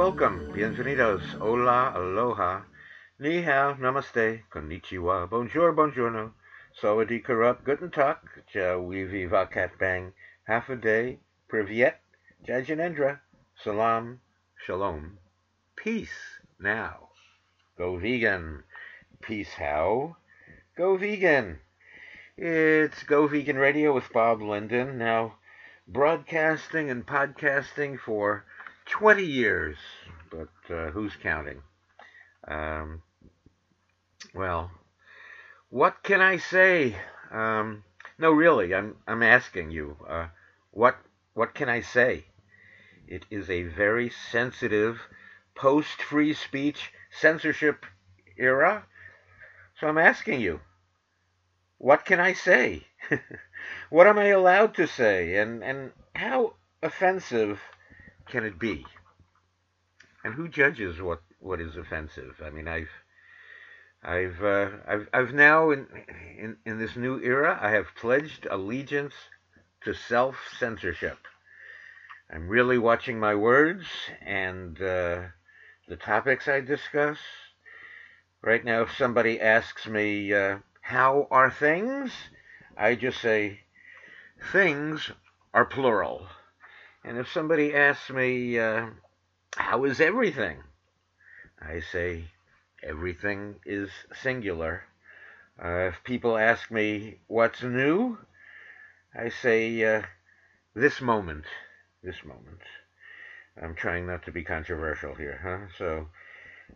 Welcome, 0.00 0.50
bienvenidos, 0.54 1.20
hola, 1.38 1.92
aloha, 1.94 2.64
ni 3.18 3.42
hao, 3.42 3.74
namaste, 3.74 4.44
konnichiwa, 4.50 5.28
bonjour, 5.28 5.74
buongiorno, 5.74 6.32
sawadee 6.80 7.22
karup, 7.22 7.62
guten 7.66 7.90
tag, 7.90 8.16
ja 8.54 8.78
weevi 8.78 9.28
vakat 9.28 9.78
bang, 9.78 10.14
half 10.44 10.70
a 10.70 10.76
day, 10.76 11.18
privyet, 11.50 11.96
jajanendra, 12.48 13.20
salam, 13.62 14.20
shalom, 14.64 15.18
peace. 15.76 16.40
Now. 16.58 17.10
Go 17.76 17.98
vegan. 17.98 18.62
Peace 19.20 19.52
how? 19.52 20.16
Go 20.78 20.96
vegan. 20.96 21.58
It's 22.38 23.02
Go 23.02 23.26
Vegan 23.26 23.58
Radio 23.58 23.92
with 23.92 24.10
Bob 24.14 24.40
Linden. 24.40 24.96
Now, 24.96 25.34
broadcasting 25.86 26.88
and 26.88 27.04
podcasting 27.04 28.00
for 28.00 28.46
20 28.90 29.24
years, 29.24 29.76
but 30.30 30.74
uh, 30.74 30.90
who's 30.90 31.14
counting? 31.22 31.62
Um, 32.46 33.02
well, 34.34 34.70
what 35.68 36.02
can 36.02 36.20
I 36.20 36.38
say? 36.38 36.96
Um, 37.30 37.84
no, 38.18 38.32
really, 38.32 38.74
I'm 38.74 38.96
I'm 39.06 39.22
asking 39.22 39.70
you. 39.70 39.96
Uh, 40.06 40.26
what 40.72 40.96
what 41.34 41.54
can 41.54 41.68
I 41.68 41.80
say? 41.80 42.24
It 43.06 43.24
is 43.30 43.48
a 43.48 43.62
very 43.62 44.10
sensitive 44.10 45.00
post-free 45.54 46.34
speech 46.34 46.92
censorship 47.10 47.86
era. 48.36 48.84
So 49.78 49.86
I'm 49.86 49.98
asking 49.98 50.40
you, 50.40 50.60
what 51.78 52.04
can 52.04 52.20
I 52.20 52.32
say? 52.32 52.86
what 53.90 54.06
am 54.06 54.18
I 54.18 54.26
allowed 54.26 54.74
to 54.74 54.86
say? 54.86 55.36
And 55.36 55.62
and 55.62 55.92
how 56.14 56.54
offensive 56.82 57.60
can 58.30 58.44
it 58.44 58.58
be? 58.58 58.86
And 60.24 60.34
who 60.34 60.48
judges 60.48 61.00
what, 61.00 61.22
what 61.38 61.60
is 61.60 61.76
offensive? 61.76 62.40
I 62.44 62.50
mean, 62.50 62.68
I've 62.68 62.90
I've 64.02 64.42
uh, 64.42 64.70
I've 64.88 65.08
I've 65.12 65.34
now 65.34 65.70
in, 65.70 65.86
in 66.38 66.56
in 66.64 66.78
this 66.78 66.96
new 66.96 67.20
era, 67.20 67.58
I 67.60 67.70
have 67.70 67.94
pledged 68.00 68.46
allegiance 68.50 69.14
to 69.82 69.92
self 69.92 70.36
censorship. 70.58 71.18
I'm 72.32 72.48
really 72.48 72.78
watching 72.78 73.18
my 73.18 73.34
words 73.34 73.84
and 74.24 74.80
uh, 74.80 75.22
the 75.88 75.96
topics 75.96 76.48
I 76.48 76.60
discuss. 76.60 77.18
Right 78.42 78.64
now, 78.64 78.82
if 78.82 78.96
somebody 78.96 79.38
asks 79.38 79.86
me 79.86 80.32
uh, 80.32 80.58
how 80.80 81.28
are 81.30 81.50
things, 81.50 82.10
I 82.76 82.94
just 82.94 83.20
say 83.20 83.60
things 84.52 85.10
are 85.52 85.66
plural. 85.66 86.26
And 87.04 87.18
if 87.18 87.32
somebody 87.32 87.74
asks 87.74 88.10
me, 88.10 88.58
uh, 88.58 88.86
how 89.56 89.84
is 89.84 90.00
everything? 90.00 90.58
I 91.60 91.80
say, 91.80 92.24
everything 92.82 93.56
is 93.64 93.90
singular. 94.22 94.84
Uh, 95.62 95.88
if 95.88 96.04
people 96.04 96.36
ask 96.36 96.70
me, 96.70 97.18
what's 97.26 97.62
new? 97.62 98.18
I 99.14 99.30
say, 99.30 99.82
uh, 99.84 100.02
this 100.74 101.00
moment. 101.00 101.44
This 102.02 102.24
moment. 102.24 102.60
I'm 103.60 103.74
trying 103.74 104.06
not 104.06 104.24
to 104.24 104.32
be 104.32 104.42
controversial 104.42 105.14
here, 105.14 105.40
huh? 105.42 105.72
So, 105.76 106.08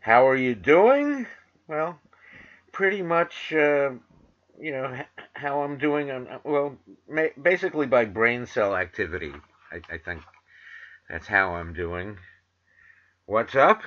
how 0.01 0.29
are 0.29 0.37
you 0.37 0.55
doing? 0.55 1.27
Well, 1.69 1.99
pretty 2.73 3.03
much, 3.03 3.53
uh, 3.53 3.93
you 4.61 4.73
know, 4.73 5.01
how 5.33 5.63
I'm 5.63 5.79
doing. 5.79 6.11
Um, 6.11 6.29
well, 6.45 6.77
basically 7.41 7.87
by 7.87 8.05
brain 8.05 8.47
cell 8.47 8.77
activity. 8.77 9.33
I, 9.75 9.95
I 9.95 9.99
think 9.99 10.23
that's 11.11 11.27
how 11.27 11.55
I'm 11.55 11.75
doing. 11.75 12.19
What's 13.27 13.57
up? 13.57 13.83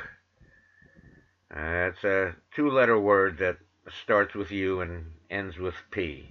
Uh, 1.50 1.92
it's 1.92 2.04
a 2.04 2.36
two 2.54 2.70
letter 2.70 3.00
word 3.00 3.38
that 3.38 3.58
starts 4.04 4.36
with 4.36 4.52
U 4.52 4.82
and 4.82 5.14
ends 5.30 5.58
with 5.58 5.76
P. 5.90 6.30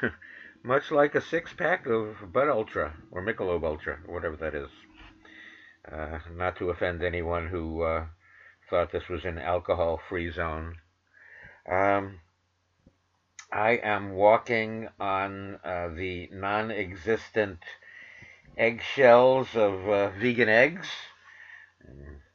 Much 0.62 0.92
like 0.92 1.16
a 1.16 1.20
six 1.20 1.52
pack 1.52 1.86
of 1.86 2.32
Bud 2.32 2.48
Ultra 2.48 2.94
or 3.10 3.20
Michelob 3.20 3.64
Ultra, 3.64 3.98
or 4.06 4.14
whatever 4.14 4.36
that 4.36 4.54
is. 4.54 4.70
Uh, 5.90 6.20
not 6.36 6.56
to 6.56 6.70
offend 6.70 7.02
anyone 7.02 7.48
who 7.48 7.82
uh, 7.82 8.06
thought 8.70 8.92
this 8.92 9.08
was 9.08 9.24
an 9.24 9.38
alcohol 9.38 10.00
free 10.08 10.30
zone. 10.30 10.76
Um, 11.68 12.20
I 13.52 13.70
am 13.82 14.12
walking 14.12 14.88
on 15.00 15.58
uh, 15.64 15.88
the 15.88 16.28
non 16.32 16.70
existent 16.70 17.58
eggshells 18.58 19.54
of 19.54 19.88
uh, 19.88 20.10
vegan 20.10 20.48
eggs, 20.48 20.88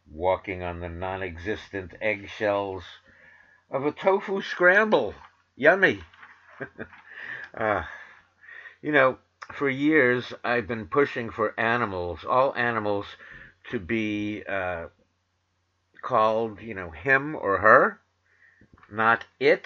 walking 0.10 0.64
on 0.64 0.80
the 0.80 0.90
non 0.90 1.22
existent 1.22 1.94
eggshells 2.02 2.84
of 3.70 3.86
a 3.86 3.92
tofu 3.92 4.42
scramble. 4.42 5.14
Yummy. 5.56 6.02
uh, 7.58 7.84
you 8.82 8.92
know, 8.92 9.18
for 9.52 9.70
years 9.70 10.34
I've 10.44 10.68
been 10.68 10.88
pushing 10.88 11.30
for 11.30 11.60
animals, 11.60 12.24
all 12.28 12.56
animals, 12.56 13.06
to 13.72 13.80
be 13.80 14.44
uh, 14.48 14.88
called, 16.02 16.62
you 16.62 16.74
know, 16.74 16.92
him 16.92 17.36
or 17.36 17.58
her, 17.58 18.00
not 18.92 19.26
it, 19.40 19.66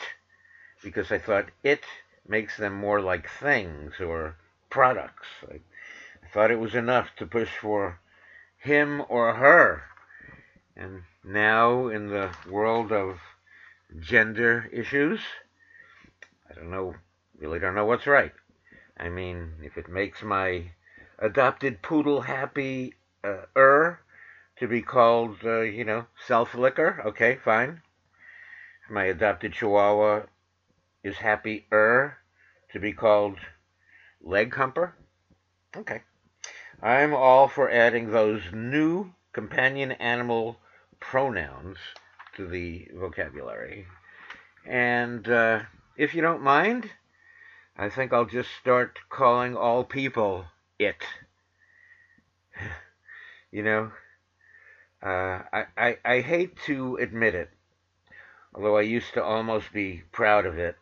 because 0.83 1.11
I 1.11 1.19
thought 1.19 1.49
it 1.63 1.83
makes 2.27 2.57
them 2.57 2.73
more 2.73 3.01
like 3.01 3.29
things 3.29 3.93
or 3.99 4.35
products. 4.69 5.27
Like, 5.47 5.63
thought 6.37 6.51
it 6.51 6.59
was 6.59 6.75
enough 6.75 7.15
to 7.15 7.25
push 7.25 7.49
for 7.49 7.99
him 8.59 9.01
or 9.09 9.33
her. 9.33 9.81
And 10.75 11.01
now, 11.23 11.87
in 11.87 12.09
the 12.09 12.29
world 12.47 12.91
of 12.91 13.17
gender 13.99 14.69
issues, 14.71 15.19
I 16.47 16.53
don't 16.53 16.69
know, 16.69 16.93
really 17.39 17.57
don't 17.57 17.73
know 17.73 17.87
what's 17.87 18.05
right. 18.05 18.33
I 18.99 19.09
mean, 19.09 19.53
if 19.63 19.79
it 19.79 19.89
makes 19.89 20.21
my 20.21 20.73
adopted 21.17 21.81
poodle 21.81 22.21
happy, 22.21 22.93
uh, 23.23 23.45
er, 23.55 23.99
to 24.59 24.67
be 24.67 24.83
called, 24.83 25.37
uh, 25.43 25.61
you 25.61 25.85
know, 25.85 26.05
self 26.27 26.53
licker, 26.53 27.01
okay, 27.03 27.39
fine. 27.43 27.81
My 28.91 29.05
adopted 29.05 29.53
chihuahua 29.53 30.27
is 31.03 31.17
happy, 31.17 31.65
er, 31.71 32.19
to 32.73 32.79
be 32.79 32.93
called 32.93 33.39
leg 34.21 34.53
humper, 34.53 34.93
okay. 35.75 36.03
I'm 36.81 37.11
all 37.11 37.47
for 37.47 37.71
adding 37.71 38.11
those 38.11 38.43
new 38.53 39.11
companion 39.33 39.93
animal 39.93 40.59
pronouns 40.99 41.77
to 42.35 42.47
the 42.47 42.87
vocabulary. 42.93 43.87
And 44.63 45.27
uh, 45.27 45.61
if 45.95 46.13
you 46.13 46.21
don't 46.21 46.43
mind, 46.43 46.91
I 47.75 47.89
think 47.89 48.13
I'll 48.13 48.25
just 48.25 48.49
start 48.61 48.99
calling 49.09 49.57
all 49.57 49.83
people 49.83 50.45
it. 50.77 51.03
you 53.51 53.63
know, 53.63 53.91
uh, 55.01 55.41
I, 55.51 55.65
I, 55.75 55.97
I 56.05 56.21
hate 56.21 56.57
to 56.67 56.97
admit 56.97 57.33
it, 57.33 57.49
although 58.53 58.77
I 58.77 58.81
used 58.81 59.15
to 59.15 59.23
almost 59.23 59.73
be 59.73 60.03
proud 60.11 60.45
of 60.45 60.59
it, 60.59 60.75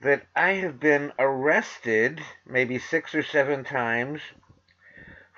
that 0.00 0.26
I 0.34 0.52
have 0.52 0.80
been 0.80 1.12
arrested 1.18 2.22
maybe 2.46 2.78
six 2.78 3.14
or 3.14 3.22
seven 3.22 3.62
times 3.62 4.20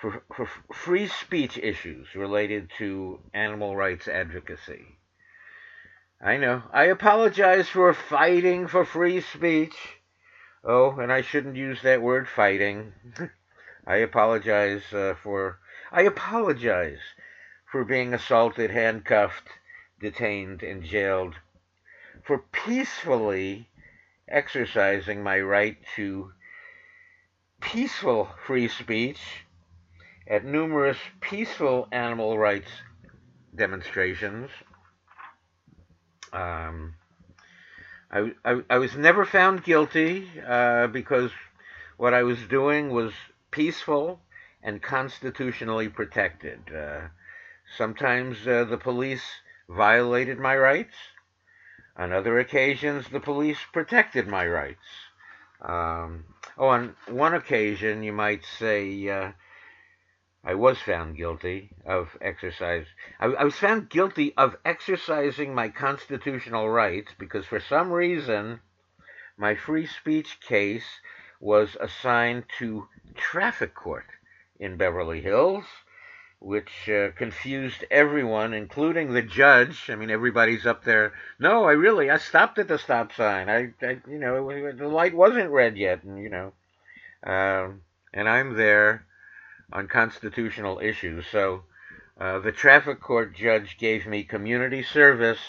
for, 0.00 0.22
for 0.34 0.48
free 0.72 1.08
speech 1.08 1.58
issues 1.58 2.14
related 2.14 2.70
to 2.78 3.20
animal 3.34 3.76
rights 3.76 4.06
advocacy. 4.06 4.98
I 6.20 6.36
know. 6.36 6.62
I 6.72 6.84
apologize 6.84 7.68
for 7.68 7.92
fighting 7.92 8.68
for 8.68 8.84
free 8.84 9.20
speech. 9.20 9.76
Oh, 10.64 10.98
and 10.98 11.12
I 11.12 11.22
shouldn't 11.22 11.56
use 11.56 11.82
that 11.82 12.02
word 12.02 12.28
fighting. 12.28 12.92
I 13.86 13.96
apologize 13.96 14.92
uh, 14.92 15.14
for. 15.22 15.58
I 15.90 16.02
apologize 16.02 16.98
for 17.70 17.84
being 17.84 18.12
assaulted, 18.12 18.70
handcuffed, 18.70 19.48
detained, 20.00 20.62
and 20.62 20.82
jailed, 20.82 21.34
for 22.24 22.38
peacefully 22.38 23.68
exercising 24.28 25.22
my 25.22 25.40
right 25.40 25.78
to 25.96 26.32
peaceful 27.60 28.28
free 28.46 28.68
speech 28.68 29.46
at 30.28 30.44
numerous 30.44 30.98
peaceful 31.20 31.88
animal 31.90 32.38
rights 32.38 32.70
demonstrations. 33.56 34.50
Um, 36.32 36.94
I, 38.12 38.32
I, 38.44 38.60
I, 38.68 38.78
was 38.78 38.94
never 38.94 39.24
found 39.24 39.64
guilty 39.64 40.28
uh, 40.46 40.88
because 40.88 41.30
what 41.96 42.12
I 42.12 42.22
was 42.22 42.38
doing 42.50 42.90
was 42.90 43.12
peaceful 43.50 44.20
and 44.62 44.82
constitutionally 44.82 45.88
protected. 45.88 46.60
Uh, 46.74 47.08
sometimes 47.78 48.46
uh, 48.46 48.64
the 48.64 48.76
police 48.76 49.24
violated 49.68 50.38
my 50.38 50.56
rights. 50.56 50.94
On 51.96 52.12
other 52.12 52.38
occasions, 52.38 53.08
the 53.08 53.20
police 53.20 53.58
protected 53.72 54.28
my 54.28 54.46
rights. 54.46 54.78
Um, 55.60 56.24
oh, 56.56 56.68
on 56.68 56.94
one 57.08 57.34
occasion, 57.34 58.02
you 58.02 58.12
might 58.12 58.42
say, 58.58 59.08
uh, 59.08 59.32
I 60.44 60.54
was 60.54 60.78
found 60.78 61.16
guilty 61.16 61.70
of 61.84 62.16
exercise. 62.20 62.86
I, 63.18 63.26
I, 63.26 63.44
was 63.44 63.56
found 63.56 63.90
guilty 63.90 64.34
of 64.36 64.56
exercising 64.64 65.52
my 65.52 65.68
constitutional 65.68 66.70
rights 66.70 67.12
because 67.18 67.44
for 67.44 67.58
some 67.58 67.90
reason 67.90 68.60
my 69.36 69.56
free 69.56 69.86
speech 69.86 70.38
case 70.40 71.00
was 71.40 71.76
assigned 71.80 72.44
to 72.58 72.88
traffic 73.16 73.74
court 73.74 74.06
in 74.60 74.76
Beverly 74.76 75.20
Hills, 75.20 75.64
which 76.38 76.88
uh, 76.88 77.10
confused 77.16 77.84
everyone, 77.90 78.54
including 78.54 79.12
the 79.12 79.22
judge. 79.22 79.90
I 79.90 79.96
mean, 79.96 80.10
everybody's 80.10 80.66
up 80.66 80.84
there. 80.84 81.14
No, 81.40 81.64
I 81.64 81.72
really, 81.72 82.10
I 82.10 82.18
stopped 82.18 82.58
at 82.58 82.68
the 82.68 82.78
stop 82.78 83.12
sign. 83.12 83.50
I, 83.50 83.74
I 83.82 83.98
you 84.08 84.18
know, 84.18 84.72
the 84.72 84.88
light 84.88 85.14
wasn't 85.14 85.50
red 85.50 85.76
yet, 85.76 86.04
and 86.04 86.22
you 86.22 86.30
know, 86.30 86.52
um, 87.24 87.82
and 88.14 88.28
I'm 88.28 88.54
there 88.54 89.07
on 89.72 89.88
constitutional 89.88 90.80
issues. 90.80 91.26
So 91.30 91.64
uh, 92.20 92.38
the 92.40 92.52
traffic 92.52 93.00
court 93.00 93.34
judge 93.34 93.76
gave 93.78 94.06
me 94.06 94.24
community 94.24 94.82
service 94.82 95.40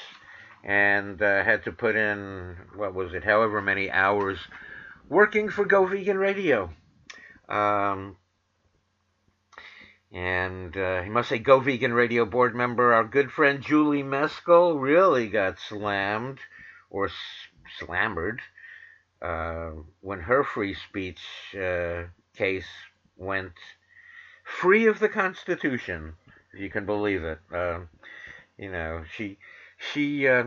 and 0.64 1.22
uh, 1.22 1.44
had 1.44 1.64
to 1.64 1.72
put 1.72 1.96
in, 1.96 2.56
what 2.76 2.94
was 2.94 3.14
it, 3.14 3.24
however 3.24 3.62
many 3.62 3.90
hours 3.90 4.38
working 5.08 5.50
for 5.50 5.66
Go 5.66 5.86
Vegan 5.86 6.18
Radio. 6.18 6.72
Um, 7.48 8.18
and 10.12 10.76
uh, 10.76 11.02
he 11.02 11.10
must 11.10 11.30
say, 11.30 11.40
Go 11.40 11.60
Vegan 11.60 11.94
Radio 11.94 12.26
board 12.26 12.56
member, 12.56 12.94
our 12.94 13.04
good 13.04 13.32
friend 13.32 13.62
Julie 13.62 14.04
Meskel 14.04 14.80
really 14.80 15.30
got 15.30 15.60
slammed 15.60 16.40
or 16.90 17.08
s- 17.08 17.14
slammered 17.80 18.42
uh, 19.22 19.72
when 20.02 20.22
her 20.22 20.44
free 20.44 20.74
speech 20.74 21.20
uh, 21.56 22.04
case 22.36 22.68
went 23.16 23.54
free 24.50 24.88
of 24.88 25.00
the 25.00 25.10
Constitution. 25.10 26.16
if 26.54 26.60
You 26.60 26.70
can 26.70 26.86
believe 26.86 27.24
it. 27.24 27.40
Uh, 27.54 27.82
you 28.58 28.72
know, 28.72 29.04
she 29.16 29.38
she 29.78 30.28
uh, 30.28 30.46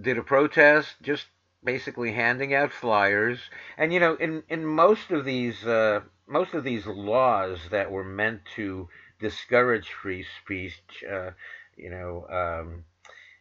did 0.00 0.18
a 0.18 0.22
protest, 0.22 0.96
just 1.02 1.26
basically 1.62 2.12
handing 2.12 2.54
out 2.54 2.72
flyers, 2.72 3.38
and 3.78 3.92
you 3.92 4.00
know, 4.00 4.14
in 4.16 4.42
in 4.48 4.66
most 4.66 5.10
of 5.10 5.24
these 5.24 5.64
uh, 5.66 6.00
most 6.26 6.54
of 6.54 6.64
these 6.64 6.86
laws 6.86 7.58
that 7.70 7.90
were 7.90 8.04
meant 8.04 8.42
to 8.56 8.88
discourage 9.18 9.88
free 9.88 10.24
speech, 10.42 11.04
uh, 11.10 11.30
you 11.76 11.90
know. 11.90 12.26
Um, 12.28 12.84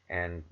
and 0.10 0.44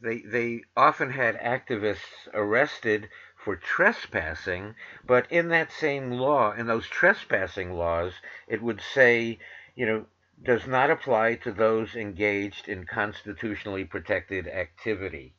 they 0.00 0.18
they 0.20 0.62
often 0.76 1.10
had 1.10 1.38
activists 1.40 2.28
arrested 2.34 3.08
for 3.44 3.56
trespassing, 3.56 4.74
but 5.04 5.30
in 5.30 5.48
that 5.48 5.72
same 5.72 6.12
law, 6.12 6.52
in 6.52 6.66
those 6.66 6.86
trespassing 6.86 7.72
laws, 7.72 8.12
it 8.46 8.62
would 8.62 8.80
say, 8.80 9.38
you 9.74 9.84
know, 9.84 10.06
does 10.40 10.66
not 10.66 10.90
apply 10.90 11.34
to 11.34 11.50
those 11.50 11.96
engaged 11.96 12.68
in 12.68 12.84
constitutionally 12.84 13.84
protected 13.84 14.46
activity. 14.46 15.34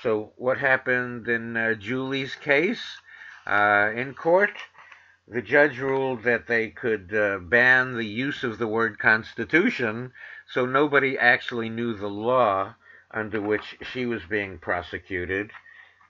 So, 0.00 0.32
what 0.36 0.58
happened 0.58 1.28
in 1.28 1.56
uh, 1.56 1.74
Julie's 1.74 2.36
case 2.36 2.98
uh, 3.46 3.90
in 3.94 4.14
court? 4.14 4.52
The 5.26 5.42
judge 5.42 5.78
ruled 5.78 6.22
that 6.22 6.46
they 6.46 6.70
could 6.70 7.14
uh, 7.14 7.38
ban 7.38 7.94
the 7.94 8.06
use 8.06 8.44
of 8.44 8.58
the 8.58 8.68
word 8.68 8.98
Constitution, 8.98 10.12
so 10.46 10.66
nobody 10.66 11.18
actually 11.18 11.68
knew 11.68 11.94
the 11.94 12.08
law 12.08 12.74
under 13.10 13.40
which 13.40 13.76
she 13.82 14.06
was 14.06 14.24
being 14.24 14.58
prosecuted 14.58 15.50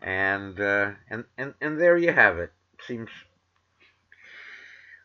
and 0.03 0.59
uh, 0.61 0.93
and 1.09 1.25
and 1.37 1.55
and 1.61 1.81
there 1.81 1.97
you 1.97 2.13
have 2.13 2.39
it. 2.39 2.53
Seems 2.87 3.11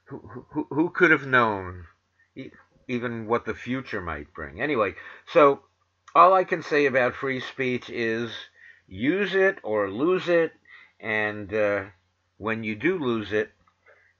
who 0.06 0.46
who, 0.52 0.68
who 0.70 0.90
could 0.90 1.12
have 1.12 1.26
known 1.26 1.86
even 2.88 3.28
what 3.28 3.46
the 3.46 3.54
future 3.54 4.02
might 4.02 4.34
bring. 4.34 4.62
Anyway, 4.62 4.96
so 5.26 5.62
all 6.14 6.34
I 6.34 6.44
can 6.44 6.62
say 6.62 6.86
about 6.86 7.16
free 7.16 7.40
speech 7.40 7.90
is 7.90 8.32
use 8.88 9.34
it 9.34 9.58
or 9.64 9.90
lose 9.90 10.30
it, 10.30 10.54
and 11.00 11.54
uh, 11.54 11.84
when 12.38 12.64
you 12.64 12.76
do 12.76 12.98
lose 12.98 13.34
it, 13.34 13.52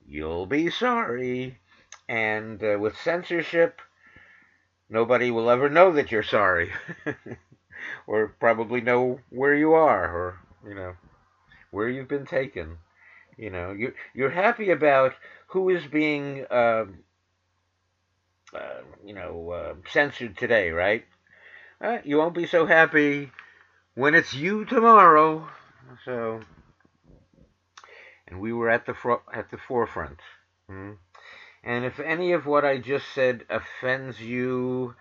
you'll 0.08 0.46
be 0.46 0.70
sorry. 0.70 1.60
And 2.08 2.64
uh, 2.64 2.78
with 2.80 2.98
censorship, 2.98 3.82
nobody 4.90 5.32
will 5.32 5.50
ever 5.50 5.70
know 5.70 5.92
that 5.94 6.12
you're 6.12 6.24
sorry, 6.24 6.72
or 8.08 8.28
probably 8.40 8.82
know 8.82 9.20
where 9.30 9.56
you 9.56 9.74
are, 9.74 10.06
or 10.06 10.40
you 10.66 10.76
know, 10.76 10.94
where 11.72 11.90
you've 11.90 12.08
been 12.08 12.26
taken. 12.26 12.78
You 13.38 13.50
know, 13.50 13.72
you 13.72 13.94
you're 14.14 14.30
happy 14.30 14.72
about 14.72 15.14
who 15.48 15.70
is 15.70 15.86
being, 15.86 16.46
uh, 16.50 16.86
uh, 18.54 18.82
you 19.06 19.14
know, 19.14 19.52
uh, 19.52 19.74
censored 19.90 20.38
today, 20.38 20.72
right? 20.72 21.06
Uh, 21.82 21.98
you 22.04 22.18
won't 22.18 22.34
be 22.34 22.48
so 22.48 22.66
happy 22.66 23.32
when 23.94 24.16
it's 24.16 24.34
you 24.34 24.66
tomorrow. 24.66 25.48
So, 26.06 26.42
and 28.28 28.40
we 28.40 28.54
were 28.54 28.70
at 28.70 28.86
the 28.86 28.94
fro- 28.94 29.24
at 29.34 29.52
the 29.52 29.58
forefront. 29.58 30.20
Hmm? 30.68 30.94
And 31.64 31.84
if 31.84 32.00
any 32.00 32.32
of 32.32 32.46
what 32.46 32.64
I 32.64 32.78
just 32.78 33.08
said 33.14 33.44
offends 33.50 34.22
you, 34.22 34.96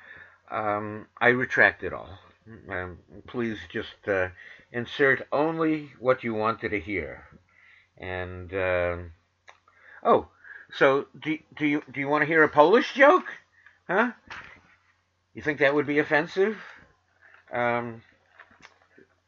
um, 0.50 1.06
I 1.20 1.28
retract 1.28 1.82
it 1.84 1.93
all. 1.93 2.19
Um, 2.69 2.99
please 3.26 3.58
just 3.73 4.06
uh, 4.06 4.29
insert 4.70 5.26
only 5.32 5.91
what 5.99 6.25
you 6.25 6.35
wanted 6.35 6.70
to 6.70 6.81
hear. 6.81 7.25
And 7.96 8.52
uh, 8.52 8.96
oh, 10.02 10.29
so 10.73 11.06
do 11.23 11.38
do 11.56 11.67
you 11.67 11.82
do 11.91 12.00
you 12.00 12.08
want 12.08 12.23
to 12.23 12.26
hear 12.26 12.43
a 12.43 12.49
Polish 12.49 12.93
joke? 12.93 13.26
Huh? 13.88 14.12
You 15.32 15.43
think 15.43 15.58
that 15.61 15.75
would 15.75 15.87
be 15.87 15.99
offensive? 15.99 16.58
Um, 17.52 18.02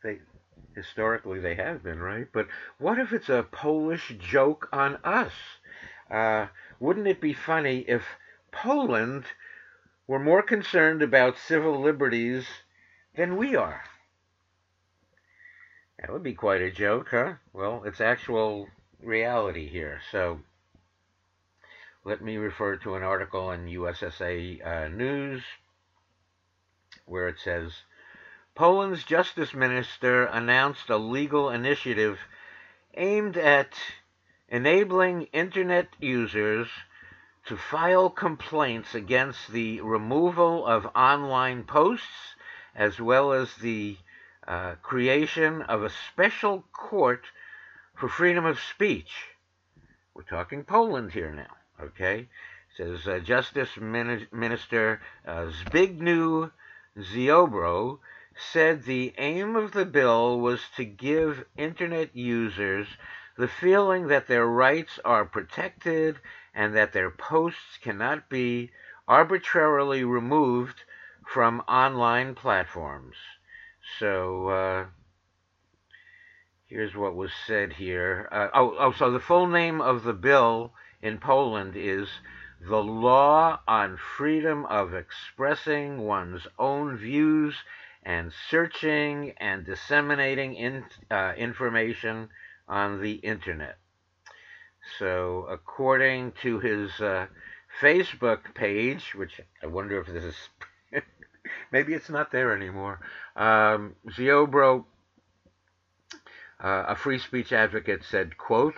they 0.03 0.19
historically 0.75 1.41
they 1.41 1.55
have 1.55 1.83
been 1.83 2.01
right, 2.01 2.27
but 2.33 2.49
what 2.79 2.99
if 2.99 3.13
it's 3.13 3.31
a 3.31 3.47
Polish 3.51 4.15
joke 4.19 4.69
on 4.73 4.99
us? 5.05 5.33
Uh, 6.11 6.47
wouldn't 6.79 7.07
it 7.07 7.21
be 7.21 7.33
funny 7.33 7.79
if 7.89 8.03
Poland 8.53 9.25
were 10.07 10.19
more 10.19 10.43
concerned 10.43 11.03
about 11.03 11.39
civil 11.39 11.81
liberties 11.81 12.47
than 13.17 13.37
we 13.37 13.57
are? 13.57 13.83
That 15.99 16.13
would 16.13 16.23
be 16.23 16.35
quite 16.35 16.61
a 16.61 16.71
joke, 16.71 17.09
huh? 17.11 17.35
Well, 17.53 17.83
it's 17.85 18.01
actual 18.01 18.69
reality 19.03 19.69
here. 19.69 20.01
So 20.13 20.41
let 22.05 22.23
me 22.23 22.37
refer 22.37 22.77
to 22.77 22.95
an 22.95 23.03
article 23.03 23.51
in 23.51 23.67
USSA 23.67 24.65
uh, 24.65 24.89
News 24.89 25.43
where 27.07 27.29
it 27.29 27.39
says 27.43 27.73
Poland's 28.55 29.05
justice 29.05 29.55
minister 29.55 30.25
announced 30.25 30.91
a 30.91 30.97
legal 30.97 31.51
initiative 31.51 32.19
aimed 32.95 33.37
at 33.37 33.75
enabling 34.49 35.23
internet 35.33 35.89
users 36.01 36.69
to 37.47 37.57
file 37.57 38.11
complaints 38.11 38.95
against 38.95 39.53
the 39.53 39.81
removal 39.81 40.67
of 40.67 40.87
online 40.97 41.63
posts 41.65 42.36
as 42.77 43.01
well 43.01 43.33
as 43.33 43.55
the 43.57 43.97
uh, 44.47 44.75
creation 44.83 45.63
of 45.63 45.83
a 45.83 45.91
special 46.13 46.65
court 46.73 47.25
for 47.97 48.09
freedom 48.09 48.45
of 48.45 48.61
speech. 48.61 49.11
We're 50.15 50.23
talking 50.23 50.63
Poland 50.63 51.13
here 51.13 51.33
now, 51.33 51.85
okay? 51.85 52.21
It 52.21 52.29
says 52.77 53.09
uh, 53.09 53.19
Justice 53.19 53.71
Minister 53.79 55.01
uh, 55.27 55.51
Zbigniew 55.51 56.53
Ziobro 56.99 57.99
said 58.53 58.85
the 58.85 59.15
aim 59.17 59.57
of 59.57 59.73
the 59.73 59.87
bill 59.87 60.39
was 60.39 60.61
to 60.77 60.85
give 60.85 61.47
internet 61.57 62.15
users 62.15 62.87
the 63.39 63.49
feeling 63.49 64.09
that 64.09 64.27
their 64.27 64.47
rights 64.47 64.99
are 65.05 65.25
protected 65.25 66.19
and 66.55 66.75
that 66.77 66.93
their 66.93 67.11
posts 67.11 67.79
cannot 67.83 68.29
be 68.29 68.71
arbitrarily 69.09 70.05
removed 70.05 70.85
from 71.33 71.61
online 71.69 72.35
platforms. 72.35 73.17
So 73.99 74.49
uh, 74.49 74.87
here's 76.67 76.95
what 76.95 77.15
was 77.15 77.31
said 77.47 77.75
here. 77.75 78.29
Uh, 78.31 78.49
oh, 78.55 78.77
oh, 78.79 78.93
so 78.93 79.11
the 79.11 79.21
full 79.21 79.47
name 79.47 79.81
of 79.81 80.05
the 80.05 80.13
bill 80.13 80.73
in 81.03 81.19
Poland 81.19 81.75
is 81.77 82.09
the 82.61 82.83
Law 82.83 83.61
on 83.69 83.97
Freedom 83.97 84.65
of 84.67 84.95
Expressing 84.95 85.99
One's 85.99 86.47
Own 86.59 86.97
Views 86.97 87.55
and 88.03 88.33
Searching 88.49 89.33
and 89.39 89.67
Disseminating 89.67 90.55
in, 90.55 90.85
uh, 91.11 91.33
Information 91.37 92.29
on 92.69 93.03
the 93.03 93.15
Internet. 93.15 93.79
So, 94.99 95.47
according 95.51 96.33
to 96.43 96.61
his 96.61 97.01
uh, 97.01 97.27
Facebook 97.81 98.55
page, 98.55 99.15
which 99.15 99.41
I 99.63 99.67
wonder 99.67 100.01
if 100.01 100.07
this 100.07 100.25
is 100.25 100.49
maybe 101.71 101.95
it's 101.95 102.11
not 102.11 102.31
there 102.31 102.55
anymore. 102.55 103.01
Um, 103.35 103.97
Ziobro, 104.09 104.85
uh, 106.63 106.85
a 106.89 106.97
free 106.97 107.19
speech 107.19 107.53
advocate, 107.53 108.03
said, 108.05 108.37
quote, 108.37 108.77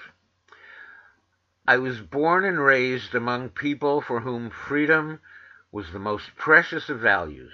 I 1.67 1.77
was 1.77 2.01
born 2.01 2.45
and 2.45 2.59
raised 2.59 3.15
among 3.15 3.51
people 3.51 4.01
for 4.01 4.21
whom 4.21 4.49
freedom 4.49 5.21
was 5.71 5.93
the 5.93 5.99
most 5.99 6.35
precious 6.35 6.89
of 6.89 7.01
values. 7.01 7.53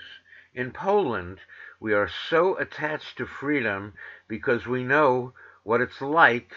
In 0.54 0.70
Poland, 0.70 1.40
we 1.80 1.92
are 1.92 2.08
so 2.08 2.56
attached 2.56 3.18
to 3.18 3.26
freedom 3.26 3.94
because 4.28 4.66
we 4.66 4.84
know 4.84 5.34
what 5.64 5.80
it's 5.80 6.00
like 6.00 6.52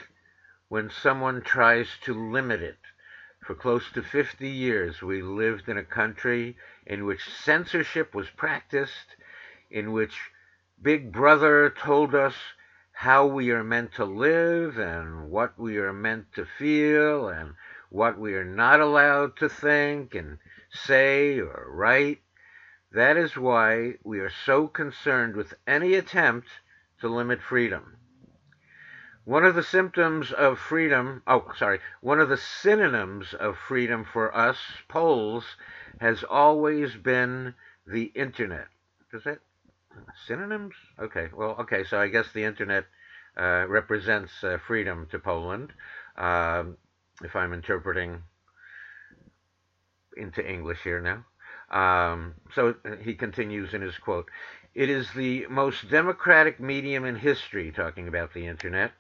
when 0.67 0.89
someone 0.89 1.41
tries 1.41 1.87
to 2.03 2.13
limit 2.13 2.61
it. 2.61 2.77
For 3.43 3.55
close 3.55 3.91
to 3.93 4.03
50 4.03 4.47
years, 4.47 5.01
we 5.01 5.21
lived 5.21 5.67
in 5.67 5.77
a 5.77 5.83
country 5.83 6.57
in 6.88 7.03
which 7.03 7.29
censorship 7.29 8.15
was 8.15 8.29
practiced, 8.29 9.17
in 9.70 9.91
which 9.91 10.32
Big 10.82 11.12
Brother 11.12 11.70
told 11.70 12.15
us 12.15 12.34
how 12.94 13.25
we 13.25 13.51
are 13.51 13.63
meant 13.63 13.91
to 13.94 14.06
live 14.06 14.77
and 14.77 15.29
what 15.29 15.60
we 15.60 15.77
are 15.77 15.91
meant 15.91 16.32
to 16.34 16.46
feel 16.46 17.27
and 17.27 17.53
what 17.89 18.17
we 18.17 18.34
are 18.36 18.46
not 18.46 18.79
allowed 18.79 19.36
to 19.36 19.50
think 19.50 20.15
and 20.15 20.38
say 20.72 21.39
or 21.39 21.67
write. 21.70 22.22
That 22.94 23.17
is 23.17 23.36
why 23.36 23.96
we 24.03 24.20
are 24.20 24.29
so 24.29 24.67
concerned 24.67 25.36
with 25.36 25.56
any 25.67 25.94
attempt 25.94 26.48
to 27.01 27.10
limit 27.10 27.41
freedom. 27.41 27.98
One 29.25 29.44
of 29.44 29.56
the 29.56 29.63
symptoms 29.63 30.32
of 30.32 30.58
freedom, 30.58 31.22
oh, 31.27 31.51
sorry, 31.58 31.82
one 32.00 32.22
of 32.22 32.29
the 32.29 32.38
synonyms 32.38 33.34
of 33.34 33.58
freedom 33.58 34.06
for 34.06 34.34
us 34.34 34.58
Poles 34.88 35.58
has 36.00 36.24
always 36.24 36.96
been 36.96 37.54
the 37.86 38.04
internet. 38.16 38.68
Does 39.12 39.24
that 39.24 39.39
synonyms? 40.27 40.74
Okay, 41.00 41.30
well, 41.36 41.56
okay, 41.60 41.84
so 41.84 42.00
I 42.00 42.08
guess 42.08 42.32
the 42.34 42.44
internet 42.44 42.86
uh, 43.38 43.66
represents 43.68 44.44
uh, 44.44 44.58
freedom 44.66 45.08
to 45.12 45.20
Poland, 45.20 45.72
um, 46.18 46.77
if 47.24 47.36
I'm 47.36 47.54
interpreting 47.54 48.22
into 50.16 50.48
English 50.48 50.80
here 50.84 51.01
now. 51.01 51.24
Um, 51.70 52.36
so 52.56 52.75
he 53.01 53.13
continues 53.13 53.74
in 53.74 53.82
his 53.82 53.98
quote 53.98 54.30
It 54.74 54.89
is 54.89 55.12
the 55.13 55.48
most 55.48 55.89
democratic 55.89 56.60
medium 56.60 57.06
in 57.06 57.16
history, 57.16 57.72
talking 57.72 58.08
about 58.08 58.34
the 58.34 58.48
internet, 58.48 58.92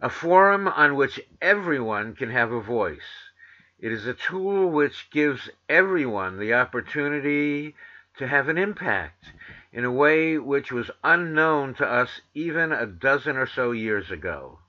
a 0.00 0.10
forum 0.10 0.68
on 0.68 0.96
which 0.96 1.20
everyone 1.40 2.14
can 2.14 2.30
have 2.30 2.52
a 2.52 2.60
voice. 2.60 3.25
It 3.78 3.92
is 3.92 4.06
a 4.06 4.14
tool 4.14 4.70
which 4.70 5.10
gives 5.10 5.50
everyone 5.68 6.38
the 6.38 6.54
opportunity 6.54 7.74
to 8.16 8.26
have 8.26 8.48
an 8.48 8.56
impact 8.56 9.32
in 9.70 9.84
a 9.84 9.92
way 9.92 10.38
which 10.38 10.72
was 10.72 10.90
unknown 11.04 11.74
to 11.74 11.86
us 11.86 12.22
even 12.32 12.72
a 12.72 12.86
dozen 12.86 13.36
or 13.36 13.46
so 13.46 13.72
years 13.72 14.10
ago. 14.10 14.60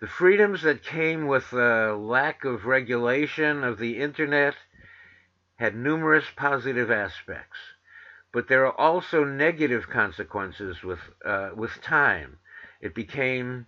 The 0.00 0.06
freedoms 0.06 0.62
that 0.62 0.84
came 0.84 1.26
with 1.26 1.50
the 1.50 1.96
lack 1.98 2.44
of 2.44 2.66
regulation 2.66 3.64
of 3.64 3.78
the 3.78 3.98
internet 3.98 4.54
had 5.56 5.74
numerous 5.74 6.30
positive 6.36 6.90
aspects, 6.90 7.58
but 8.32 8.46
there 8.46 8.64
are 8.64 8.80
also 8.80 9.24
negative 9.24 9.90
consequences 9.90 10.82
with 10.84 11.00
uh, 11.24 11.50
with 11.54 11.82
time. 11.82 12.38
It 12.80 12.94
became 12.94 13.66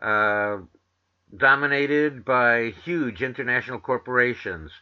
uh, 0.00 0.58
dominated 1.36 2.24
by 2.24 2.70
huge 2.84 3.22
international 3.22 3.78
corporations, 3.78 4.72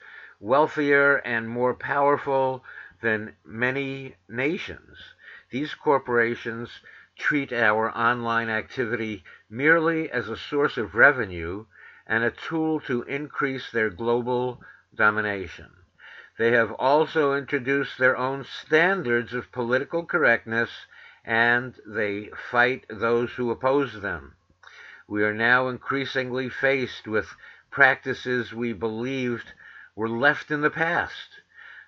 wealthier 0.40 1.16
and 1.16 1.48
more 1.48 1.74
powerful 1.74 2.64
than 3.02 3.34
many 3.44 4.14
nations. 4.28 4.98
These 5.50 5.74
corporations 5.74 6.70
treat 7.18 7.52
our 7.52 7.90
online 7.96 8.48
activity 8.48 9.24
merely 9.48 10.10
as 10.10 10.28
a 10.28 10.36
source 10.36 10.76
of 10.76 10.94
revenue 10.94 11.66
and 12.06 12.22
a 12.22 12.30
tool 12.30 12.80
to 12.80 13.02
increase 13.02 13.70
their 13.70 13.90
global 13.90 14.60
domination. 14.94 15.70
They 16.38 16.52
have 16.52 16.72
also 16.72 17.34
introduced 17.34 17.98
their 17.98 18.16
own 18.16 18.44
standards 18.44 19.32
of 19.32 19.50
political 19.52 20.04
correctness 20.04 20.70
and 21.24 21.74
they 21.86 22.30
fight 22.50 22.84
those 22.88 23.32
who 23.32 23.50
oppose 23.50 24.00
them. 24.00 24.34
We 25.08 25.22
are 25.22 25.32
now 25.32 25.68
increasingly 25.68 26.48
faced 26.48 27.06
with 27.06 27.36
practices 27.70 28.52
we 28.52 28.72
believed 28.72 29.52
were 29.94 30.08
left 30.08 30.50
in 30.50 30.62
the 30.62 30.70
past. 30.70 31.42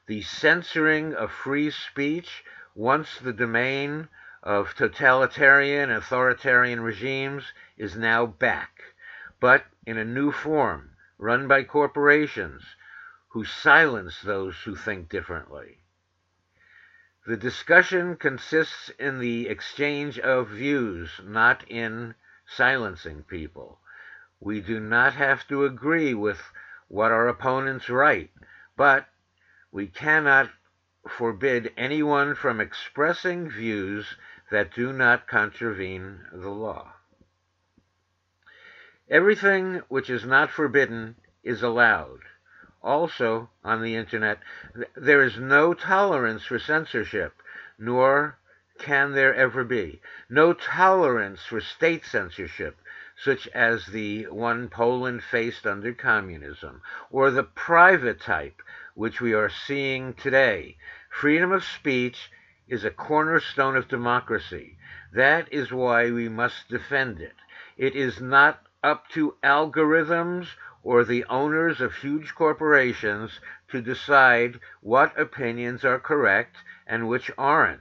The 0.06 0.22
censoring 0.22 1.14
of 1.14 1.32
free 1.32 1.72
speech, 1.72 2.44
once 2.76 3.18
the 3.18 3.32
domain 3.32 4.08
of 4.40 4.72
totalitarian 4.76 5.90
and 5.90 5.98
authoritarian 5.98 6.80
regimes, 6.80 7.52
is 7.76 7.96
now 7.96 8.24
back, 8.24 8.94
but 9.40 9.64
in 9.84 9.98
a 9.98 10.04
new 10.04 10.30
form, 10.30 10.90
run 11.18 11.48
by 11.48 11.64
corporations 11.64 12.76
who 13.30 13.44
silence 13.44 14.22
those 14.22 14.62
who 14.62 14.76
think 14.76 15.08
differently. 15.08 15.82
The 17.26 17.36
discussion 17.36 18.14
consists 18.14 18.90
in 18.90 19.18
the 19.18 19.48
exchange 19.48 20.20
of 20.20 20.50
views, 20.50 21.20
not 21.24 21.68
in 21.68 22.14
silencing 22.48 23.22
people. 23.22 23.78
We 24.40 24.60
do 24.60 24.80
not 24.80 25.14
have 25.14 25.46
to 25.48 25.64
agree 25.64 26.14
with 26.14 26.40
what 26.88 27.12
our 27.12 27.28
opponents 27.28 27.88
write, 27.88 28.30
but 28.76 29.06
we 29.70 29.86
cannot 29.86 30.50
forbid 31.06 31.72
anyone 31.76 32.34
from 32.34 32.60
expressing 32.60 33.50
views 33.50 34.16
that 34.50 34.74
do 34.74 34.92
not 34.92 35.26
contravene 35.26 36.20
the 36.32 36.50
law. 36.50 36.92
Everything 39.08 39.82
which 39.88 40.10
is 40.10 40.24
not 40.24 40.50
forbidden 40.50 41.16
is 41.42 41.62
allowed 41.62 42.20
also 42.82 43.50
on 43.64 43.82
the 43.82 43.96
internet, 43.96 44.38
there 44.94 45.22
is 45.22 45.36
no 45.36 45.74
tolerance 45.74 46.44
for 46.44 46.58
censorship, 46.58 47.34
nor 47.78 48.38
can 48.78 49.12
there 49.12 49.34
ever 49.34 49.64
be. 49.64 50.00
No 50.28 50.52
tolerance 50.52 51.42
for 51.44 51.60
state 51.60 52.04
censorship, 52.04 52.76
such 53.16 53.48
as 53.48 53.86
the 53.86 54.24
one 54.28 54.68
Poland 54.68 55.22
faced 55.24 55.66
under 55.66 55.92
communism, 55.92 56.80
or 57.10 57.30
the 57.30 57.42
private 57.42 58.20
type, 58.20 58.62
which 58.94 59.20
we 59.20 59.34
are 59.34 59.50
seeing 59.50 60.14
today. 60.14 60.76
Freedom 61.10 61.50
of 61.50 61.64
speech 61.64 62.30
is 62.68 62.84
a 62.84 62.90
cornerstone 62.90 63.76
of 63.76 63.88
democracy. 63.88 64.78
That 65.12 65.52
is 65.52 65.72
why 65.72 66.10
we 66.10 66.28
must 66.28 66.68
defend 66.68 67.20
it. 67.20 67.34
It 67.76 67.96
is 67.96 68.20
not 68.20 68.62
up 68.82 69.08
to 69.10 69.36
algorithms 69.42 70.48
or 70.82 71.04
the 71.04 71.24
owners 71.24 71.80
of 71.80 71.96
huge 71.96 72.34
corporations 72.34 73.40
to 73.70 73.80
decide 73.82 74.60
what 74.80 75.18
opinions 75.18 75.84
are 75.84 75.98
correct 75.98 76.56
and 76.86 77.08
which 77.08 77.30
aren't. 77.36 77.80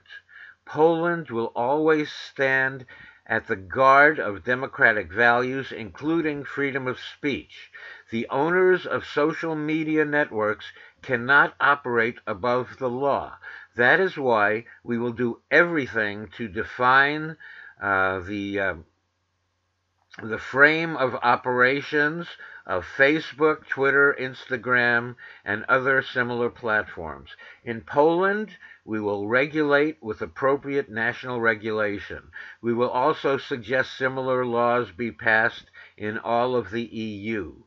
Poland 0.68 1.30
will 1.30 1.52
always 1.56 2.12
stand 2.12 2.86
at 3.26 3.48
the 3.48 3.56
guard 3.56 4.20
of 4.20 4.44
democratic 4.44 5.12
values, 5.12 5.72
including 5.72 6.44
freedom 6.44 6.88
of 6.88 7.00
speech. 7.00 7.72
The 8.10 8.28
owners 8.30 8.86
of 8.86 9.06
social 9.06 9.56
media 9.56 10.06
networks 10.06 10.72
cannot 11.02 11.56
operate 11.60 12.20
above 12.28 12.78
the 12.80 12.90
law. 12.90 13.38
That 13.76 14.00
is 14.00 14.18
why 14.18 14.66
we 14.84 14.98
will 14.98 15.14
do 15.14 15.42
everything 15.52 16.30
to 16.38 16.48
define 16.48 17.38
uh, 17.82 18.20
the 18.20 18.60
uh, 18.60 18.76
the 20.24 20.40
frame 20.40 20.98
of 20.98 21.14
operations 21.16 22.28
of 22.68 22.86
Facebook, 22.98 23.66
Twitter, 23.66 24.14
Instagram, 24.20 25.16
and 25.46 25.64
other 25.70 26.02
similar 26.02 26.50
platforms. 26.50 27.30
In 27.64 27.80
Poland, 27.80 28.58
we 28.84 29.00
will 29.00 29.26
regulate 29.26 30.04
with 30.04 30.22
appropriate 30.22 30.90
national 30.90 31.40
regulation. 31.40 32.30
We 32.62 32.74
will 32.74 32.90
also 32.90 33.38
suggest 33.38 33.98
similar 33.98 34.46
laws 34.46 34.92
be 34.92 35.14
passed 35.14 35.72
in 35.96 36.18
all 36.18 36.58
of 36.58 36.72
the 36.72 36.84
EU. 36.84 37.64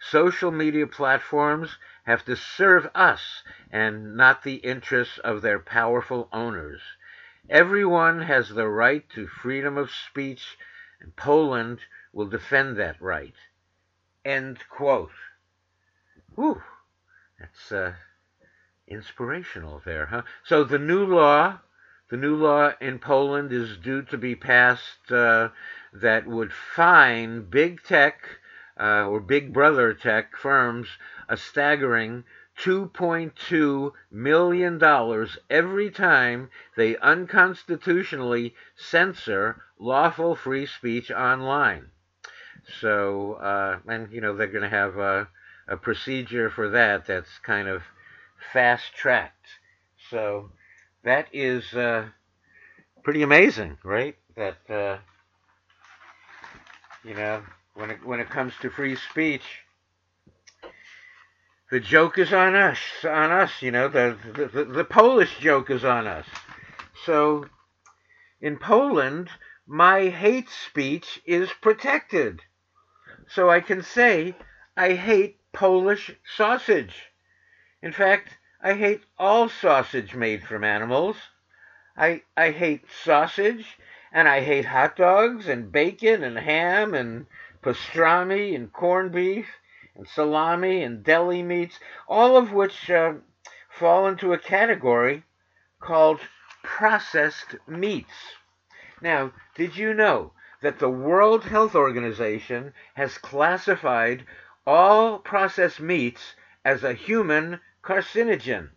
Social 0.00 0.50
media 0.50 0.86
platforms 0.86 1.76
have 2.04 2.24
to 2.24 2.34
serve 2.34 2.88
us 2.94 3.42
and 3.70 4.16
not 4.16 4.44
the 4.44 4.56
interests 4.56 5.18
of 5.18 5.42
their 5.42 5.58
powerful 5.58 6.26
owners. 6.32 6.80
Everyone 7.50 8.22
has 8.22 8.48
the 8.48 8.68
right 8.68 9.08
to 9.10 9.26
freedom 9.26 9.76
of 9.76 9.90
speech, 9.90 10.56
and 11.00 11.14
Poland 11.16 11.80
will 12.14 12.28
defend 12.28 12.78
that 12.78 13.00
right. 13.02 13.34
End 14.28 14.58
quote. 14.68 15.10
Whew, 16.34 16.62
that's 17.40 17.72
uh, 17.72 17.94
inspirational 18.86 19.80
there, 19.86 20.04
huh? 20.04 20.20
So 20.44 20.64
the 20.64 20.78
new 20.78 21.06
law, 21.06 21.60
the 22.10 22.18
new 22.18 22.36
law 22.36 22.74
in 22.78 22.98
Poland 22.98 23.54
is 23.54 23.78
due 23.78 24.02
to 24.02 24.18
be 24.18 24.36
passed 24.36 25.10
uh, 25.10 25.48
that 25.94 26.26
would 26.26 26.52
fine 26.52 27.48
big 27.48 27.82
tech 27.82 28.38
uh, 28.78 29.06
or 29.06 29.20
big 29.20 29.54
brother 29.54 29.94
tech 29.94 30.36
firms 30.36 30.88
a 31.26 31.38
staggering 31.38 32.24
$2.2 32.58 33.92
million 34.10 35.26
every 35.48 35.90
time 35.90 36.50
they 36.76 36.98
unconstitutionally 36.98 38.54
censor 38.76 39.62
lawful 39.78 40.36
free 40.36 40.66
speech 40.66 41.10
online. 41.10 41.90
So, 42.80 43.34
uh, 43.34 43.78
and 43.86 44.12
you 44.12 44.20
know, 44.20 44.36
they're 44.36 44.46
going 44.46 44.62
to 44.62 44.68
have 44.68 44.96
a, 44.96 45.28
a 45.66 45.76
procedure 45.76 46.50
for 46.50 46.70
that 46.70 47.06
that's 47.06 47.38
kind 47.42 47.68
of 47.68 47.82
fast 48.52 48.94
tracked. 48.94 49.46
So 50.10 50.50
that 51.04 51.28
is 51.32 51.72
uh, 51.74 52.08
pretty 53.02 53.22
amazing, 53.22 53.78
right? 53.84 54.16
That 54.36 54.58
uh, 54.68 54.98
you 57.04 57.14
know, 57.14 57.42
when 57.74 57.90
it 57.90 58.04
when 58.04 58.20
it 58.20 58.30
comes 58.30 58.52
to 58.60 58.70
free 58.70 58.96
speech, 58.96 59.64
the 61.70 61.80
joke 61.80 62.18
is 62.18 62.32
on 62.32 62.54
us, 62.54 62.78
on 63.04 63.30
us. 63.30 63.50
You 63.60 63.70
know, 63.70 63.88
the 63.88 64.16
the, 64.52 64.64
the 64.64 64.84
Polish 64.84 65.38
joke 65.38 65.70
is 65.70 65.84
on 65.84 66.06
us. 66.06 66.26
So 67.04 67.46
in 68.40 68.58
Poland, 68.58 69.30
my 69.66 70.08
hate 70.08 70.48
speech 70.48 71.20
is 71.26 71.50
protected. 71.60 72.42
So 73.28 73.50
I 73.50 73.60
can 73.60 73.82
say 73.82 74.34
I 74.76 74.94
hate 74.94 75.38
Polish 75.52 76.16
sausage. 76.24 77.12
In 77.82 77.92
fact, 77.92 78.38
I 78.62 78.74
hate 78.74 79.02
all 79.18 79.48
sausage 79.48 80.14
made 80.14 80.42
from 80.42 80.64
animals. 80.64 81.16
I, 81.96 82.22
I 82.36 82.50
hate 82.52 82.84
sausage, 83.04 83.78
and 84.12 84.28
I 84.28 84.40
hate 84.40 84.64
hot 84.64 84.96
dogs, 84.96 85.46
and 85.46 85.70
bacon, 85.70 86.24
and 86.24 86.38
ham, 86.38 86.94
and 86.94 87.26
pastrami, 87.62 88.54
and 88.54 88.72
corned 88.72 89.12
beef, 89.12 89.46
and 89.94 90.08
salami, 90.08 90.82
and 90.82 91.04
deli 91.04 91.42
meats, 91.42 91.78
all 92.08 92.36
of 92.36 92.52
which 92.52 92.90
uh, 92.90 93.14
fall 93.68 94.08
into 94.08 94.32
a 94.32 94.38
category 94.38 95.24
called 95.80 96.20
processed 96.62 97.56
meats. 97.66 98.36
Now, 99.00 99.32
did 99.54 99.76
you 99.76 99.92
know 99.92 100.32
that 100.60 100.78
the 100.78 100.90
World 100.90 101.44
Health 101.44 101.74
Organization 101.74 102.72
has 102.94 103.18
classified 103.18 104.24
all 104.66 105.18
processed 105.18 105.80
meats 105.80 106.34
as 106.64 106.82
a 106.82 106.92
human 106.92 107.60
carcinogen. 107.82 108.70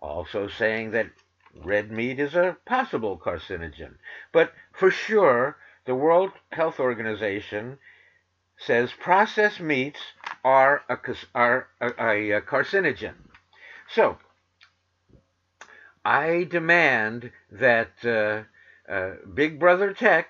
Also 0.00 0.48
saying 0.48 0.92
that 0.92 1.10
red 1.54 1.90
meat 1.90 2.18
is 2.18 2.34
a 2.34 2.56
possible 2.64 3.18
carcinogen. 3.18 3.96
But 4.32 4.52
for 4.72 4.90
sure, 4.90 5.56
the 5.84 5.94
World 5.94 6.32
Health 6.52 6.80
Organization 6.80 7.78
says 8.56 8.92
processed 8.92 9.60
meats 9.60 10.00
are 10.44 10.82
a, 10.88 10.98
are 11.34 11.68
a, 11.80 12.30
a 12.30 12.40
carcinogen. 12.40 13.14
So, 13.88 14.18
I 16.04 16.44
demand 16.44 17.32
that 17.50 17.92
uh, 18.04 18.90
uh, 18.90 19.16
Big 19.32 19.58
Brother 19.58 19.92
Tech 19.92 20.28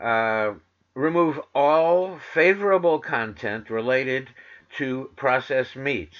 uh, 0.00 0.54
remove 0.94 1.40
all 1.54 2.18
favorable 2.18 2.98
content 2.98 3.70
related 3.70 4.30
to 4.76 5.10
processed 5.16 5.76
meats 5.76 6.16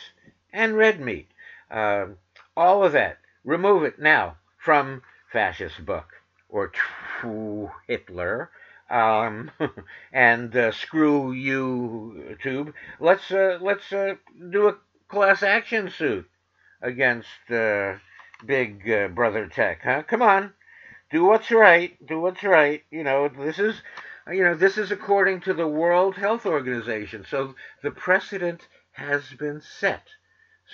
and 0.52 0.76
red 0.76 1.00
meat. 1.00 1.28
Uh, 1.70 2.06
all 2.56 2.84
of 2.84 2.92
that. 2.92 3.18
Remove 3.44 3.84
it 3.84 3.98
now 3.98 4.36
from 4.58 5.02
Fascist 5.30 5.84
Book 5.84 6.14
or 6.48 6.72
Hitler 7.86 8.50
um, 8.90 9.50
and 10.12 10.54
uh, 10.56 10.72
screw 10.72 11.32
you 11.32 12.36
tube. 12.42 12.74
Let's 13.00 13.30
uh, 13.30 13.58
let's 13.60 13.92
uh, 13.92 14.14
do 14.50 14.68
a 14.68 14.76
class 15.08 15.42
action 15.42 15.90
suit 15.90 16.28
against 16.82 17.50
uh, 17.50 17.94
Big 18.44 18.90
uh, 18.90 19.08
Brother 19.08 19.46
Tech, 19.48 19.80
huh? 19.82 20.02
Come 20.02 20.22
on, 20.22 20.52
do 21.10 21.24
what's 21.24 21.50
right. 21.50 21.96
Do 22.06 22.20
what's 22.20 22.42
right. 22.42 22.82
You 22.90 23.04
know 23.04 23.28
this 23.28 23.58
is 23.58 23.80
you 24.30 24.42
know 24.42 24.54
this 24.54 24.78
is 24.78 24.90
according 24.90 25.40
to 25.42 25.54
the 25.54 25.68
World 25.68 26.16
Health 26.16 26.46
Organization. 26.46 27.24
So 27.28 27.54
the 27.82 27.90
precedent 27.90 28.66
has 28.92 29.22
been 29.38 29.60
set. 29.60 30.08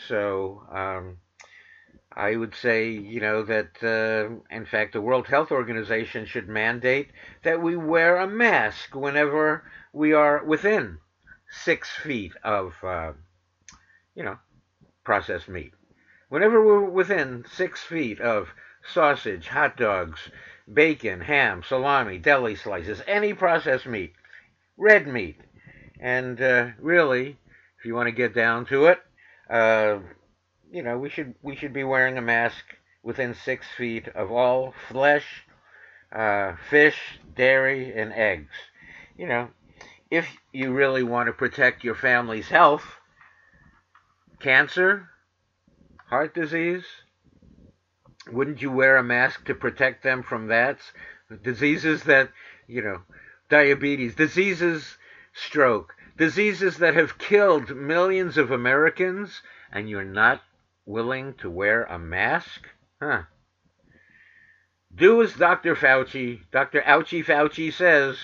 So 0.09 0.63
um, 0.71 1.19
I 2.15 2.37
would 2.37 2.55
say, 2.55 2.91
you 2.91 3.21
know, 3.21 3.43
that 3.45 3.83
uh, 3.83 4.55
in 4.55 4.67
fact 4.67 4.93
the 4.93 5.01
World 5.01 5.27
Health 5.27 5.51
Organization 5.51 6.27
should 6.27 6.49
mandate 6.49 7.11
that 7.43 7.63
we 7.63 7.77
wear 7.77 8.17
a 8.17 8.27
mask 8.27 8.95
whenever 8.95 9.65
we 9.93 10.13
are 10.13 10.45
within 10.45 10.99
six 11.51 11.91
feet 11.91 12.33
of, 12.45 12.75
uh, 12.83 13.13
you 14.15 14.23
know, 14.23 14.39
processed 15.05 15.49
meat. 15.49 15.73
Whenever 16.29 16.65
we're 16.65 16.89
within 16.89 17.45
six 17.51 17.83
feet 17.83 18.21
of 18.21 18.49
sausage, 18.85 19.49
hot 19.49 19.77
dogs, 19.77 20.19
bacon, 20.73 21.21
ham, 21.21 21.63
salami, 21.67 22.19
deli 22.19 22.57
slices, 22.57 23.03
any 23.07 23.35
processed 23.35 23.87
meat, 23.87 24.13
red 24.77 25.07
meat. 25.07 25.37
And 26.01 26.41
uh, 26.41 26.69
really, 26.81 27.39
if 27.79 27.85
you 27.85 27.95
want 27.95 28.09
to 28.09 28.13
get 28.13 28.35
down 28.35 28.67
to 28.67 28.87
it, 28.87 28.99
uh, 29.49 29.99
you 30.73 30.83
know, 30.83 30.99
we 30.99 31.11
should 31.11 31.35
we 31.43 31.55
should 31.55 31.73
be 31.73 31.85
wearing 31.85 32.19
a 32.19 32.23
mask 32.23 32.65
within 33.03 33.35
six 33.35 33.67
feet 33.77 34.09
of 34.09 34.33
all 34.33 34.75
flesh, 34.89 35.45
uh, 36.15 36.55
fish, 36.71 36.97
dairy, 37.37 37.93
and 37.95 38.13
eggs. 38.13 38.53
You 39.17 39.27
know, 39.27 39.49
if 40.11 40.27
you 40.53 40.73
really 40.73 41.03
want 41.03 41.27
to 41.27 41.33
protect 41.33 41.85
your 41.85 41.95
family's 41.95 42.49
health, 42.49 42.85
cancer, 44.41 45.09
heart 46.09 46.35
disease, 46.35 46.85
wouldn't 48.31 48.63
you 48.63 48.71
wear 48.71 48.97
a 48.97 49.03
mask 49.03 49.45
to 49.47 49.55
protect 49.55 50.03
them 50.03 50.23
from 50.23 50.49
that? 50.49 50.79
Diseases 51.43 52.05
that, 52.05 52.31
you 52.67 52.83
know, 52.83 53.03
diabetes, 53.49 54.15
diseases, 54.15 54.97
stroke, 55.33 55.95
diseases 56.17 56.79
that 56.79 56.95
have 56.95 57.19
killed 57.19 57.75
millions 57.75 58.37
of 58.37 58.51
Americans, 58.51 59.43
and 59.73 59.89
you're 59.89 60.05
not 60.05 60.43
willing 60.85 61.35
to 61.35 61.51
wear 61.51 61.85
a 61.85 61.99
mask? 61.99 62.69
Huh. 63.01 63.23
Do 64.95 65.23
as 65.23 65.35
Dr. 65.35 65.75
Fauci, 65.75 66.41
Dr. 66.51 66.83
Ouchie 66.83 67.25
Fauci 67.25 67.73
says. 67.73 68.19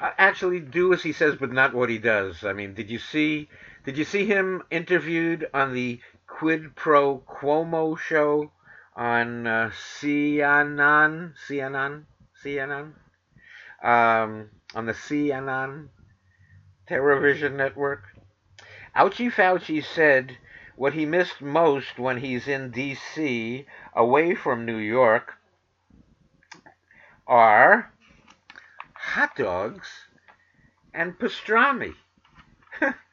Uh, 0.00 0.10
actually, 0.18 0.58
do 0.58 0.92
as 0.92 1.02
he 1.02 1.12
says, 1.12 1.36
but 1.38 1.52
not 1.52 1.74
what 1.74 1.90
he 1.90 1.98
does. 1.98 2.44
I 2.44 2.54
mean, 2.54 2.74
did 2.74 2.90
you 2.90 2.98
see? 2.98 3.48
Did 3.84 3.98
you 3.98 4.04
see 4.04 4.26
him 4.26 4.62
interviewed 4.70 5.48
on 5.52 5.74
the 5.74 6.00
Quid 6.38 6.74
Pro 6.74 7.18
Cuomo 7.18 7.96
show 7.96 8.50
on 8.96 9.46
uh, 9.46 9.70
CNN? 9.70 11.34
CNN? 11.46 12.04
CNN? 12.42 12.92
Um, 13.82 14.50
on 14.74 14.86
the 14.86 14.92
CNN 14.92 15.88
television 16.88 17.56
network. 17.56 18.04
Ouchie 18.96 19.32
Fauci 19.32 19.84
said 19.84 20.38
what 20.76 20.94
he 20.94 21.06
missed 21.06 21.40
most 21.40 21.98
when 21.98 22.16
he's 22.18 22.48
in 22.48 22.70
D.C. 22.70 23.66
away 23.94 24.34
from 24.34 24.64
New 24.64 24.78
York 24.78 25.34
are 27.26 27.92
hot 28.94 29.36
dogs 29.36 29.88
and 30.92 31.18
pastrami. 31.18 31.94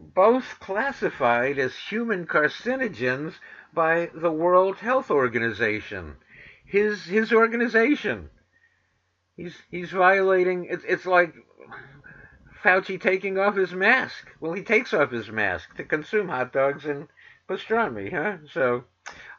Both 0.00 0.60
classified 0.60 1.58
as 1.58 1.74
human 1.76 2.26
carcinogens 2.26 3.34
by 3.74 4.10
the 4.14 4.30
World 4.30 4.76
Health 4.76 5.10
Organization. 5.10 6.16
His 6.64 7.04
his 7.04 7.32
organization. 7.32 8.30
He's 9.36 9.56
he's 9.70 9.90
violating. 9.90 10.66
It's 10.66 10.84
it's 10.86 11.06
like 11.06 11.34
Fauci 12.62 13.00
taking 13.00 13.38
off 13.38 13.56
his 13.56 13.72
mask. 13.72 14.28
Well, 14.40 14.52
he 14.52 14.62
takes 14.62 14.92
off 14.92 15.10
his 15.10 15.30
mask 15.30 15.76
to 15.76 15.84
consume 15.84 16.28
hot 16.28 16.52
dogs 16.52 16.84
and 16.84 17.08
pastrami, 17.48 18.12
huh? 18.12 18.38
So 18.52 18.84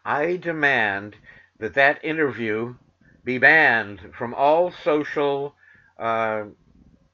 I 0.05 0.37
demand 0.37 1.15
that 1.59 1.73
that 1.75 2.03
interview 2.03 2.75
be 3.23 3.37
banned 3.37 4.13
from 4.17 4.33
all 4.33 4.71
social 4.71 5.55
uh, 5.97 6.45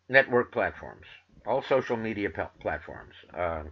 network 0.07 0.51
platforms, 0.51 1.07
all 1.47 1.61
social 1.63 1.97
media 1.97 2.29
platforms, 2.59 3.15
uh, 3.33 3.63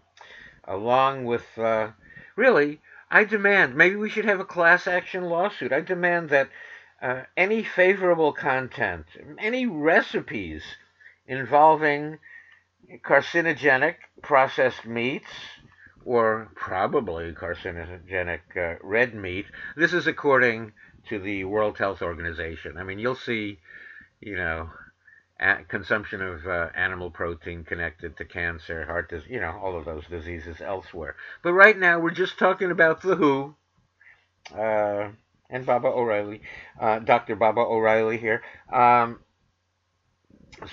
along 0.66 1.26
with, 1.26 1.46
uh, 1.58 1.90
really, 2.36 2.82
I 3.10 3.24
demand, 3.26 3.76
maybe 3.76 3.96
we 3.96 4.10
should 4.10 4.26
have 4.26 4.40
a 4.40 4.46
class 4.46 4.88
action 4.88 5.26
lawsuit. 5.26 5.72
I 5.72 5.82
demand 5.82 6.30
that 6.30 6.50
uh, 7.02 7.24
any 7.38 7.64
favorable 7.64 8.34
content, 8.34 9.06
any 9.38 9.66
recipes 9.66 10.64
involving 11.28 12.20
carcinogenic 13.04 13.96
processed 14.22 14.86
meats 14.86 15.30
or 16.06 16.50
probably 16.56 17.32
carcinogenic 17.34 18.42
uh, 18.58 18.78
red 18.82 19.14
meat. 19.14 19.46
This 19.76 19.94
is 19.94 20.08
according 20.08 20.74
to 21.10 21.20
the 21.20 21.44
World 21.44 21.78
Health 21.78 22.02
Organization. 22.02 22.78
I 22.78 22.84
mean, 22.84 23.00
you'll 23.00 23.16
see, 23.16 23.60
you 24.20 24.36
know, 24.36 24.70
consumption 25.68 26.22
of 26.22 26.48
uh, 26.48 26.70
animal 26.76 27.12
protein 27.12 27.64
connected 27.64 28.18
to 28.18 28.26
cancer, 28.26 28.86
heart 28.86 29.10
disease, 29.10 29.30
you 29.30 29.40
know, 29.40 29.60
all 29.62 29.78
of 29.78 29.86
those 29.86 30.06
diseases 30.08 30.62
elsewhere. 30.62 31.16
But 31.42 31.54
right 31.54 31.78
now, 31.78 32.00
we're 32.00 32.12
just 32.12 32.38
talking 32.38 32.72
about 32.72 33.02
the 33.02 33.16
WHO 33.16 33.56
uh, 34.58 35.10
and 35.50 35.66
Baba 35.66 35.88
O'Riley, 35.88 36.42
uh, 36.80 37.00
Dr. 37.00 37.36
Baba 37.36 37.62
O'Riley 37.62 38.18
here. 38.18 38.42
Um, 38.72 39.20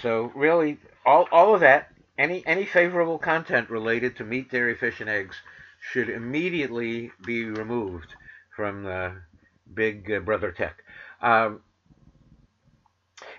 so 0.03 0.31
really, 0.35 0.79
all 1.05 1.27
all 1.33 1.55
of 1.55 1.61
that, 1.61 1.89
any 2.19 2.45
any 2.47 2.65
favorable 2.65 3.19
content 3.19 3.71
related 3.71 4.17
to 4.17 4.25
meat, 4.25 4.51
dairy, 4.51 4.75
fish, 4.75 5.01
and 5.01 5.11
eggs 5.11 5.37
should 5.81 6.09
immediately 6.09 7.11
be 7.25 7.45
removed 7.45 8.15
from 8.55 8.85
the 8.85 9.15
big 9.73 10.11
uh, 10.11 10.21
brother 10.21 10.53
tech. 10.53 10.83
Um, 11.23 11.61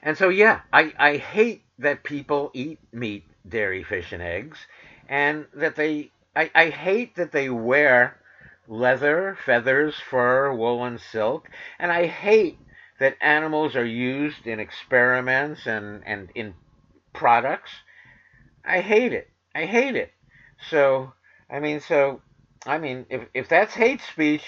and 0.04 0.18
so, 0.18 0.30
yeah, 0.30 0.62
I, 0.74 0.94
I 0.98 1.18
hate 1.18 1.64
that 1.80 2.04
people 2.04 2.52
eat 2.54 2.80
meat, 2.92 3.26
dairy, 3.48 3.84
fish, 3.84 4.12
and 4.12 4.22
eggs, 4.22 4.58
and 5.08 5.46
that 5.54 5.76
they, 5.76 6.12
I, 6.36 6.50
I 6.56 6.70
hate 6.70 7.16
that 7.16 7.32
they 7.32 7.50
wear 7.50 8.20
leather, 8.68 9.38
feathers, 9.46 9.96
fur, 10.10 10.54
wool, 10.54 10.84
and 10.86 11.00
silk, 11.00 11.50
and 11.80 11.92
I 11.92 12.08
hate 12.08 12.58
that 13.00 13.18
animals 13.22 13.76
are 13.76 13.86
used 13.86 14.46
in 14.46 14.60
experiments 14.60 15.66
and, 15.66 16.04
and 16.06 16.30
in 16.36 16.54
products. 17.14 17.72
I 18.64 18.82
hate 18.82 19.14
it. 19.14 19.30
I 19.56 19.66
hate 19.66 19.96
it. 19.96 20.12
So, 20.70 21.14
I 21.50 21.60
mean, 21.60 21.80
so, 21.80 22.22
I 22.66 22.78
mean, 22.78 23.06
if, 23.10 23.28
if 23.34 23.50
that's 23.50 23.74
hate 23.74 24.02
speech, 24.02 24.44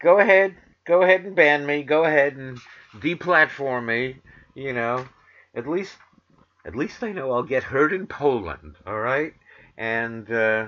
go 0.00 0.18
ahead, 0.18 0.56
go 0.86 1.02
ahead 1.02 1.24
and 1.24 1.36
ban 1.36 1.66
me. 1.66 1.82
Go 1.82 2.04
ahead 2.04 2.36
and 2.36 2.58
deplatform 2.96 3.84
me. 3.86 4.16
You 4.58 4.72
know, 4.72 5.06
at 5.54 5.68
least, 5.68 5.98
at 6.66 6.74
least 6.74 7.04
I 7.04 7.12
know 7.12 7.30
I'll 7.30 7.44
get 7.44 7.62
heard 7.62 7.92
in 7.92 8.08
Poland. 8.08 8.74
All 8.84 8.98
right, 8.98 9.32
and 9.76 10.28
uh, 10.28 10.66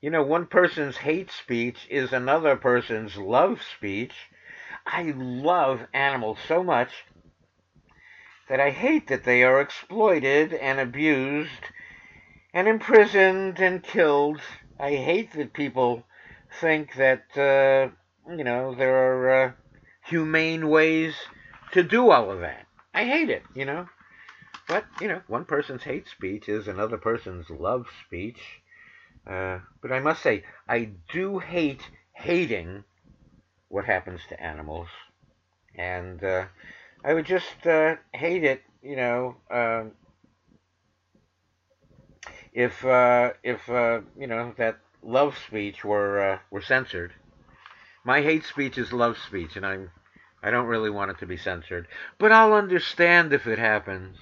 you 0.00 0.08
know, 0.08 0.22
one 0.22 0.46
person's 0.46 0.96
hate 0.96 1.30
speech 1.30 1.86
is 1.90 2.14
another 2.14 2.56
person's 2.56 3.18
love 3.18 3.60
speech. 3.76 4.14
I 4.86 5.12
love 5.14 5.80
animals 5.92 6.38
so 6.48 6.64
much 6.64 6.88
that 8.48 8.58
I 8.58 8.70
hate 8.70 9.08
that 9.08 9.24
they 9.24 9.44
are 9.44 9.60
exploited 9.60 10.54
and 10.54 10.80
abused 10.80 11.50
and 12.54 12.66
imprisoned 12.66 13.60
and 13.60 13.82
killed. 13.82 14.40
I 14.80 14.92
hate 14.92 15.34
that 15.34 15.52
people 15.52 16.04
think 16.58 16.94
that, 16.94 17.36
uh, 17.36 17.92
you 18.34 18.44
know, 18.44 18.74
there 18.74 18.96
are 18.96 19.44
uh, 19.44 19.52
humane 20.06 20.70
ways 20.70 21.14
to 21.72 21.82
do 21.82 22.10
all 22.10 22.30
of 22.30 22.40
that. 22.40 22.66
I 22.94 23.04
hate 23.04 23.30
it, 23.30 23.42
you 23.54 23.64
know. 23.64 23.88
But, 24.68 24.84
you 25.00 25.08
know, 25.08 25.20
one 25.26 25.44
person's 25.44 25.82
hate 25.82 26.08
speech 26.08 26.48
is 26.48 26.68
another 26.68 26.96
person's 26.96 27.50
love 27.50 27.86
speech. 28.06 28.40
Uh, 29.26 29.58
but 29.80 29.92
I 29.92 30.00
must 30.00 30.22
say, 30.22 30.44
I 30.68 30.90
do 31.12 31.38
hate 31.38 31.82
hating 32.12 32.84
what 33.68 33.84
happens 33.84 34.20
to 34.28 34.42
animals. 34.42 34.88
And 35.74 36.22
uh, 36.22 36.46
I 37.04 37.14
would 37.14 37.26
just 37.26 37.66
uh, 37.66 37.96
hate 38.12 38.44
it, 38.44 38.62
you 38.82 38.96
know, 38.96 39.36
um, 39.50 39.92
if 42.52 42.84
uh, 42.84 43.32
if 43.42 43.68
uh, 43.68 44.00
you 44.18 44.26
know 44.26 44.52
that 44.58 44.78
love 45.02 45.36
speech 45.46 45.84
were 45.84 46.20
uh, 46.20 46.38
were 46.50 46.62
censored. 46.62 47.12
My 48.04 48.20
hate 48.20 48.44
speech 48.44 48.78
is 48.78 48.92
love 48.92 49.16
speech, 49.16 49.56
and 49.56 49.64
I'm 49.64 49.90
I 50.42 50.50
don't 50.50 50.66
really 50.66 50.90
want 50.90 51.10
it 51.10 51.18
to 51.20 51.26
be 51.26 51.36
censored, 51.36 51.86
but 52.18 52.32
I'll 52.32 52.54
understand 52.54 53.32
if 53.32 53.46
it 53.46 53.58
happens, 53.58 54.16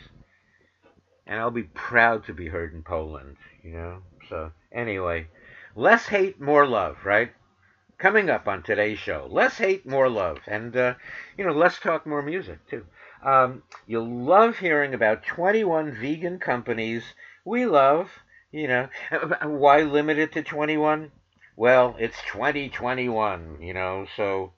and 1.26 1.40
I'll 1.40 1.50
be 1.50 1.62
proud 1.62 2.26
to 2.26 2.34
be 2.34 2.48
heard 2.48 2.74
in 2.74 2.82
Poland. 2.82 3.36
You 3.62 3.72
know. 3.72 4.02
So 4.28 4.52
anyway, 4.72 5.28
less 5.74 6.06
hate, 6.06 6.40
more 6.40 6.66
love, 6.66 6.98
right? 7.04 7.32
coming 8.00 8.30
up 8.30 8.48
on 8.48 8.62
today's 8.62 8.98
show. 8.98 9.28
Less 9.30 9.58
hate, 9.58 9.86
more 9.86 10.08
love, 10.08 10.38
and 10.46 10.76
uh, 10.76 10.94
you 11.36 11.46
know, 11.46 11.52
less 11.52 11.78
talk, 11.78 12.06
more 12.06 12.22
music 12.22 12.58
too. 12.68 12.84
Um, 13.22 13.62
you'll 13.86 14.08
love 14.08 14.58
hearing 14.58 14.94
about 14.94 15.24
21 15.24 15.92
vegan 16.00 16.38
companies 16.38 17.04
we 17.44 17.66
love. 17.66 18.08
You 18.50 18.66
know, 18.66 18.88
why 19.44 19.82
limit 19.82 20.18
it 20.18 20.32
to 20.32 20.42
21? 20.42 21.12
Well, 21.56 21.94
it's 21.98 22.16
2021. 22.32 23.58
You 23.60 23.74
know, 23.74 24.06
so 24.16 24.52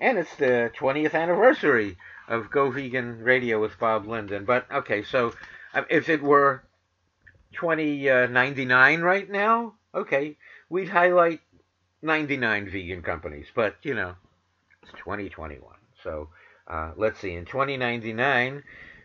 and 0.00 0.18
it's 0.18 0.34
the 0.36 0.70
20th 0.78 1.14
anniversary 1.14 1.96
of 2.28 2.50
Go 2.50 2.70
Vegan 2.70 3.22
Radio 3.22 3.60
with 3.60 3.78
Bob 3.78 4.06
Linden. 4.06 4.44
But 4.44 4.66
okay, 4.70 5.02
so 5.02 5.34
uh, 5.72 5.82
if 5.90 6.08
it 6.08 6.22
were 6.22 6.64
2099 7.52 9.00
uh, 9.00 9.04
right 9.04 9.30
now, 9.30 9.74
okay, 9.94 10.36
we'd 10.68 10.88
highlight 10.88 11.40
99 12.02 12.70
vegan 12.70 13.02
companies, 13.02 13.46
but 13.54 13.76
you 13.82 13.94
know, 13.94 14.14
it's 14.82 14.92
2021. 14.92 15.62
So 16.02 16.28
uh, 16.66 16.92
let's 16.96 17.20
see, 17.20 17.34
in 17.34 17.44
2099, 17.44 18.62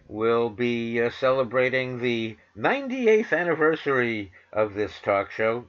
we'll 0.08 0.49
be 0.49 1.02
uh, 1.02 1.10
celebrating 1.12 1.99
the 1.99 2.38
98th 2.58 3.38
anniversary 3.38 4.32
of 4.52 4.73
this 4.73 4.93
talk 5.04 5.32
show, 5.32 5.65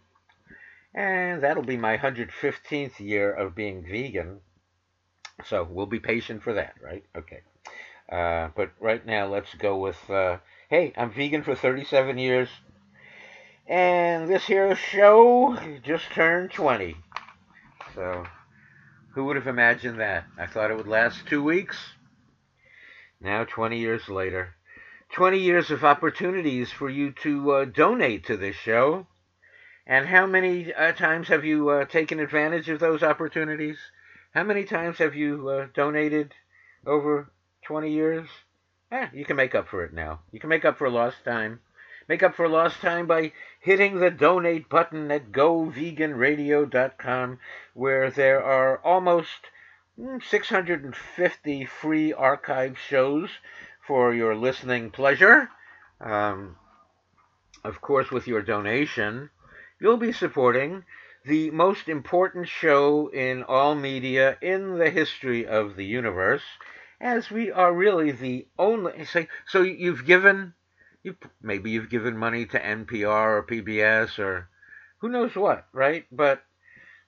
and 0.94 1.42
that'll 1.42 1.62
be 1.62 1.76
my 1.76 1.98
115th 1.98 2.98
year 3.00 3.33
of 3.33 3.54
being 3.54 3.85
vegan. 3.85 4.40
So 5.46 5.66
we'll 5.68 5.87
be 5.87 6.00
patient 6.00 6.42
for 6.42 6.55
that, 6.55 6.74
right? 6.83 7.05
Okay. 7.16 7.40
Uh, 8.11 8.48
but 8.57 8.72
right 8.81 9.05
now, 9.07 9.26
let's 9.26 9.55
go 9.55 9.76
with 9.79 10.11
uh, 10.11 10.38
hey, 10.68 10.92
I'm 10.96 11.11
vegan 11.12 11.42
for 11.42 11.55
37 11.55 12.18
years. 12.18 12.48
And 13.66 14.29
this 14.29 14.46
here 14.46 14.74
show 14.74 15.57
just 15.85 16.11
turned 16.11 16.50
20. 16.50 16.96
So, 17.94 18.24
who 19.14 19.24
would 19.24 19.37
have 19.37 19.46
imagined 19.46 20.00
that? 20.00 20.24
I 20.38 20.46
thought 20.46 20.70
it 20.70 20.76
would 20.76 20.88
last 20.88 21.26
two 21.26 21.42
weeks. 21.42 21.76
Now, 23.20 23.44
20 23.44 23.79
years 23.79 24.09
later, 24.09 24.55
20 25.12 25.38
years 25.38 25.70
of 25.70 25.85
opportunities 25.85 26.72
for 26.72 26.88
you 26.88 27.12
to 27.22 27.53
uh, 27.53 27.64
donate 27.64 28.26
to 28.26 28.37
this 28.37 28.57
show. 28.57 29.07
And 29.87 30.07
how 30.07 30.26
many 30.26 30.72
uh, 30.72 30.92
times 30.92 31.29
have 31.29 31.44
you 31.44 31.68
uh, 31.68 31.85
taken 31.85 32.20
advantage 32.20 32.68
of 32.68 32.81
those 32.81 33.03
opportunities? 33.03 33.79
How 34.32 34.44
many 34.44 34.64
times 34.64 34.98
have 34.98 35.16
you 35.16 35.48
uh, 35.48 35.66
donated 35.74 36.34
over 36.86 37.32
20 37.64 37.90
years? 37.90 38.28
Eh, 38.92 39.08
you 39.12 39.24
can 39.24 39.34
make 39.34 39.56
up 39.56 39.66
for 39.66 39.84
it 39.84 39.92
now. 39.92 40.20
You 40.30 40.38
can 40.38 40.48
make 40.48 40.64
up 40.64 40.78
for 40.78 40.88
lost 40.88 41.24
time. 41.24 41.58
Make 42.08 42.22
up 42.22 42.36
for 42.36 42.48
lost 42.48 42.80
time 42.80 43.08
by 43.08 43.32
hitting 43.58 43.98
the 43.98 44.10
donate 44.10 44.68
button 44.68 45.10
at 45.10 45.32
goveganradio.com, 45.32 47.40
where 47.74 48.08
there 48.10 48.42
are 48.42 48.78
almost 48.84 49.48
hmm, 49.96 50.18
650 50.28 51.64
free 51.64 52.12
archive 52.12 52.78
shows 52.78 53.30
for 53.84 54.14
your 54.14 54.36
listening 54.36 54.92
pleasure. 54.92 55.50
Um, 56.00 56.54
of 57.64 57.80
course, 57.80 58.12
with 58.12 58.28
your 58.28 58.42
donation, 58.42 59.30
you'll 59.80 59.96
be 59.96 60.12
supporting 60.12 60.84
the 61.24 61.50
most 61.50 61.88
important 61.88 62.48
show 62.48 63.09
in 63.09 63.42
all 63.42 63.74
media 63.74 64.38
in 64.40 64.78
the 64.78 64.90
history 64.90 65.46
of 65.46 65.76
the 65.76 65.85
universe, 65.85 66.42
as 67.00 67.30
we 67.30 67.50
are 67.50 67.72
really 67.72 68.11
the 68.11 68.46
only. 68.59 69.06
So 69.46 69.62
you've 69.62 70.06
given 70.06 70.54
you 71.02 71.16
maybe 71.40 71.70
you've 71.70 71.90
given 71.90 72.16
money 72.16 72.46
to 72.46 72.61
NPR 72.61 73.38
or 73.38 73.46
PBS 73.46 74.18
or 74.18 74.48
who 74.98 75.09
knows 75.09 75.35
what, 75.35 75.66
right? 75.72 76.04
But 76.12 76.42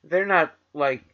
they're 0.03 0.27
not 0.27 0.55
like 0.73 1.05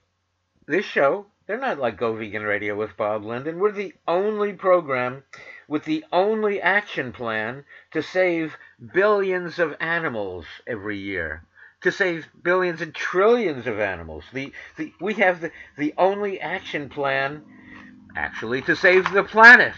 this 0.67 0.85
show. 0.85 1.27
They're 1.47 1.59
not 1.59 1.79
like 1.79 1.97
Go 1.97 2.15
Vegan 2.15 2.43
Radio 2.43 2.77
with 2.77 2.97
Bob 2.97 3.25
Linden. 3.25 3.59
We're 3.59 3.73
the 3.73 3.95
only 4.07 4.53
program 4.53 5.25
with 5.67 5.85
the 5.85 6.05
only 6.13 6.61
action 6.61 7.11
plan 7.11 7.65
to 7.93 8.03
save 8.03 8.57
billions 8.93 9.59
of 9.59 9.75
animals 9.81 10.45
every 10.67 10.99
year. 10.99 11.43
To 11.83 11.93
save 11.93 12.27
billions 12.43 12.81
and 12.81 12.95
trillions 12.95 13.67
of 13.67 13.79
animals. 13.79 14.25
The, 14.33 14.53
the, 14.77 14.93
we 15.01 15.15
have 15.15 15.41
the, 15.41 15.53
the 15.77 15.95
only 15.97 16.41
action 16.41 16.89
plan, 16.89 17.45
actually, 18.17 18.63
to 18.63 18.75
save 18.75 19.13
the 19.13 19.23
planet. 19.23 19.75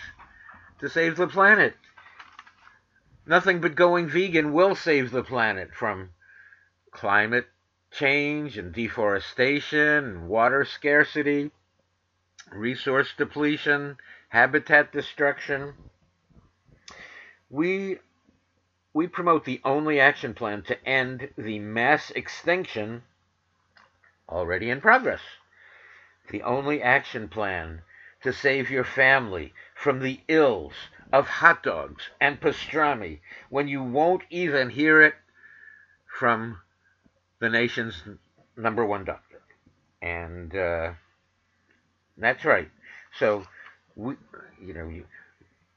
To 0.80 0.88
save 0.88 1.16
the 1.16 1.28
planet. 1.28 1.74
Nothing 3.26 3.60
but 3.60 3.74
going 3.74 4.08
vegan 4.08 4.52
will 4.52 4.74
save 4.74 5.10
the 5.10 5.22
planet 5.22 5.74
from 5.74 6.10
climate 6.90 7.46
change 7.90 8.56
and 8.56 8.72
deforestation 8.72 10.04
and 10.04 10.28
water 10.28 10.64
scarcity, 10.64 11.50
resource 12.52 13.12
depletion, 13.16 13.96
habitat 14.28 14.92
destruction. 14.92 15.74
We 17.48 17.98
we 18.92 19.06
promote 19.06 19.44
the 19.44 19.60
only 19.64 20.00
action 20.00 20.34
plan 20.34 20.62
to 20.62 20.88
end 20.88 21.28
the 21.36 21.58
mass 21.58 22.10
extinction 22.10 23.02
already 24.28 24.70
in 24.70 24.80
progress. 24.80 25.20
The 26.30 26.42
only 26.42 26.82
action 26.82 27.28
plan 27.28 27.82
to 28.22 28.32
save 28.32 28.70
your 28.70 28.84
family 28.84 29.52
from 29.74 30.00
the 30.00 30.20
ills 30.28 30.74
of 31.12 31.26
hot 31.26 31.62
dogs 31.62 32.10
and 32.20 32.40
pastrami 32.40 33.20
when 33.48 33.68
you 33.68 33.82
won't 33.82 34.22
even 34.30 34.70
hear 34.70 35.02
it 35.02 35.14
from 36.06 36.60
the 37.40 37.48
nation's 37.48 38.02
number 38.56 38.84
one 38.84 39.04
doctor. 39.04 39.40
And 40.02 40.54
uh, 40.54 40.92
that's 42.16 42.44
right. 42.44 42.70
So, 43.18 43.44
we, 43.96 44.14
you 44.62 44.74
know, 44.74 44.88
you, 44.88 45.04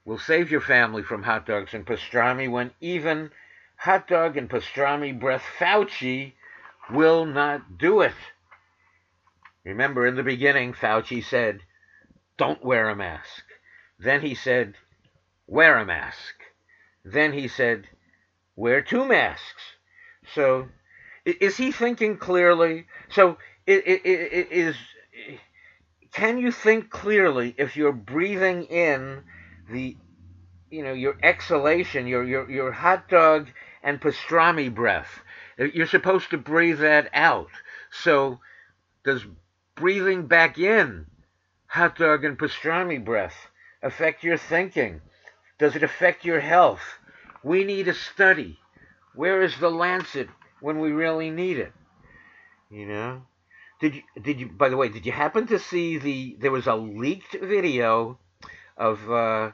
will 0.05 0.17
save 0.17 0.51
your 0.51 0.61
family 0.61 1.03
from 1.03 1.23
hot 1.23 1.45
dogs 1.45 1.73
and 1.73 1.85
pastrami 1.85 2.49
when 2.49 2.71
even 2.81 3.31
hot 3.77 4.07
dog 4.07 4.37
and 4.37 4.49
pastrami 4.49 5.17
breath 5.17 5.43
Fauci 5.59 6.33
will 6.91 7.25
not 7.25 7.77
do 7.77 8.01
it. 8.01 8.15
Remember, 9.63 10.05
in 10.05 10.15
the 10.15 10.23
beginning, 10.23 10.73
Fauci 10.73 11.23
said, 11.23 11.61
don't 12.37 12.63
wear 12.63 12.89
a 12.89 12.95
mask. 12.95 13.43
Then 13.97 14.21
he 14.21 14.35
said, 14.35 14.75
wear 15.47 15.77
a 15.77 15.85
mask. 15.85 16.35
Then 17.05 17.31
he 17.31 17.47
said, 17.47 17.87
wear 18.55 18.81
two 18.81 19.05
masks. 19.05 19.63
So, 20.35 20.67
is 21.25 21.55
he 21.57 21.71
thinking 21.71 22.17
clearly? 22.17 22.87
So, 23.09 23.37
is 23.65 24.75
can 26.11 26.37
you 26.37 26.51
think 26.51 26.89
clearly 26.89 27.55
if 27.57 27.75
you're 27.75 27.93
breathing 27.93 28.65
in 28.65 29.23
the 29.73 29.97
you 30.69 30.83
know 30.83 30.93
your 30.93 31.17
exhalation 31.21 32.07
your 32.07 32.23
your 32.23 32.49
your 32.49 32.71
hot 32.71 33.09
dog 33.09 33.49
and 33.83 33.99
pastrami 33.99 34.73
breath. 34.73 35.19
You're 35.57 35.87
supposed 35.87 36.29
to 36.29 36.37
breathe 36.37 36.79
that 36.79 37.09
out. 37.13 37.51
So 37.91 38.39
does 39.03 39.25
breathing 39.75 40.27
back 40.27 40.57
in 40.57 41.05
hot 41.67 41.97
dog 41.97 42.23
and 42.23 42.37
pastrami 42.37 43.03
breath 43.03 43.35
affect 43.81 44.23
your 44.23 44.37
thinking? 44.37 45.01
Does 45.59 45.75
it 45.75 45.83
affect 45.83 46.23
your 46.25 46.39
health? 46.39 46.81
We 47.43 47.63
need 47.65 47.87
a 47.87 47.93
study. 47.93 48.57
Where 49.13 49.41
is 49.41 49.57
the 49.59 49.69
lancet 49.69 50.29
when 50.61 50.79
we 50.79 50.91
really 50.91 51.29
need 51.29 51.57
it? 51.57 51.73
You 52.71 52.87
know? 52.87 53.21
Did 53.81 53.95
you 53.95 54.01
did 54.21 54.39
you 54.39 54.47
by 54.47 54.69
the 54.69 54.77
way 54.77 54.87
did 54.87 55.05
you 55.05 55.11
happen 55.11 55.45
to 55.47 55.59
see 55.59 55.97
the 55.97 56.37
there 56.39 56.51
was 56.51 56.67
a 56.67 56.75
leaked 56.75 57.33
video 57.33 58.17
of 58.77 59.11
uh, 59.11 59.51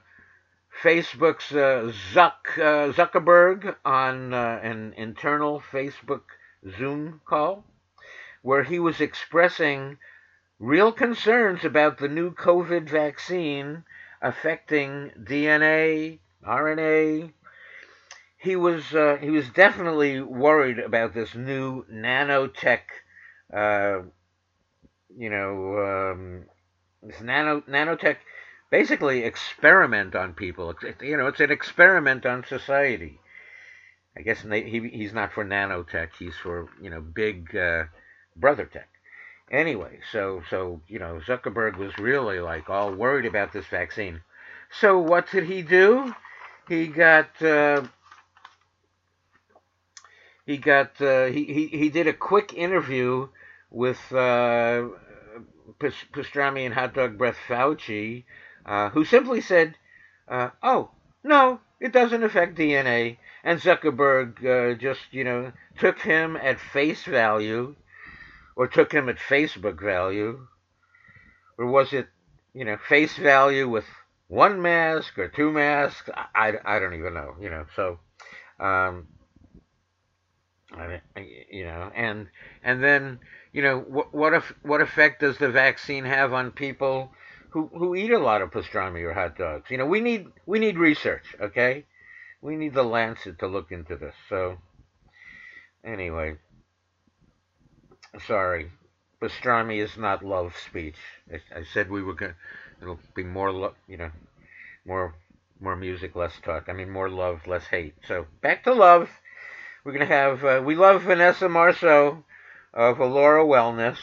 Facebook's 0.81 1.51
uh, 1.51 1.91
Zuck 2.13 2.57
uh, 2.57 2.91
Zuckerberg 2.93 3.75
on 3.83 4.33
uh, 4.33 4.59
an 4.63 4.93
internal 4.97 5.61
Facebook 5.71 6.21
Zoom 6.77 7.21
call 7.25 7.63
where 8.41 8.63
he 8.63 8.79
was 8.79 9.01
expressing 9.01 9.97
real 10.59 10.91
concerns 10.91 11.65
about 11.65 11.97
the 11.97 12.07
new 12.07 12.31
COVID 12.31 12.89
vaccine 12.89 13.83
affecting 14.21 15.11
DNA, 15.21 16.19
RNA. 16.47 17.33
He 18.37 18.55
was 18.55 18.93
uh, 18.93 19.17
he 19.19 19.29
was 19.29 19.49
definitely 19.49 20.21
worried 20.21 20.79
about 20.79 21.13
this 21.13 21.35
new 21.35 21.85
nanotech 21.91 22.83
uh, 23.53 24.01
you 25.17 25.29
know, 25.29 26.11
um, 26.11 26.45
this 27.01 27.21
nano 27.21 27.61
nanotech 27.61 28.17
basically 28.69 29.23
experiment 29.23 30.15
on 30.15 30.33
people. 30.33 30.73
You 31.01 31.17
know, 31.17 31.27
it's 31.27 31.39
an 31.39 31.51
experiment 31.51 32.25
on 32.25 32.43
society. 32.45 33.19
I 34.17 34.21
guess 34.21 34.41
he 34.41 34.89
he's 34.91 35.13
not 35.13 35.33
for 35.33 35.45
nanotech. 35.45 36.09
He's 36.17 36.35
for 36.35 36.69
you 36.81 36.89
know 36.89 37.01
big 37.01 37.55
uh, 37.55 37.85
brother 38.35 38.65
tech. 38.65 38.89
Anyway, 39.51 39.99
so 40.11 40.41
so 40.49 40.81
you 40.87 40.99
know 40.99 41.21
Zuckerberg 41.25 41.77
was 41.77 41.97
really 41.97 42.39
like 42.39 42.69
all 42.69 42.91
worried 42.93 43.25
about 43.25 43.53
this 43.53 43.65
vaccine. 43.67 44.21
So 44.71 44.99
what 44.99 45.31
did 45.31 45.45
he 45.45 45.61
do? 45.61 46.13
He 46.67 46.87
got 46.87 47.41
uh, 47.41 47.83
he 50.45 50.57
got 50.57 51.01
uh, 51.01 51.25
he, 51.25 51.45
he 51.45 51.67
he 51.67 51.89
did 51.89 52.07
a 52.07 52.13
quick 52.13 52.53
interview 52.53 53.29
with 53.71 53.99
uh, 54.11 54.89
pastrami 55.79 56.65
and 56.65 56.73
hot 56.73 56.93
dog 56.93 57.17
breath 57.17 57.37
Fauci, 57.47 58.25
uh, 58.69 58.89
who 58.91 59.03
simply 59.03 59.41
said, 59.41 59.75
uh, 60.27 60.51
"Oh 60.61 60.91
no, 61.23 61.59
it 61.79 61.91
doesn't 61.91 62.23
affect 62.23 62.55
DNA," 62.55 63.17
and 63.43 63.59
Zuckerberg 63.59 64.45
uh, 64.45 64.77
just 64.77 65.01
you 65.11 65.23
know 65.23 65.51
took 65.79 65.99
him 65.99 66.37
at 66.37 66.59
face 66.59 67.03
value, 67.03 67.75
or 68.55 68.67
took 68.67 68.91
him 68.91 69.09
at 69.09 69.17
Facebook 69.17 69.81
value, 69.81 70.47
or 71.57 71.65
was 71.65 71.93
it 71.93 72.07
you 72.53 72.63
know 72.63 72.77
face 72.77 73.17
value 73.17 73.67
with 73.67 73.85
one 74.27 74.61
mask 74.61 75.17
or 75.17 75.27
two 75.27 75.51
masks? 75.51 76.07
I, 76.13 76.27
I, 76.35 76.75
I 76.75 76.79
don't 76.79 76.93
even 76.93 77.15
know. 77.15 77.35
You 77.41 77.49
know 77.49 77.65
so. 77.75 77.99
Um, 78.59 79.07
I, 80.71 80.99
you 81.49 81.63
know, 81.63 81.91
and 81.95 82.27
and 82.63 82.83
then 82.83 83.19
you 83.51 83.63
know, 83.63 83.79
what 83.79 84.13
what 84.13 84.33
if, 84.35 84.53
what 84.61 84.81
effect 84.81 85.21
does 85.21 85.39
the 85.39 85.49
vaccine 85.49 86.05
have 86.05 86.33
on 86.33 86.51
people 86.51 87.11
who 87.49 87.69
who 87.73 87.95
eat 87.95 88.11
a 88.11 88.19
lot 88.19 88.41
of 88.41 88.51
pastrami 88.51 89.03
or 89.03 89.13
hot 89.13 89.37
dogs? 89.37 89.69
You 89.69 89.77
know, 89.77 89.85
we 89.85 90.01
need 90.01 90.27
we 90.45 90.59
need 90.59 90.77
research, 90.77 91.35
okay? 91.39 91.85
We 92.41 92.55
need 92.55 92.73
the 92.73 92.83
Lancet 92.83 93.39
to 93.39 93.47
look 93.47 93.71
into 93.71 93.95
this. 93.95 94.15
So 94.29 94.57
anyway, 95.83 96.37
sorry, 98.25 98.71
pastrami 99.21 99.83
is 99.83 99.97
not 99.97 100.23
love 100.23 100.55
speech. 100.65 100.97
I, 101.31 101.59
I 101.59 101.63
said 101.63 101.89
we 101.89 102.03
were 102.03 102.13
going. 102.13 102.35
It'll 102.81 102.99
be 103.13 103.23
more, 103.23 103.51
lo- 103.51 103.75
you 103.87 103.97
know, 103.97 104.11
more 104.85 105.15
more 105.59 105.75
music, 105.75 106.15
less 106.15 106.33
talk. 106.43 106.69
I 106.69 106.73
mean, 106.73 106.89
more 106.89 107.09
love, 107.09 107.45
less 107.45 107.65
hate. 107.65 107.95
So 108.07 108.27
back 108.41 108.63
to 108.63 108.73
love. 108.73 109.09
We're 109.83 109.93
gonna 109.93 110.05
have. 110.05 110.43
Uh, 110.43 110.61
we 110.63 110.75
love 110.75 111.03
Vanessa 111.03 111.49
Marceau 111.49 112.23
of 112.73 112.99
Alora 112.99 113.43
Wellness. 113.43 113.97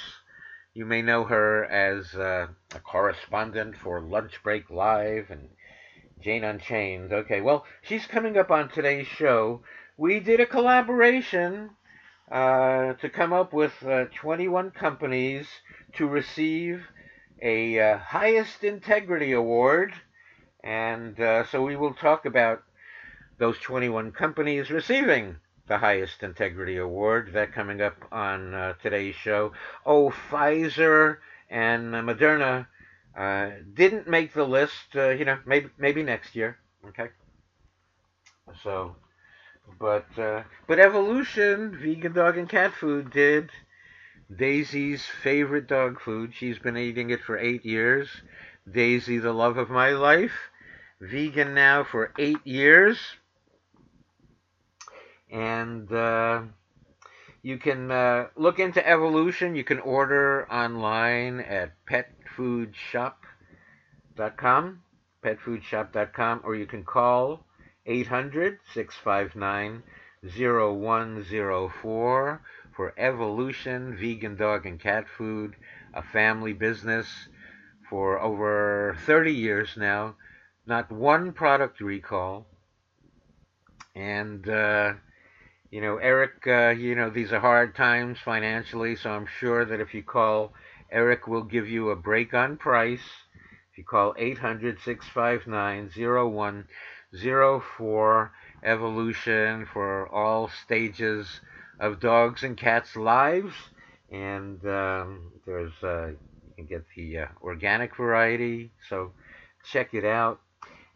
You 0.76 0.84
may 0.84 1.00
know 1.00 1.24
her 1.24 1.64
as 1.64 2.14
uh, 2.14 2.48
a 2.74 2.80
correspondent 2.80 3.78
for 3.78 3.98
Lunch 3.98 4.42
Break 4.42 4.68
Live 4.68 5.30
and 5.30 5.48
Jane 6.20 6.44
Unchained. 6.44 7.14
Okay, 7.14 7.40
well, 7.40 7.64
she's 7.80 8.06
coming 8.06 8.36
up 8.36 8.50
on 8.50 8.68
today's 8.68 9.06
show. 9.06 9.62
We 9.96 10.20
did 10.20 10.38
a 10.38 10.44
collaboration 10.44 11.70
uh, 12.30 12.92
to 12.92 13.08
come 13.08 13.32
up 13.32 13.54
with 13.54 13.72
uh, 13.86 14.04
21 14.16 14.72
companies 14.72 15.48
to 15.94 16.06
receive 16.06 16.82
a 17.40 17.80
uh, 17.80 17.96
highest 17.96 18.62
integrity 18.62 19.32
award. 19.32 19.94
And 20.62 21.18
uh, 21.18 21.46
so 21.46 21.62
we 21.62 21.76
will 21.76 21.94
talk 21.94 22.26
about 22.26 22.62
those 23.38 23.58
21 23.60 24.12
companies 24.12 24.70
receiving 24.70 25.36
the 25.68 25.78
highest 25.78 26.22
integrity 26.22 26.76
award. 26.76 27.30
That 27.32 27.52
coming 27.52 27.80
up 27.80 27.96
on 28.12 28.54
uh, 28.54 28.74
today's 28.82 29.14
show. 29.14 29.52
Oh, 29.84 30.10
Pfizer 30.30 31.18
and 31.50 31.92
Moderna 31.92 32.66
uh, 33.16 33.50
didn't 33.74 34.08
make 34.08 34.32
the 34.32 34.44
list. 34.44 34.94
Uh, 34.94 35.10
you 35.10 35.24
know, 35.24 35.38
maybe 35.46 35.68
maybe 35.78 36.02
next 36.02 36.36
year. 36.36 36.58
Okay. 36.88 37.08
So, 38.62 38.96
but 39.78 40.06
uh, 40.18 40.42
but 40.66 40.78
evolution, 40.78 41.76
vegan 41.80 42.12
dog 42.12 42.38
and 42.38 42.48
cat 42.48 42.72
food 42.72 43.10
did. 43.10 43.50
Daisy's 44.34 45.06
favorite 45.06 45.68
dog 45.68 46.00
food. 46.00 46.32
She's 46.34 46.58
been 46.58 46.76
eating 46.76 47.10
it 47.10 47.20
for 47.22 47.38
eight 47.38 47.64
years. 47.64 48.08
Daisy, 48.70 49.18
the 49.18 49.32
love 49.32 49.56
of 49.56 49.70
my 49.70 49.90
life. 49.90 50.50
Vegan 51.00 51.54
now 51.54 51.84
for 51.84 52.12
eight 52.18 52.44
years 52.44 52.98
and 55.36 55.92
uh, 55.92 56.42
you 57.42 57.58
can 57.58 57.90
uh, 57.90 58.28
look 58.36 58.58
into 58.58 58.88
evolution. 58.88 59.54
You 59.54 59.64
can 59.64 59.80
order 59.80 60.50
online 60.50 61.40
at 61.40 61.72
petfoodshop.com, 61.84 64.80
petfoodshop.com, 65.22 66.40
or 66.42 66.54
you 66.54 66.64
can 66.64 66.84
call 66.84 67.44
800 67.84 68.60
659 68.72 69.82
0104 70.24 72.42
for 72.74 72.94
Evolution 72.96 73.94
Vegan 73.94 74.36
Dog 74.36 74.64
and 74.64 74.80
Cat 74.80 75.04
Food, 75.18 75.54
a 75.92 76.02
family 76.02 76.54
business 76.54 77.28
for 77.90 78.18
over 78.20 78.96
30 79.04 79.34
years 79.34 79.76
now. 79.76 80.14
Not 80.66 80.90
one 80.90 81.32
product 81.32 81.82
recall. 81.82 82.46
And 83.94 84.48
uh, 84.48 84.94
you 85.70 85.80
know, 85.80 85.96
Eric, 85.96 86.46
uh, 86.46 86.68
you 86.68 86.94
know, 86.94 87.10
these 87.10 87.32
are 87.32 87.40
hard 87.40 87.74
times 87.74 88.18
financially, 88.24 88.94
so 88.96 89.10
I'm 89.10 89.26
sure 89.40 89.64
that 89.64 89.80
if 89.80 89.94
you 89.94 90.02
call, 90.02 90.52
Eric 90.90 91.26
will 91.26 91.42
give 91.42 91.68
you 91.68 91.90
a 91.90 91.96
break 91.96 92.34
on 92.34 92.56
price. 92.56 93.00
If 93.72 93.78
you 93.78 93.84
call 93.84 94.14
800 94.16 94.78
659 94.80 95.90
0104 97.12 98.32
Evolution 98.64 99.66
for 99.72 100.08
all 100.08 100.48
stages 100.64 101.40
of 101.78 102.00
dogs 102.00 102.42
and 102.42 102.56
cats' 102.56 102.96
lives. 102.96 103.54
And 104.10 104.64
um, 104.66 105.32
there's, 105.44 105.72
uh, 105.82 106.08
you 106.08 106.16
can 106.56 106.66
get 106.66 106.84
the 106.96 107.18
uh, 107.18 107.26
organic 107.42 107.96
variety, 107.96 108.72
so 108.88 109.12
check 109.70 109.94
it 109.94 110.04
out. 110.04 110.40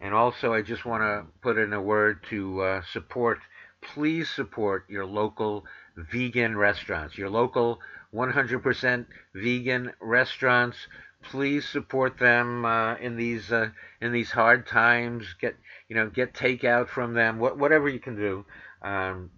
And 0.01 0.15
also, 0.15 0.55
I 0.55 0.63
just 0.63 0.87
want 0.87 1.03
to 1.03 1.27
put 1.43 1.59
in 1.59 1.73
a 1.73 1.83
word 1.83 2.25
to 2.31 2.63
uh, 2.63 2.83
support 2.93 3.41
please 3.83 4.29
support 4.29 4.85
your 4.89 5.07
local 5.07 5.65
vegan 5.97 6.57
restaurants, 6.57 7.17
your 7.17 7.31
local 7.31 7.81
100% 8.15 9.07
vegan 9.35 9.93
restaurants. 10.01 10.77
please 11.23 11.69
support 11.69 12.19
them 12.19 12.65
uh, 12.65 12.95
in 12.97 13.17
these 13.17 13.53
uh, 13.53 13.69
in 14.01 14.11
these 14.11 14.31
hard 14.31 14.67
times. 14.67 15.35
Get 15.41 15.55
you 15.89 15.97
know 15.97 16.09
get 16.09 16.33
takeout 16.33 16.89
from 16.89 17.13
them. 17.15 17.39
What, 17.39 17.59
whatever 17.59 17.89
you 17.89 18.01
can 18.01 18.17
do. 18.17 18.47
Um, 18.83 19.31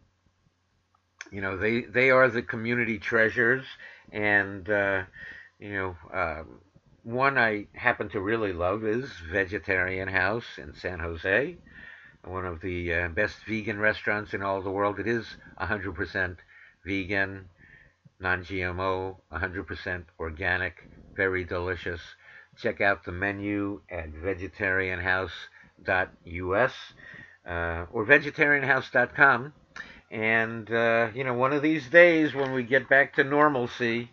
you 1.33 1.41
know 1.41 1.57
they 1.57 1.81
they 1.83 2.11
are 2.11 2.29
the 2.29 2.43
community 2.43 2.99
treasures, 2.99 3.65
and 4.13 4.69
uh, 4.71 5.03
you 5.59 5.73
know 5.73 5.97
um, 6.13 6.61
one 7.03 7.39
I 7.39 7.67
happen 7.75 8.09
to 8.11 8.21
really 8.21 8.53
love 8.53 8.85
is 8.85 9.11
Vegetarian 9.31 10.09
House 10.09 10.45
in 10.59 10.75
San 10.75 11.01
Jose, 11.01 11.57
one 12.25 12.47
of 12.47 12.61
the 12.61 12.95
uh, 12.95 13.09
best 13.09 13.39
vegan 13.47 13.79
restaurants 13.79 14.35
in 14.35 14.43
all 14.43 14.63
the 14.63 14.71
world. 14.71 15.01
It 15.01 15.09
is 15.09 15.37
100% 15.61 16.37
vegan, 16.85 17.49
non-GMO, 18.21 19.17
100% 19.33 20.05
organic, 20.19 20.89
very 21.15 21.45
delicious. 21.45 22.01
Check 22.57 22.81
out 22.81 23.05
the 23.05 23.13
menu 23.13 23.83
at 23.91 24.13
vegetarianhouse.us 24.13 26.73
uh, 27.47 27.87
or 27.93 28.07
vegetarianhouse.com. 28.07 29.53
And, 30.11 30.71
uh, 30.71 31.09
you 31.15 31.25
know, 31.25 31.35
one 31.35 31.53
of 31.53 31.63
these 31.63 31.89
days 31.89 32.35
when 32.35 32.53
we 32.53 32.63
get 32.63 32.89
back 32.89 33.15
to 33.15 33.25
normalcy, 33.25 34.11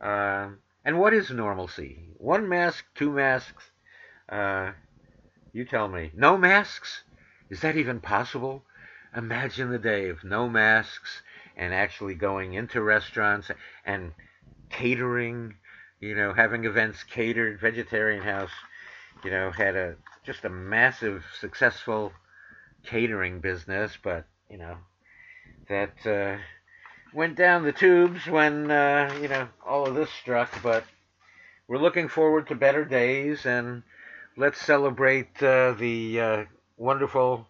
uh, 0.00 0.48
and 0.84 0.98
what 0.98 1.14
is 1.14 1.30
normalcy? 1.30 2.08
One 2.16 2.48
mask, 2.48 2.84
two 2.94 3.12
masks? 3.12 3.70
Uh, 4.28 4.72
you 5.52 5.64
tell 5.64 5.88
me. 5.88 6.10
No 6.14 6.36
masks? 6.36 7.02
Is 7.50 7.60
that 7.62 7.76
even 7.76 8.00
possible? 8.00 8.64
Imagine 9.14 9.70
the 9.70 9.78
day 9.78 10.08
of 10.08 10.22
no 10.22 10.48
masks 10.48 11.22
and 11.56 11.74
actually 11.74 12.14
going 12.14 12.54
into 12.54 12.80
restaurants 12.80 13.50
and 13.84 14.12
catering, 14.70 15.56
you 15.98 16.14
know, 16.14 16.32
having 16.32 16.64
events 16.64 17.02
catered. 17.02 17.60
Vegetarian 17.60 18.22
House, 18.22 18.52
you 19.24 19.32
know, 19.32 19.50
had 19.50 19.74
a 19.74 19.96
just 20.24 20.44
a 20.44 20.48
massive 20.48 21.24
successful 21.40 22.12
catering 22.84 23.40
business, 23.40 23.98
but 24.00 24.26
you 24.48 24.58
know, 24.58 24.76
that 25.68 26.06
uh, 26.06 26.38
went 27.12 27.36
down 27.36 27.64
the 27.64 27.72
tubes 27.72 28.26
when 28.26 28.70
uh, 28.70 29.12
you 29.20 29.26
know 29.26 29.48
all 29.66 29.88
of 29.88 29.96
this 29.96 30.10
struck. 30.10 30.62
But 30.62 30.84
we're 31.66 31.78
looking 31.78 32.08
forward 32.08 32.46
to 32.48 32.54
better 32.54 32.84
days, 32.84 33.44
and 33.44 33.82
let's 34.36 34.60
celebrate 34.60 35.42
uh, 35.42 35.72
the 35.72 36.20
uh, 36.20 36.44
wonderful. 36.80 37.46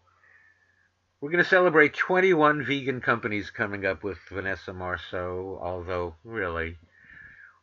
We're 1.20 1.30
going 1.30 1.44
to 1.44 1.48
celebrate 1.48 1.94
21 1.94 2.64
vegan 2.64 3.00
companies 3.00 3.50
coming 3.50 3.86
up 3.86 4.02
with 4.02 4.18
Vanessa 4.30 4.72
Marceau, 4.72 5.58
although 5.62 6.14
really 6.24 6.76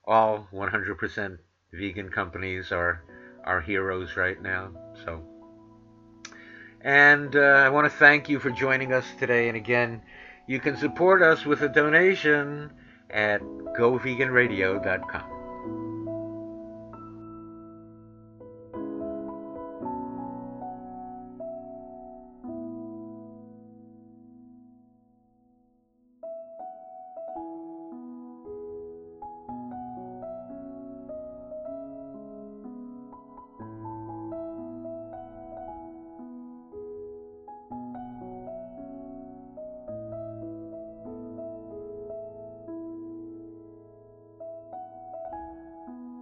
all 0.06 0.48
100% 0.54 1.38
vegan 1.74 2.10
companies 2.10 2.72
are 2.72 3.04
our 3.44 3.60
heroes 3.60 4.16
right 4.16 4.42
now. 4.42 4.72
So, 5.04 5.24
and 6.82 7.36
uh, 7.36 7.40
I 7.40 7.70
want 7.70 7.92
to 7.92 7.98
thank 7.98 8.30
you 8.30 8.40
for 8.40 8.52
joining 8.52 8.94
us 8.94 9.06
today. 9.20 9.50
And 9.50 9.58
again, 9.58 10.02
you 10.48 10.60
can 10.60 10.78
support 10.78 11.22
us 11.22 11.46
with 11.46 11.62
a 11.62 11.70
donation 11.70 12.72
at 13.10 13.42
goveganradio.com. 13.42 15.37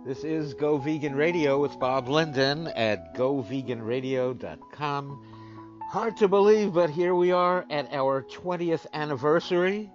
This 0.06 0.24
is 0.24 0.54
Go 0.54 0.78
Vegan 0.78 1.16
Radio 1.16 1.60
with 1.60 1.80
Bob 1.80 2.08
Linden 2.08 2.68
at 2.68 3.16
goveganradio.com. 3.16 5.80
Hard 5.90 6.18
to 6.18 6.28
believe, 6.28 6.76
but 6.76 6.92
here 6.92 7.16
we 7.16 7.32
are 7.32 7.66
at 7.72 7.92
our 7.92 8.22
20th 8.22 8.86
anniversary. 8.94 9.90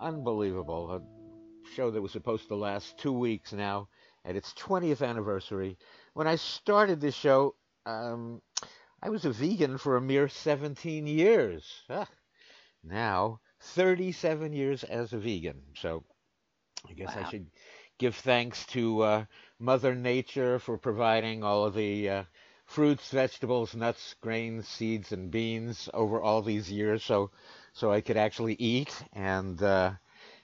Unbelievable. 0.00 0.90
A 0.90 1.02
show 1.74 1.90
that 1.90 2.00
was 2.00 2.12
supposed 2.12 2.48
to 2.48 2.56
last 2.56 2.96
two 2.96 3.12
weeks 3.12 3.52
now 3.52 3.88
at 4.24 4.36
its 4.36 4.54
20th 4.54 5.06
anniversary. 5.06 5.76
When 6.14 6.26
I 6.26 6.36
started 6.36 7.02
this 7.02 7.14
show, 7.14 7.56
um, 7.84 8.40
I 9.02 9.10
was 9.10 9.26
a 9.26 9.32
vegan 9.32 9.76
for 9.76 9.98
a 9.98 10.00
mere 10.00 10.28
17 10.28 11.06
years. 11.06 11.82
Ah, 11.90 12.08
now, 12.82 13.40
37 13.60 14.54
years 14.54 14.82
as 14.82 15.12
a 15.12 15.18
vegan. 15.18 15.60
So 15.74 16.04
I 16.88 16.94
guess 16.94 17.14
wow. 17.14 17.24
I 17.26 17.30
should 17.30 17.48
give 17.98 18.14
thanks 18.16 18.64
to 18.66 19.02
uh, 19.02 19.24
Mother 19.58 19.94
Nature 19.94 20.58
for 20.58 20.76
providing 20.78 21.42
all 21.42 21.64
of 21.64 21.74
the 21.74 22.08
uh, 22.08 22.24
fruits, 22.66 23.10
vegetables, 23.10 23.74
nuts, 23.74 24.14
grains, 24.20 24.68
seeds, 24.68 25.12
and 25.12 25.30
beans 25.30 25.88
over 25.94 26.20
all 26.20 26.42
these 26.42 26.70
years, 26.70 27.02
so 27.02 27.30
so 27.72 27.92
I 27.92 28.00
could 28.00 28.16
actually 28.16 28.54
eat 28.54 28.94
and. 29.12 29.62
Uh, 29.62 29.92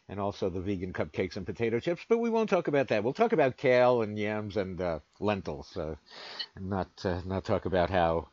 and 0.09 0.21
also 0.21 0.51
the 0.51 0.61
vegan 0.61 0.93
cupcakes 0.93 1.37
and 1.37 1.47
potato 1.47 1.81
chips, 1.81 2.05
but 2.07 2.19
we 2.19 2.29
won't 2.29 2.51
talk 2.51 2.69
about 2.69 2.89
that. 2.89 3.03
We'll 3.03 3.15
talk 3.15 3.33
about 3.33 3.57
kale 3.57 4.03
and 4.03 4.19
yams 4.19 4.59
and 4.59 4.79
uh, 4.79 4.99
lentils, 5.21 5.75
uh, 5.75 5.95
and 6.55 6.69
not 6.69 6.89
uh, 7.05 7.23
not 7.25 7.45
talk 7.45 7.65
about 7.65 7.89
how 7.89 8.29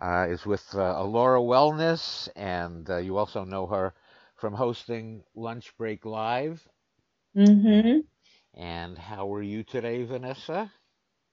uh, 0.00 0.26
is 0.28 0.46
with 0.46 0.66
uh, 0.74 0.94
Alora 0.98 1.40
Wellness, 1.40 2.28
and 2.36 2.88
uh, 2.88 2.98
you 2.98 3.16
also 3.16 3.44
know 3.44 3.66
her 3.66 3.94
from 4.36 4.54
hosting 4.54 5.22
Lunch 5.34 5.76
Break 5.76 6.04
Live. 6.04 6.66
Mm-hmm. 7.36 8.00
And 8.54 8.98
how 8.98 9.32
are 9.32 9.42
you 9.42 9.62
today, 9.62 10.04
Vanessa? 10.04 10.70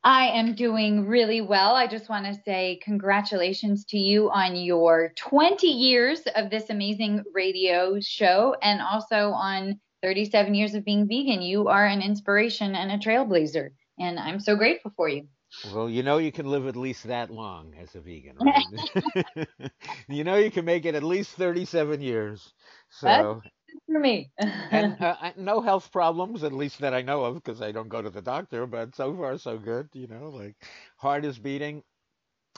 I 0.03 0.27
am 0.27 0.55
doing 0.55 1.07
really 1.07 1.41
well. 1.41 1.75
I 1.75 1.85
just 1.85 2.07
want 2.07 2.25
to 2.25 2.41
say 2.45 2.79
congratulations 2.81 3.83
to 3.85 3.97
you 3.97 4.29
on 4.29 4.55
your 4.55 5.11
20 5.17 5.67
years 5.67 6.21
of 6.35 6.49
this 6.49 6.69
amazing 6.69 7.23
radio 7.33 7.99
show 7.99 8.55
and 8.61 8.81
also 8.81 9.31
on 9.31 9.79
37 10.01 10.55
years 10.55 10.73
of 10.73 10.85
being 10.85 11.05
vegan. 11.05 11.41
You 11.41 11.67
are 11.67 11.85
an 11.85 12.01
inspiration 12.01 12.75
and 12.75 12.91
a 12.91 12.97
trailblazer 12.97 13.71
and 13.99 14.19
I'm 14.19 14.39
so 14.39 14.55
grateful 14.55 14.91
for 14.95 15.09
you. 15.09 15.27
Well, 15.63 15.89
you 15.89 16.03
know 16.03 16.17
you 16.17 16.31
can 16.31 16.45
live 16.47 16.67
at 16.67 16.75
least 16.75 17.03
that 17.05 17.29
long 17.29 17.73
as 17.75 17.95
a 17.95 17.99
vegan, 18.01 18.37
right? 18.39 18.65
you 20.07 20.23
know 20.23 20.35
you 20.37 20.51
can 20.51 20.65
make 20.65 20.85
it 20.85 20.95
at 20.95 21.03
least 21.03 21.31
37 21.35 22.01
years. 22.01 22.53
So 22.89 23.41
That's 23.41 23.85
for 23.85 23.99
me. 23.99 24.31
and 24.71 24.95
uh, 24.99 25.31
no 25.37 25.61
health 25.61 25.91
problems, 25.91 26.43
at 26.43 26.53
least 26.53 26.79
that 26.79 26.93
I 26.93 27.01
know 27.01 27.23
of, 27.25 27.35
because 27.35 27.61
I 27.61 27.71
don't 27.71 27.89
go 27.89 28.01
to 28.01 28.09
the 28.09 28.21
doctor. 28.21 28.65
But 28.67 28.95
so 28.95 29.15
far, 29.15 29.37
so 29.37 29.57
good. 29.57 29.89
You 29.93 30.07
know, 30.07 30.29
like 30.29 30.55
heart 30.97 31.25
is 31.25 31.39
beating. 31.39 31.83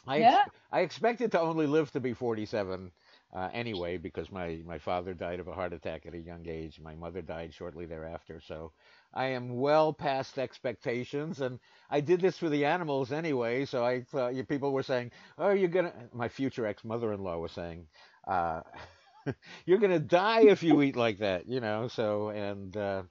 I 0.08 0.20
yeah. 0.20 0.46
ex- 0.46 0.48
I 0.72 0.82
expected 0.82 1.32
to 1.32 1.40
only 1.42 1.68
live 1.68 1.92
to 1.92 2.00
be 2.00 2.14
47 2.14 2.92
uh, 3.34 3.50
anyway, 3.54 3.98
because 3.98 4.32
my 4.32 4.62
my 4.66 4.78
father 4.78 5.14
died 5.14 5.40
of 5.40 5.48
a 5.48 5.54
heart 5.54 5.74
attack 5.74 6.06
at 6.06 6.14
a 6.14 6.20
young 6.20 6.48
age. 6.48 6.80
My 6.82 6.96
mother 6.96 7.22
died 7.22 7.54
shortly 7.54 7.86
thereafter. 7.86 8.42
So 8.46 8.74
I 9.14 9.28
am 9.28 9.58
well 9.58 9.94
past 9.94 10.38
expectations, 10.38 11.40
and 11.40 11.60
I 11.90 12.02
did 12.02 12.20
this 12.20 12.38
for 12.38 12.50
the 12.50 12.66
animals 12.66 13.12
anyway. 13.12 13.66
So 13.66 13.86
I 13.86 14.02
thought 14.02 14.36
you 14.36 14.44
people 14.44 14.72
were 14.74 14.84
saying, 14.84 15.12
"Oh, 15.38 15.52
you're 15.52 15.70
gonna." 15.70 15.94
My 16.14 16.28
future 16.28 16.66
ex-mother-in-law 16.66 17.38
was 17.40 17.54
saying, 17.54 17.88
uh, 18.28 18.62
"You're 19.66 19.80
gonna 19.80 20.00
die 20.00 20.42
if 20.42 20.62
you 20.62 20.82
eat 20.82 20.98
like 20.98 21.20
that," 21.20 21.48
you 21.48 21.62
know. 21.62 21.88
So 21.88 22.30
and 22.30 22.76
uh, 22.76 23.04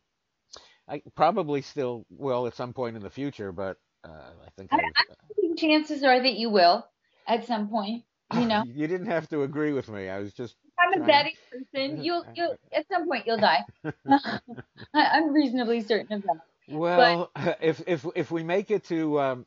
I 0.87 1.03
probably 1.15 1.63
still 1.63 2.05
will 2.11 2.47
at 2.47 2.55
some 2.57 2.75
point 2.75 2.97
in 2.97 3.03
the 3.03 3.11
future, 3.11 3.53
but 3.53 3.79
uh, 4.05 4.33
I 4.47 4.51
think 4.57 4.71
I, 4.73 4.79
I 4.79 5.35
think 5.35 5.59
chances 5.59 6.03
are 6.03 6.23
that 6.23 6.35
you 6.35 6.51
will 6.51 6.87
at 7.27 7.47
some 7.47 7.69
point. 7.71 8.05
You 8.35 8.47
know, 8.47 8.65
you 8.65 8.87
didn't 8.87 9.07
have 9.07 9.29
to 9.31 9.43
agree 9.43 9.73
with 9.73 9.89
me. 9.89 10.09
I 10.09 10.19
was 10.19 10.33
just 10.33 10.57
I'm 10.79 11.03
a 11.03 11.07
betting 11.07 11.35
person. 11.51 12.03
You'll, 12.05 12.25
you'll, 12.35 12.57
at 12.73 12.87
some 12.91 13.07
point, 13.07 13.27
you'll 13.27 13.39
die. 13.39 13.65
I'm 14.95 15.33
reasonably 15.33 15.83
certain 15.83 16.13
of 16.13 16.23
that. 16.23 16.41
Well, 16.69 17.31
but, 17.35 17.59
if 17.61 17.83
if 17.87 18.07
if 18.15 18.31
we 18.31 18.45
make 18.45 18.71
it 18.71 18.85
to 18.85 19.21
um, 19.21 19.47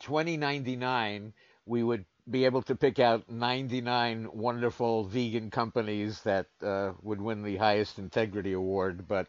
2099, 0.00 1.32
we 1.66 1.82
would 1.82 2.04
be 2.30 2.44
able 2.44 2.62
to 2.62 2.76
pick 2.76 3.00
out 3.00 3.28
99 3.28 4.28
wonderful 4.32 5.04
vegan 5.04 5.50
companies 5.50 6.20
that 6.22 6.46
uh, 6.62 6.92
would 7.02 7.20
win 7.20 7.42
the 7.42 7.56
highest 7.56 7.98
integrity 7.98 8.52
award. 8.52 9.08
But 9.08 9.26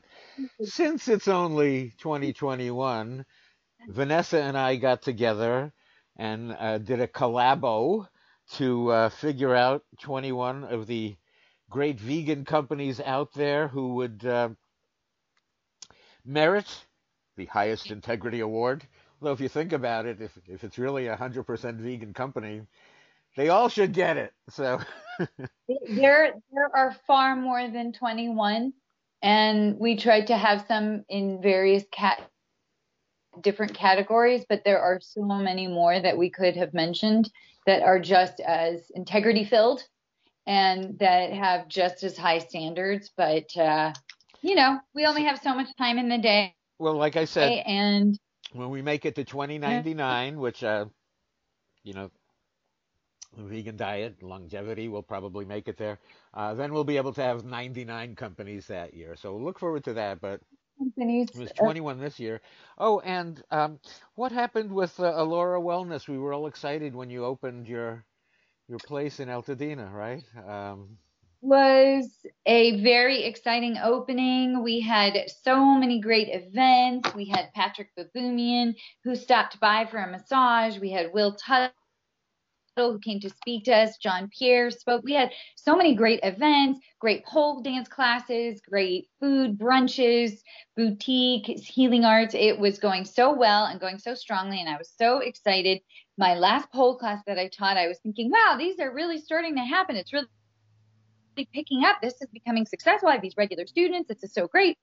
since 0.61 1.07
it's 1.07 1.27
only 1.27 1.93
2021, 1.97 3.25
Vanessa 3.89 4.41
and 4.41 4.57
I 4.57 4.75
got 4.75 5.01
together 5.01 5.73
and 6.17 6.55
uh, 6.57 6.77
did 6.77 7.01
a 7.01 7.07
collabo 7.07 8.07
to 8.51 8.89
uh, 8.91 9.09
figure 9.09 9.55
out 9.55 9.83
21 10.01 10.63
of 10.65 10.87
the 10.87 11.15
great 11.69 11.99
vegan 11.99 12.45
companies 12.45 12.99
out 12.99 13.33
there 13.33 13.67
who 13.67 13.95
would 13.95 14.25
uh, 14.25 14.49
merit 16.25 16.67
the 17.35 17.45
highest 17.45 17.89
integrity 17.91 18.41
award. 18.41 18.85
Although 19.21 19.33
if 19.33 19.41
you 19.41 19.49
think 19.49 19.73
about 19.73 20.05
it, 20.05 20.21
if 20.21 20.37
if 20.47 20.63
it's 20.63 20.77
really 20.77 21.07
a 21.07 21.15
hundred 21.15 21.43
percent 21.43 21.77
vegan 21.77 22.13
company, 22.13 22.61
they 23.35 23.49
all 23.49 23.69
should 23.69 23.93
get 23.93 24.17
it. 24.17 24.33
So 24.49 24.79
there 25.89 26.33
there 26.51 26.75
are 26.75 26.95
far 27.07 27.35
more 27.35 27.67
than 27.69 27.93
21, 27.93 28.73
and 29.21 29.79
we 29.79 29.95
tried 29.95 30.27
to 30.27 30.37
have 30.37 30.65
some 30.67 31.05
in 31.09 31.41
various 31.41 31.83
cat 31.91 32.21
different 33.41 33.73
categories, 33.73 34.45
but 34.47 34.63
there 34.63 34.79
are 34.79 34.99
so 35.01 35.23
many 35.23 35.67
more 35.67 35.99
that 35.99 36.17
we 36.17 36.29
could 36.29 36.55
have 36.55 36.73
mentioned 36.73 37.31
that 37.65 37.83
are 37.83 37.99
just 37.99 38.39
as 38.39 38.89
integrity 38.95 39.43
filled 39.45 39.83
and 40.45 40.99
that 40.99 41.31
have 41.31 41.67
just 41.67 42.03
as 42.03 42.17
high 42.17 42.39
standards. 42.39 43.11
But 43.15 43.55
uh, 43.57 43.93
you 44.41 44.55
know, 44.55 44.79
we 44.93 45.05
only 45.05 45.23
have 45.23 45.39
so 45.41 45.55
much 45.55 45.67
time 45.77 45.97
in 45.97 46.09
the 46.09 46.17
day. 46.17 46.53
Well, 46.79 46.95
like 46.95 47.15
I 47.15 47.25
said, 47.25 47.63
and 47.65 48.19
when 48.51 48.69
we 48.69 48.81
make 48.81 49.05
it 49.05 49.15
to 49.15 49.23
2099, 49.23 50.37
which, 50.37 50.63
uh, 50.63 50.85
you 51.83 51.93
know, 51.93 52.11
vegan 53.37 53.77
diet, 53.77 54.21
longevity 54.21 54.89
will 54.89 55.01
probably 55.01 55.45
make 55.45 55.67
it 55.67 55.77
there. 55.77 55.99
Uh, 56.33 56.53
then 56.53 56.73
we'll 56.73 56.83
be 56.83 56.97
able 56.97 57.13
to 57.13 57.21
have 57.21 57.45
99 57.45 58.15
companies 58.15 58.67
that 58.67 58.93
year. 58.93 59.15
So 59.15 59.37
look 59.37 59.59
forward 59.59 59.83
to 59.85 59.93
that. 59.93 60.21
But 60.21 60.41
companies. 60.83 61.29
It 61.33 61.39
was 61.39 61.51
21 61.53 61.99
this 61.99 62.19
year. 62.19 62.41
Oh, 62.77 62.99
and 62.99 63.41
um, 63.51 63.79
what 64.15 64.31
happened 64.31 64.71
with 64.71 64.99
uh, 64.99 65.13
Alora 65.15 65.61
Wellness? 65.61 66.07
We 66.07 66.17
were 66.17 66.33
all 66.33 66.47
excited 66.47 66.95
when 66.95 67.09
you 67.09 67.25
opened 67.25 67.67
your 67.67 68.05
your 68.69 68.79
place 68.79 69.19
in 69.19 69.27
Altadena, 69.27 69.91
right? 69.91 70.23
Um, 70.47 70.97
was 71.41 72.25
a 72.45 72.81
very 72.81 73.23
exciting 73.23 73.77
opening. 73.83 74.63
We 74.63 74.79
had 74.79 75.17
so 75.43 75.77
many 75.77 75.99
great 75.99 76.29
events. 76.31 77.13
We 77.13 77.25
had 77.25 77.53
Patrik 77.53 77.89
Baboumian 77.99 78.75
who 79.03 79.15
stopped 79.15 79.59
by 79.59 79.85
for 79.85 79.97
a 79.97 80.09
massage. 80.09 80.79
We 80.79 80.91
had 80.91 81.11
Will 81.13 81.35
Tuttle 81.35 81.71
who 82.75 82.99
came 82.99 83.19
to 83.19 83.29
speak 83.29 83.65
to 83.65 83.75
us. 83.75 83.97
John 83.97 84.29
Pierre 84.37 84.71
spoke. 84.71 85.03
We 85.03 85.13
had 85.13 85.31
so 85.55 85.75
many 85.75 85.95
great 85.95 86.19
events, 86.23 86.79
great 86.99 87.25
pole 87.25 87.61
dance 87.61 87.87
classes, 87.87 88.61
great 88.67 89.07
food, 89.19 89.57
brunches, 89.57 90.39
boutique, 90.75 91.45
healing 91.45 92.05
arts. 92.05 92.33
It 92.33 92.59
was 92.59 92.79
going 92.79 93.05
so 93.05 93.33
well 93.33 93.65
and 93.65 93.79
going 93.79 93.99
so 93.99 94.15
strongly, 94.15 94.59
and 94.59 94.69
I 94.69 94.77
was 94.77 94.91
so 94.97 95.19
excited. 95.19 95.81
My 96.17 96.35
last 96.35 96.71
pole 96.71 96.97
class 96.97 97.21
that 97.27 97.39
I 97.39 97.49
taught, 97.49 97.77
I 97.77 97.87
was 97.87 97.99
thinking, 97.99 98.31
wow, 98.31 98.55
these 98.57 98.79
are 98.79 98.93
really 98.93 99.19
starting 99.19 99.55
to 99.55 99.61
happen. 99.61 99.95
It's 99.95 100.13
really 100.13 100.27
picking 101.53 101.83
up. 101.83 101.97
This 102.01 102.13
is 102.21 102.27
becoming 102.31 102.65
successful. 102.65 103.09
I 103.09 103.13
have 103.13 103.21
these 103.21 103.37
regular 103.37 103.65
students. 103.65 104.07
This 104.07 104.23
is 104.23 104.33
so 104.33 104.47
great. 104.47 104.77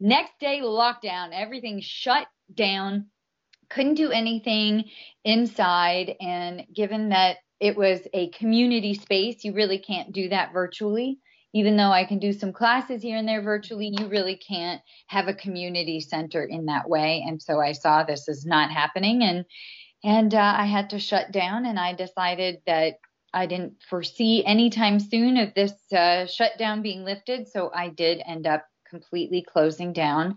Next 0.00 0.32
day, 0.40 0.60
lockdown, 0.62 1.30
everything 1.32 1.80
shut 1.80 2.26
down. 2.52 3.06
Couldn't 3.70 3.94
do 3.94 4.10
anything 4.10 4.84
inside. 5.24 6.16
And 6.20 6.66
given 6.74 7.10
that 7.10 7.38
it 7.60 7.76
was 7.76 8.00
a 8.12 8.30
community 8.30 8.94
space, 8.94 9.44
you 9.44 9.52
really 9.52 9.78
can't 9.78 10.12
do 10.12 10.28
that 10.30 10.52
virtually. 10.52 11.18
Even 11.52 11.76
though 11.76 11.90
I 11.90 12.04
can 12.04 12.20
do 12.20 12.32
some 12.32 12.52
classes 12.52 13.02
here 13.02 13.16
and 13.16 13.26
there 13.26 13.42
virtually, 13.42 13.92
you 13.98 14.06
really 14.06 14.36
can't 14.36 14.80
have 15.08 15.26
a 15.26 15.34
community 15.34 16.00
center 16.00 16.44
in 16.44 16.66
that 16.66 16.88
way. 16.88 17.24
And 17.26 17.42
so 17.42 17.60
I 17.60 17.72
saw 17.72 18.04
this 18.04 18.28
is 18.28 18.46
not 18.46 18.70
happening, 18.70 19.24
and 19.24 19.44
and 20.04 20.32
uh, 20.32 20.54
I 20.56 20.66
had 20.66 20.90
to 20.90 21.00
shut 21.00 21.32
down. 21.32 21.66
And 21.66 21.78
I 21.78 21.92
decided 21.94 22.58
that 22.66 22.94
I 23.34 23.46
didn't 23.46 23.74
foresee 23.88 24.44
anytime 24.44 25.00
soon 25.00 25.36
of 25.36 25.52
this 25.54 25.72
uh, 25.92 26.26
shutdown 26.26 26.82
being 26.82 27.04
lifted, 27.04 27.48
so 27.48 27.70
I 27.74 27.88
did 27.88 28.22
end 28.24 28.46
up 28.46 28.64
completely 28.88 29.44
closing 29.46 29.92
down. 29.92 30.36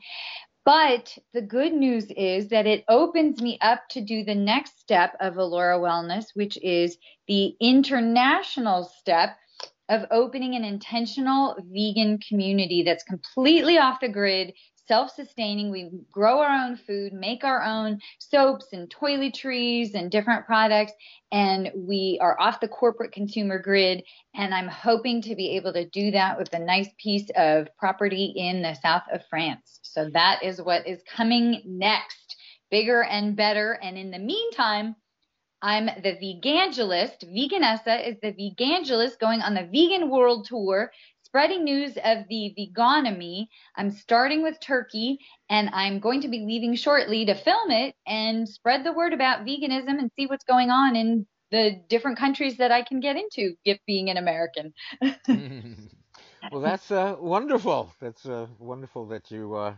But 0.65 1.17
the 1.33 1.41
good 1.41 1.73
news 1.73 2.05
is 2.15 2.47
that 2.49 2.65
it 2.65 2.85
opens 2.87 3.41
me 3.41 3.57
up 3.61 3.81
to 3.91 4.01
do 4.01 4.23
the 4.23 4.35
next 4.35 4.79
step 4.79 5.15
of 5.19 5.37
Alora 5.37 5.77
Wellness, 5.77 6.27
which 6.35 6.57
is 6.61 6.97
the 7.27 7.55
international 7.59 8.85
step 8.85 9.37
of 9.89 10.05
opening 10.11 10.55
an 10.55 10.63
intentional 10.63 11.57
vegan 11.59 12.17
community 12.19 12.83
that's 12.83 13.03
completely 13.03 13.77
off 13.77 13.99
the 13.99 14.07
grid, 14.07 14.53
self-sustaining. 14.87 15.71
We 15.71 15.91
grow 16.11 16.39
our 16.39 16.65
own 16.65 16.77
food, 16.77 17.13
make 17.13 17.43
our 17.43 17.63
own 17.63 17.99
soaps 18.19 18.67
and 18.73 18.93
toiletries 18.93 19.93
and 19.93 20.11
different 20.11 20.45
products, 20.45 20.93
and 21.31 21.71
we 21.75 22.19
are 22.21 22.39
off 22.39 22.59
the 22.59 22.67
corporate 22.67 23.11
consumer 23.11 23.59
grid. 23.59 24.03
And 24.35 24.53
I'm 24.53 24.67
hoping 24.67 25.21
to 25.23 25.35
be 25.35 25.55
able 25.55 25.73
to 25.73 25.89
do 25.89 26.11
that 26.11 26.37
with 26.37 26.53
a 26.53 26.59
nice 26.59 26.89
piece 26.97 27.29
of 27.35 27.67
property 27.77 28.33
in 28.35 28.61
the 28.61 28.75
south 28.75 29.03
of 29.11 29.21
France. 29.29 29.79
So 29.83 30.09
that 30.13 30.43
is 30.43 30.61
what 30.61 30.87
is 30.87 31.01
coming 31.07 31.61
next, 31.65 32.35
bigger 32.69 33.03
and 33.03 33.35
better. 33.35 33.79
And 33.81 33.97
in 33.97 34.11
the 34.11 34.19
meantime, 34.19 34.95
I'm 35.61 35.85
the 35.85 36.17
vegangelist. 36.21 37.23
Veganessa 37.23 38.05
is 38.05 38.17
the 38.21 38.33
vegangelist 38.33 39.17
going 39.19 39.41
on 39.41 39.53
the 39.53 39.63
vegan 39.63 40.09
world 40.09 40.45
tour 40.45 40.91
spreading 41.33 41.63
news 41.63 41.97
of 42.05 42.19
the 42.29 42.53
vegonomy. 42.55 43.47
I'm 43.75 43.89
starting 43.89 44.43
with 44.43 44.59
Turkey 44.59 45.17
and 45.49 45.67
I'm 45.73 45.99
going 45.99 46.21
to 46.21 46.27
be 46.27 46.45
leaving 46.45 46.75
shortly 46.75 47.25
to 47.25 47.33
film 47.33 47.71
it 47.71 47.95
and 48.05 48.47
spread 48.47 48.83
the 48.83 48.93
word 48.93 49.13
about 49.13 49.43
veganism 49.43 49.97
and 49.97 50.11
see 50.15 50.27
what's 50.27 50.43
going 50.43 50.69
on 50.69 50.95
in 50.95 51.25
the 51.49 51.81
different 51.89 52.19
countries 52.19 52.57
that 52.57 52.71
I 52.71 52.83
can 52.83 52.99
get 52.99 53.15
into, 53.15 53.55
if 53.65 53.79
being 53.87 54.11
an 54.11 54.17
American. 54.17 54.75
well, 56.51 56.61
that's 56.61 56.91
uh, 56.91 57.15
wonderful. 57.19 57.91
That's 57.99 58.27
uh, 58.27 58.45
wonderful 58.59 59.07
that 59.07 59.31
you 59.31 59.55
uh, 59.55 59.73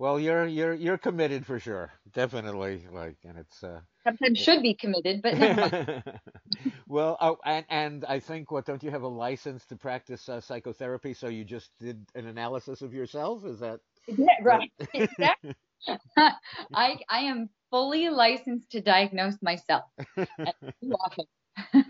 well, 0.00 0.18
you're 0.18 0.46
you're 0.46 0.72
you're 0.72 0.96
committed 0.96 1.44
for 1.44 1.60
sure, 1.60 1.92
definitely. 2.14 2.86
Like, 2.90 3.18
and 3.22 3.36
it's 3.36 3.62
uh, 3.62 3.80
sometimes 4.02 4.38
should 4.38 4.62
be 4.62 4.72
committed, 4.72 5.20
but 5.20 5.34
well, 6.88 7.18
oh, 7.20 7.36
and 7.44 7.66
and 7.68 8.04
I 8.06 8.18
think 8.18 8.50
what 8.50 8.64
don't 8.64 8.82
you 8.82 8.90
have 8.90 9.02
a 9.02 9.08
license 9.08 9.66
to 9.66 9.76
practice 9.76 10.26
uh, 10.30 10.40
psychotherapy? 10.40 11.12
So 11.12 11.28
you 11.28 11.44
just 11.44 11.70
did 11.78 12.08
an 12.14 12.26
analysis 12.26 12.80
of 12.80 12.94
yourself? 12.94 13.44
Is 13.44 13.60
that 13.60 13.80
yeah, 14.08 14.36
right? 14.42 14.72
exactly. 14.94 15.54
I 16.16 16.96
I 17.10 17.18
am 17.24 17.50
fully 17.70 18.08
licensed 18.08 18.70
to 18.70 18.80
diagnose 18.80 19.36
myself. 19.42 19.84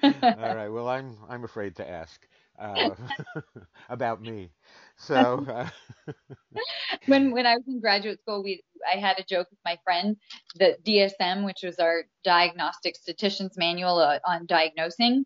All 0.03 0.55
right. 0.57 0.69
Well, 0.69 0.89
I'm 0.89 1.17
I'm 1.29 1.45
afraid 1.45 1.77
to 1.77 1.89
ask 1.89 2.27
uh, 2.61 2.95
about 3.89 4.21
me. 4.21 4.51
So 4.97 5.47
uh, 5.49 5.69
when 7.07 7.31
when 7.33 7.47
I 7.47 7.57
was 7.57 7.65
in 7.67 7.81
graduate 7.81 8.21
school, 8.21 8.43
we 8.43 8.63
I 8.87 8.99
had 8.99 9.19
a 9.19 9.25
joke 9.25 9.49
with 9.51 9.59
my 9.65 9.79
friend 9.85 10.17
the 10.57 10.77
DSM, 10.85 11.45
which 11.45 11.63
was 11.63 11.79
our 11.79 12.05
diagnostic 12.25 12.97
statistician's 12.97 13.57
manual 13.57 13.99
uh, 13.99 14.19
on 14.27 14.47
diagnosing, 14.47 15.25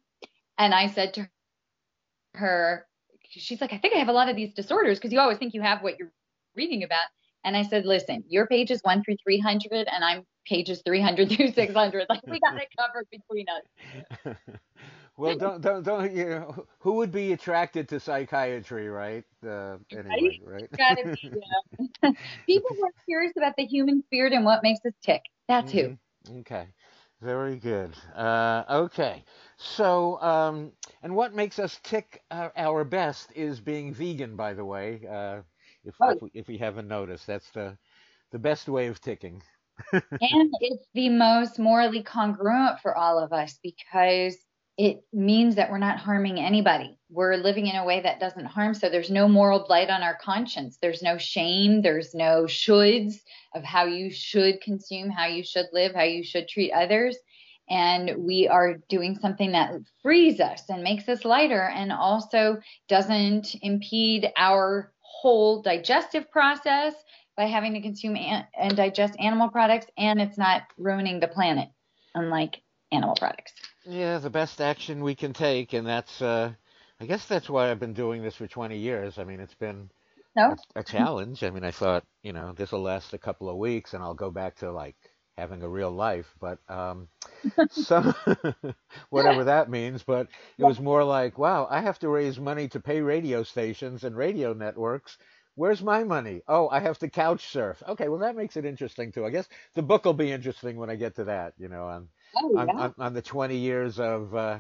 and 0.59 0.75
I 0.75 0.87
said 0.89 1.15
to 1.15 1.29
her, 2.35 2.87
she's 3.31 3.61
like, 3.61 3.73
I 3.73 3.79
think 3.79 3.95
I 3.95 3.99
have 3.99 4.09
a 4.09 4.13
lot 4.13 4.29
of 4.29 4.37
these 4.37 4.55
disorders 4.55 4.99
because 4.99 5.13
you 5.13 5.21
always 5.21 5.39
think 5.39 5.55
you 5.55 5.63
have 5.63 5.83
what 5.83 5.99
you're 5.99 6.13
reading 6.55 6.83
about. 6.83 7.07
And 7.45 7.57
I 7.57 7.63
said, 7.63 7.85
listen, 7.85 8.25
your 8.29 8.47
page 8.47 8.71
is 8.71 8.81
one 8.83 9.05
through 9.05 9.17
300 9.23 9.71
and 9.73 10.03
I'm 10.03 10.25
pages 10.47 10.83
300 10.85 11.31
through 11.31 11.53
600. 11.53 12.07
Like 12.09 12.21
we 12.27 12.41
got 12.41 12.57
it 12.57 12.69
covered 12.79 13.07
between 13.11 13.47
us. 13.49 14.37
well, 15.17 15.37
don't, 15.37 15.61
don't, 15.61 15.83
don't, 15.85 16.13
you 16.15 16.25
know, 16.25 16.67
who 16.81 16.95
would 16.95 17.13
be 17.13 17.33
attracted 17.33 17.89
to 17.89 18.01
psychiatry, 18.01 18.89
right? 18.89 19.25
Uh, 19.47 19.77
anyway, 19.93 20.41
right? 20.45 20.69
Gotta 20.77 21.17
be, 21.23 21.31
yeah. 22.03 22.11
People 22.47 22.71
who 22.77 22.85
are 22.85 22.93
curious 23.05 23.33
about 23.37 23.55
the 23.57 23.65
human 23.65 24.03
spirit 24.03 24.33
and 24.33 24.45
what 24.45 24.63
makes 24.63 24.81
us 24.85 24.93
tick. 25.03 25.23
That's 25.49 25.73
mm-hmm. 25.73 26.33
who. 26.33 26.41
Okay. 26.41 26.67
Very 27.21 27.57
good. 27.57 27.95
Uh, 28.15 28.65
okay. 28.69 29.25
So, 29.57 30.21
um, 30.21 30.73
and 31.03 31.15
what 31.15 31.35
makes 31.35 31.59
us 31.59 31.79
tick 31.83 32.23
our, 32.31 32.53
our, 32.57 32.85
best 32.85 33.31
is 33.35 33.61
being 33.61 33.95
vegan, 33.95 34.37
by 34.37 34.53
the 34.53 34.65
way. 34.65 35.01
Uh, 35.11 35.41
if, 35.85 35.95
oh. 36.01 36.11
if, 36.11 36.23
we, 36.23 36.31
if 36.35 36.49
we 36.49 36.59
haven't 36.59 36.89
noticed, 36.89 37.27
that's 37.27 37.51
the 37.53 37.79
the 38.33 38.39
best 38.39 38.69
way 38.69 38.89
of 38.89 39.01
ticking. 39.01 39.41
and 39.93 40.53
it's 40.61 40.87
the 40.93 41.09
most 41.09 41.59
morally 41.59 42.03
congruent 42.03 42.81
for 42.81 42.97
all 42.97 43.19
of 43.19 43.33
us 43.33 43.59
because 43.63 44.37
it 44.77 45.05
means 45.13 45.55
that 45.55 45.71
we're 45.71 45.79
not 45.79 45.99
harming 45.99 46.41
anybody. 46.41 46.99
We're 47.09 47.37
living 47.37 47.69
in 47.69 47.77
a 47.77 47.85
way 47.85 48.01
that 48.01 48.19
doesn't 48.19 48.47
harm. 48.47 48.75
So 48.75 48.89
there's 48.89 49.11
no 49.11 49.29
moral 49.29 49.65
blight 49.67 49.89
on 49.89 50.03
our 50.03 50.17
conscience. 50.17 50.79
There's 50.83 51.03
no 51.03 51.17
shame. 51.17 51.81
There's 51.81 52.13
no 52.13 52.45
shoulds 52.45 53.21
of 53.55 53.63
how 53.63 53.85
you 53.85 54.11
should 54.11 54.61
consume, 54.61 55.11
how 55.11 55.27
you 55.27 55.45
should 55.45 55.67
live, 55.73 55.95
how 55.95 56.03
you 56.03 56.25
should 56.25 56.49
treat 56.49 56.73
others. 56.73 57.17
And 57.71 58.17
we 58.19 58.49
are 58.49 58.79
doing 58.89 59.17
something 59.17 59.53
that 59.53 59.73
frees 60.03 60.41
us 60.41 60.65
and 60.69 60.83
makes 60.83 61.09
us 61.09 61.25
lighter 61.25 61.69
and 61.69 61.93
also 61.93 62.59
doesn't 62.89 63.55
impede 63.63 64.31
our 64.37 64.93
whole 65.01 65.63
digestive 65.63 66.31
process 66.33 66.95
by 67.37 67.45
having 67.45 67.75
to 67.75 67.81
consume 67.81 68.17
and 68.17 68.77
digest 68.77 69.15
animal 69.21 69.49
products. 69.49 69.87
And 69.97 70.21
it's 70.21 70.37
not 70.37 70.63
ruining 70.77 71.21
the 71.21 71.29
planet, 71.29 71.69
unlike 72.15 72.61
animal 72.93 73.15
products. 73.15 73.53
Yeah, 73.85 74.19
the 74.19 74.31
best 74.31 74.61
action 74.61 75.03
we 75.05 75.15
can 75.15 75.33
take, 75.33 75.73
and 75.75 75.87
that's, 75.87 76.23
uh, 76.23 76.53
I 77.01 77.07
guess 77.07 77.27
that's 77.27 77.49
why 77.51 77.71
I've 77.71 77.81
been 77.81 77.93
doing 77.95 78.23
this 78.23 78.37
for 78.37 78.47
20 78.47 78.79
years. 78.79 79.19
I 79.19 79.25
mean, 79.25 79.41
it's 79.41 79.55
been 79.55 79.91
no. 80.37 80.55
a, 80.77 80.81
a 80.81 80.85
challenge. 80.85 81.43
I 81.45 81.51
mean, 81.51 81.65
I 81.65 81.71
thought, 81.71 82.05
you 82.23 82.33
know, 82.33 82.53
this 82.53 82.73
will 82.73 82.83
last 82.83 83.13
a 83.15 83.19
couple 83.19 83.49
of 83.51 83.57
weeks, 83.59 83.95
and 83.95 84.03
I'll 84.03 84.15
go 84.15 84.31
back 84.31 84.57
to 84.57 84.73
like 84.73 84.97
having 85.37 85.63
a 85.63 85.69
real 85.69 85.91
life, 85.91 86.35
but 86.41 86.59
um, 86.71 87.09
some 87.69 88.15
whatever 89.11 89.45
that 89.45 89.71
means. 89.71 90.03
But 90.03 90.29
it 90.59 90.65
was 90.65 90.81
more 90.81 91.05
like, 91.05 91.39
wow, 91.39 91.67
I 91.71 91.81
have 91.83 91.99
to 92.01 92.09
raise 92.09 92.39
money 92.41 92.69
to 92.69 92.81
pay 92.81 93.01
radio 93.03 93.43
stations 93.43 94.05
and 94.05 94.17
radio 94.17 94.53
networks. 94.55 95.19
Where's 95.57 95.83
my 95.83 96.05
money? 96.05 96.43
Oh, 96.49 96.69
I 96.71 96.81
have 96.81 96.99
to 97.01 97.11
couch 97.11 97.49
surf. 97.49 97.83
Okay, 97.89 98.09
well 98.09 98.21
that 98.21 98.37
makes 98.37 98.57
it 98.57 98.65
interesting 98.65 99.13
too. 99.13 99.27
I 99.27 99.31
guess 99.31 99.49
the 99.75 99.83
book 99.83 100.05
will 100.05 100.15
be 100.15 100.33
interesting 100.33 100.77
when 100.77 100.91
I 100.91 100.97
get 100.97 101.17
to 101.17 101.25
that. 101.25 101.55
You 101.59 101.69
know, 101.69 101.87
on 101.89 102.09
oh, 102.37 102.53
yeah. 102.55 102.61
on, 102.61 102.71
on, 102.71 102.95
on, 102.99 103.15
the 103.15 103.23
20 103.23 103.57
years 103.57 103.99
of 103.99 104.35
uh, 104.35 104.59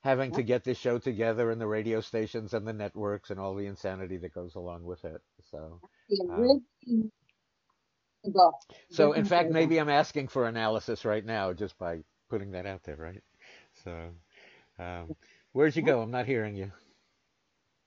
having 0.00 0.32
to 0.32 0.42
get 0.42 0.64
this 0.64 0.78
show 0.78 0.98
together 0.98 1.50
and 1.50 1.60
the 1.60 1.66
radio 1.66 2.00
stations 2.00 2.54
and 2.54 2.66
the 2.66 2.72
networks 2.72 3.30
and 3.30 3.40
all 3.40 3.54
the 3.54 3.66
insanity 3.66 4.16
that 4.18 4.32
goes 4.32 4.54
along 4.54 4.84
with 4.84 5.04
it. 5.04 5.20
So. 5.50 5.80
Um, 6.30 6.60
so 8.90 9.12
in 9.12 9.24
fact, 9.24 9.50
maybe 9.50 9.78
I'm 9.78 9.88
asking 9.88 10.28
for 10.28 10.46
analysis 10.46 11.04
right 11.04 11.24
now 11.24 11.52
just 11.52 11.78
by 11.78 12.02
putting 12.28 12.52
that 12.52 12.66
out 12.66 12.82
there, 12.84 12.96
right? 12.96 13.22
So, 13.84 14.10
um, 14.78 15.14
where'd 15.52 15.76
you 15.76 15.82
go? 15.82 16.00
I'm 16.00 16.10
not 16.10 16.26
hearing 16.26 16.56
you. 16.56 16.72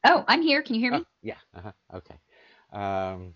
Oh, 0.06 0.24
I'm 0.28 0.42
here. 0.42 0.62
Can 0.62 0.76
you 0.76 0.82
hear 0.82 0.92
me? 0.92 1.00
Oh, 1.00 1.06
yeah. 1.22 1.36
Uh-huh. 1.56 1.72
Okay. 1.96 2.16
Um, 2.72 3.34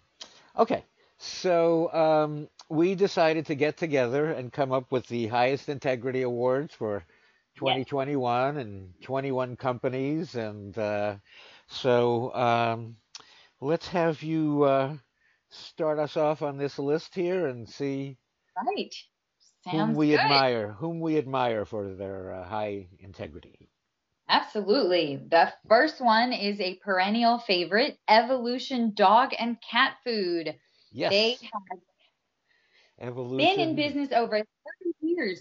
okay. 0.58 0.86
So 1.18 1.92
um, 1.94 2.50
we 2.74 2.96
decided 2.96 3.46
to 3.46 3.56
get 3.56 3.78
together 3.78 4.32
and 4.32 4.52
come 4.52 4.72
up 4.72 4.92
with 4.92 5.08
the 5.08 5.28
highest 5.28 5.70
integrity 5.70 6.24
awards 6.24 6.74
for 6.74 7.06
2021 7.56 8.56
yes. 8.56 8.66
and 8.66 8.94
21 9.04 9.56
companies, 9.56 10.34
and 10.34 10.76
uh, 10.78 11.16
so 11.68 12.34
um, 12.34 12.96
let's 13.62 13.88
have 13.88 14.24
you 14.24 14.64
uh, 14.64 14.96
start 15.52 16.00
us 16.00 16.18
off 16.18 16.42
on 16.42 16.58
this 16.58 16.80
list 16.80 17.14
here 17.14 17.48
and 17.48 17.70
see 17.70 18.18
right. 18.58 18.96
Sounds 19.64 19.78
whom 19.78 19.94
we 19.94 20.10
good. 20.10 20.20
admire, 20.20 20.72
whom 20.72 21.00
we 21.00 21.18
admire 21.18 21.66
for 21.66 21.94
their 21.94 22.34
uh, 22.34 22.44
high 22.44 22.88
integrity. 23.00 23.70
Absolutely. 24.28 25.22
The 25.30 25.54
first 25.70 26.02
one 26.02 26.34
is 26.34 26.60
a 26.60 26.80
perennial 26.84 27.38
favorite, 27.38 28.00
Evolution 28.10 28.94
Dog 28.96 29.32
and 29.38 29.58
Cat 29.62 29.98
Food. 30.04 30.56
Yes. 30.92 31.12
They 31.12 31.32
have 31.32 31.80
Evolution. 33.04 33.56
been 33.58 33.70
in 33.70 33.76
business 33.76 34.10
over 34.12 34.38
30 34.38 34.46
years. 35.02 35.40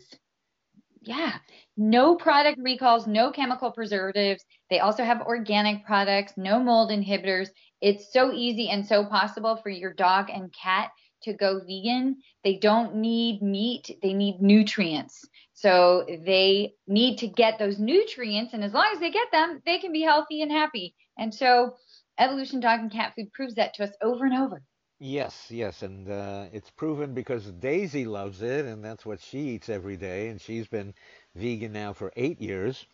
Yeah. 1.01 1.35
No 1.77 2.17
product 2.17 2.59
recalls, 2.61 3.07
no 3.07 3.31
chemical 3.31 3.73
preservatives. 3.73 4.45
They 4.71 4.81
also 4.81 5.05
have 5.05 5.23
organic 5.23 5.85
products, 5.85 6.35
no 6.37 6.61
mold 6.61 6.91
inhibitors. 6.91 7.49
It's 7.81 8.13
so 8.13 8.33
easy 8.33 8.69
and 8.69 8.87
so 8.87 9.05
possible 9.05 9.57
for 9.57 9.69
your 9.69 9.93
dog 9.93 10.31
and 10.31 10.53
cat 10.53 10.91
to 11.23 11.33
go 11.33 11.61
vegan. 11.61 12.19
They 12.45 12.59
don't 12.59 12.97
need 12.97 13.43
meat, 13.43 13.97
they 14.03 14.13
need 14.13 14.41
nutrients. 14.41 15.25
So 15.55 16.05
they 16.25 16.75
need 16.87 17.19
to 17.19 17.29
get 17.29 17.59
those 17.59 17.79
nutrients. 17.79 18.55
And 18.55 18.65
as 18.65 18.73
long 18.73 18.91
as 18.93 19.01
they 19.01 19.11
get 19.11 19.31
them, 19.33 19.61
they 19.65 19.79
can 19.79 19.93
be 19.93 20.03
healthy 20.03 20.43
and 20.43 20.51
happy. 20.51 20.95
And 21.17 21.33
so 21.35 21.77
Evolution 22.19 22.61
Dog 22.61 22.81
and 22.81 22.91
Cat 22.91 23.15
Food 23.17 23.33
proves 23.33 23.55
that 23.55 23.75
to 23.75 23.85
us 23.85 23.93
over 24.03 24.25
and 24.25 24.35
over. 24.35 24.63
Yes, 25.05 25.47
yes, 25.51 25.83
and 25.83 26.09
uh, 26.09 26.45
it's 26.53 26.71
proven 26.71 27.13
because 27.13 27.45
Daisy 27.47 28.05
loves 28.05 28.41
it, 28.41 28.67
and 28.67 28.85
that's 28.85 29.05
what 29.05 29.21
she 29.21 29.39
eats 29.49 29.69
every 29.69 29.97
day, 29.97 30.29
and 30.29 30.41
she's 30.41 30.69
been 30.69 30.95
vegan 31.35 31.73
now 31.73 31.93
for 31.93 32.13
eight 32.15 32.41
years. 32.41 32.87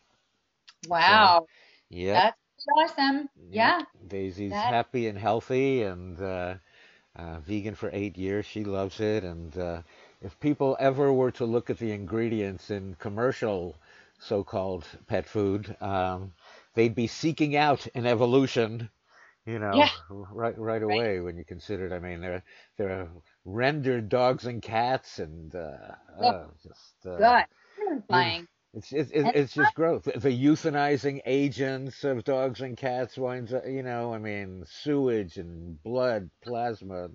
Wow. 0.88 1.40
So, 1.40 1.46
yeah. 1.90 2.14
That's 2.14 2.66
awesome. 2.78 3.28
Yeah. 3.50 3.82
Daisy's 4.06 4.52
that... 4.52 4.72
happy 4.72 5.06
and 5.06 5.18
healthy, 5.18 5.82
and 5.82 6.18
uh, 6.18 6.54
uh, 7.14 7.40
vegan 7.40 7.74
for 7.74 7.90
eight 7.92 8.16
years. 8.16 8.46
She 8.46 8.64
loves 8.64 9.00
it, 9.00 9.22
and 9.22 9.58
uh, 9.58 9.82
if 10.22 10.40
people 10.40 10.78
ever 10.80 11.12
were 11.12 11.32
to 11.32 11.44
look 11.44 11.68
at 11.68 11.78
the 11.78 11.92
ingredients 11.92 12.70
in 12.70 12.96
commercial 12.98 13.76
so-called 14.18 14.86
pet 15.08 15.26
food, 15.26 15.76
um, 15.82 16.32
they'd 16.72 16.94
be 16.94 17.06
seeking 17.06 17.54
out 17.54 17.86
an 17.94 18.06
evolution 18.06 18.88
you 19.48 19.58
know, 19.58 19.72
yeah. 19.74 19.88
right 20.10 20.56
right 20.58 20.82
away 20.82 21.16
right. 21.16 21.24
when 21.24 21.38
you 21.38 21.44
consider 21.44 21.86
it. 21.86 21.92
I 21.92 21.98
mean, 22.00 22.20
they're 22.20 22.42
they're 22.76 23.08
rendered 23.46 24.10
dogs 24.10 24.44
and 24.44 24.60
cats, 24.60 25.18
and 25.18 25.54
uh, 25.54 25.94
oh, 26.20 26.50
just 26.62 27.06
uh, 27.06 27.16
God, 27.16 27.44
terrifying. 27.76 28.46
It's 28.74 28.92
it's 28.92 29.10
it's, 29.10 29.30
it's 29.34 29.54
just 29.54 29.74
growth. 29.74 30.04
The 30.04 30.12
euthanizing 30.12 31.22
agents 31.24 32.04
of 32.04 32.24
dogs 32.24 32.60
and 32.60 32.76
cats 32.76 33.16
winds 33.16 33.54
up, 33.54 33.66
you 33.66 33.82
know, 33.82 34.12
I 34.12 34.18
mean, 34.18 34.64
sewage 34.66 35.38
and 35.38 35.82
blood, 35.82 36.28
plasma, 36.42 37.08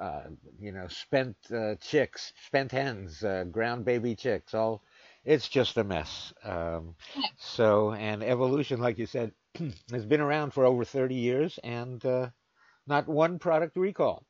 uh, 0.00 0.22
you 0.58 0.72
know, 0.72 0.88
spent 0.88 1.36
uh, 1.54 1.76
chicks, 1.76 2.32
spent 2.46 2.72
hens, 2.72 3.22
uh, 3.22 3.44
ground 3.44 3.84
baby 3.84 4.16
chicks, 4.16 4.54
all. 4.54 4.82
It's 5.24 5.48
just 5.48 5.76
a 5.76 5.84
mess. 5.84 6.32
Um, 6.42 6.96
so, 7.38 7.92
and 7.92 8.24
evolution, 8.24 8.80
like 8.80 8.98
you 8.98 9.06
said, 9.06 9.32
has 9.92 10.06
been 10.06 10.20
around 10.20 10.52
for 10.52 10.64
over 10.64 10.84
30 10.84 11.14
years 11.14 11.58
and 11.62 12.04
uh, 12.04 12.28
not 12.86 13.08
one 13.08 13.38
product 13.38 13.76
recall. 13.76 14.24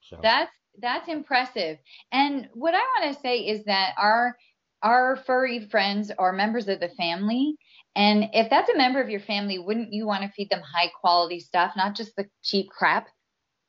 So 0.00 0.18
that's 0.22 0.52
that's 0.80 1.08
impressive. 1.08 1.78
And 2.10 2.48
what 2.54 2.74
I 2.74 2.78
want 2.78 3.14
to 3.14 3.20
say 3.20 3.40
is 3.40 3.64
that 3.64 3.94
our 3.98 4.36
our 4.82 5.16
furry 5.16 5.68
friends 5.70 6.10
are 6.18 6.32
members 6.32 6.68
of 6.68 6.80
the 6.80 6.88
family. 6.88 7.54
And 7.94 8.30
if 8.32 8.50
that's 8.50 8.70
a 8.70 8.76
member 8.76 9.00
of 9.00 9.10
your 9.10 9.20
family, 9.20 9.58
wouldn't 9.58 9.92
you 9.92 10.06
want 10.06 10.22
to 10.22 10.30
feed 10.30 10.50
them 10.50 10.62
high 10.62 10.90
quality 11.00 11.40
stuff, 11.40 11.72
not 11.76 11.94
just 11.94 12.16
the 12.16 12.26
cheap 12.42 12.68
crap? 12.70 13.06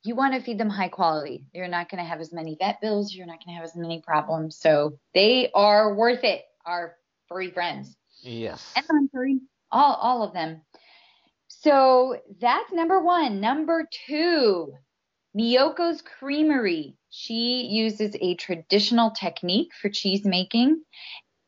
You 0.04 0.16
want 0.16 0.34
to 0.34 0.42
feed 0.42 0.58
them 0.58 0.70
high 0.70 0.90
quality. 0.90 1.46
You're 1.54 1.68
not 1.68 1.90
going 1.90 2.04
to 2.04 2.10
have 2.10 2.20
as 2.20 2.34
many 2.34 2.58
vet 2.60 2.82
bills. 2.82 3.14
You're 3.14 3.28
not 3.28 3.44
going 3.46 3.56
to 3.56 3.60
have 3.60 3.64
as 3.64 3.76
many 3.76 4.02
problems. 4.02 4.58
So 4.58 4.98
they 5.14 5.52
are 5.54 5.94
worth 5.94 6.24
it, 6.24 6.44
our 6.66 6.96
furry 7.30 7.52
friends. 7.52 7.96
Yes. 8.22 8.74
And 8.76 8.86
I'm 8.90 9.10
furry, 9.10 9.40
all, 9.72 9.94
all 9.96 10.24
of 10.24 10.34
them. 10.34 10.62
So 11.64 12.18
that's 12.42 12.74
number 12.74 13.00
one. 13.00 13.40
Number 13.40 13.88
two, 14.08 14.74
Miyoko's 15.38 16.02
Creamery. 16.02 16.98
She 17.10 17.68
uses 17.72 18.16
a 18.20 18.36
traditional 18.36 19.12
technique 19.12 19.70
for 19.82 19.90
cheese 19.90 20.26
making 20.26 20.84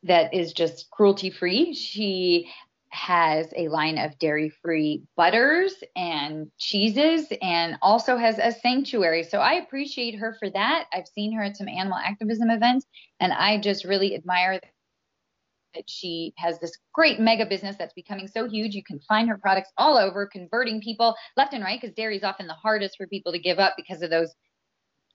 that 0.04 0.34
is 0.34 0.54
just 0.54 0.90
cruelty 0.90 1.32
free. 1.32 1.74
She 1.74 2.50
has 2.90 3.54
a 3.58 3.68
line 3.68 3.98
of 3.98 4.18
dairy 4.18 4.50
free 4.62 5.04
butters 5.18 5.74
and 5.98 6.50
cheeses 6.58 7.28
and 7.42 7.78
also 7.82 8.16
has 8.16 8.40
a 8.40 8.54
sanctuary. 8.54 9.24
So 9.24 9.40
I 9.40 9.56
appreciate 9.56 10.16
her 10.16 10.38
for 10.40 10.50
that. 10.52 10.86
I've 10.94 11.08
seen 11.08 11.34
her 11.34 11.44
at 11.44 11.58
some 11.58 11.68
animal 11.68 11.98
activism 11.98 12.50
events 12.50 12.86
and 13.20 13.34
I 13.34 13.58
just 13.58 13.84
really 13.84 14.16
admire 14.16 14.62
that 15.76 15.90
she 15.90 16.34
has 16.38 16.60
this 16.60 16.78
great 16.94 17.20
mega 17.20 17.46
business 17.46 17.76
that's 17.78 17.94
becoming 17.94 18.28
so 18.28 18.48
huge. 18.48 18.74
You 18.74 18.84
can 18.84 19.00
find 19.00 19.30
her 19.30 19.38
products 19.38 19.72
all 19.78 19.98
over, 19.98 20.28
converting 20.28 20.82
people 20.82 21.16
left 21.38 21.54
and 21.54 21.64
right 21.64 21.80
because 21.80 21.96
dairy 21.96 22.18
is 22.18 22.24
often 22.24 22.48
the 22.48 22.54
hardest 22.54 22.98
for 22.98 23.08
people 23.08 23.32
to 23.32 23.40
give 23.40 23.60
up 23.60 23.74
because 23.78 24.02
of 24.02 24.10
those 24.10 24.34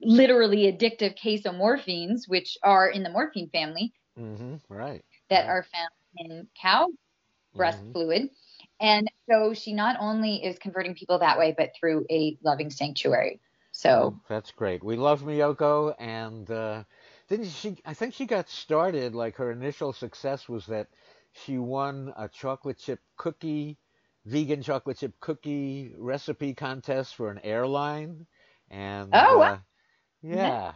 literally 0.01 0.71
addictive 0.71 1.17
casomorphins, 1.17 2.27
which 2.27 2.57
are 2.63 2.89
in 2.89 3.03
the 3.03 3.09
morphine 3.09 3.49
family. 3.49 3.93
Mm-hmm, 4.17 4.55
right. 4.69 5.03
That 5.29 5.47
are 5.47 5.63
found 5.63 5.89
in 6.17 6.47
cow 6.61 6.87
breast 7.55 7.79
mm-hmm. 7.79 7.91
fluid. 7.91 8.29
And 8.79 9.09
so 9.29 9.53
she 9.53 9.73
not 9.73 9.97
only 9.99 10.43
is 10.43 10.57
converting 10.57 10.95
people 10.95 11.19
that 11.19 11.37
way, 11.37 11.53
but 11.55 11.69
through 11.79 12.05
a 12.09 12.37
loving 12.43 12.69
sanctuary. 12.69 13.39
So 13.71 14.19
that's 14.27 14.51
great. 14.51 14.83
We 14.83 14.95
love 14.95 15.21
Miyoko 15.21 15.95
and 15.99 16.49
uh, 16.49 16.83
didn't 17.31 17.47
she? 17.49 17.77
I 17.85 17.95
think 17.95 18.13
she 18.13 18.27
got 18.27 18.49
started. 18.49 19.15
Like 19.15 19.37
her 19.37 19.51
initial 19.51 19.93
success 19.93 20.49
was 20.49 20.67
that 20.67 20.89
she 21.33 21.57
won 21.57 22.13
a 22.17 22.29
chocolate 22.29 22.79
chip 22.79 22.99
cookie, 23.17 23.79
vegan 24.25 24.61
chocolate 24.63 24.99
chip 24.99 25.13
cookie 25.21 25.93
recipe 25.97 26.53
contest 26.53 27.15
for 27.15 27.31
an 27.31 27.39
airline, 27.43 28.27
and 28.69 29.13
oh, 29.13 29.41
uh, 29.41 29.59
yeah, 30.21 30.73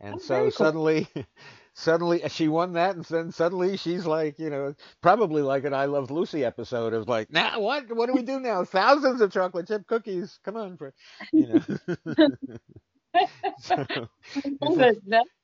and 0.00 0.20
so 0.20 0.50
suddenly, 0.50 1.08
suddenly 1.74 2.22
she 2.28 2.48
won 2.48 2.72
that, 2.74 2.96
and 2.96 3.04
then 3.06 3.32
suddenly 3.32 3.76
she's 3.76 4.06
like, 4.06 4.38
you 4.38 4.50
know, 4.50 4.74
probably 5.02 5.42
like 5.42 5.64
an 5.64 5.74
I 5.74 5.86
Love 5.86 6.10
Lucy 6.10 6.44
episode 6.44 6.94
of 6.94 7.08
like, 7.08 7.32
now 7.32 7.60
what? 7.60 7.84
What 7.94 8.06
do 8.06 8.14
we 8.14 8.22
do 8.22 8.40
now? 8.40 8.64
Thousands 8.66 9.20
of 9.20 9.32
chocolate 9.32 9.68
chip 9.68 9.86
cookies. 9.86 10.38
Come 10.44 10.56
on, 10.56 10.76
for 10.76 10.94
you 11.34 11.48
know. 11.48 12.28
so, 13.58 13.86
That's 14.60 15.37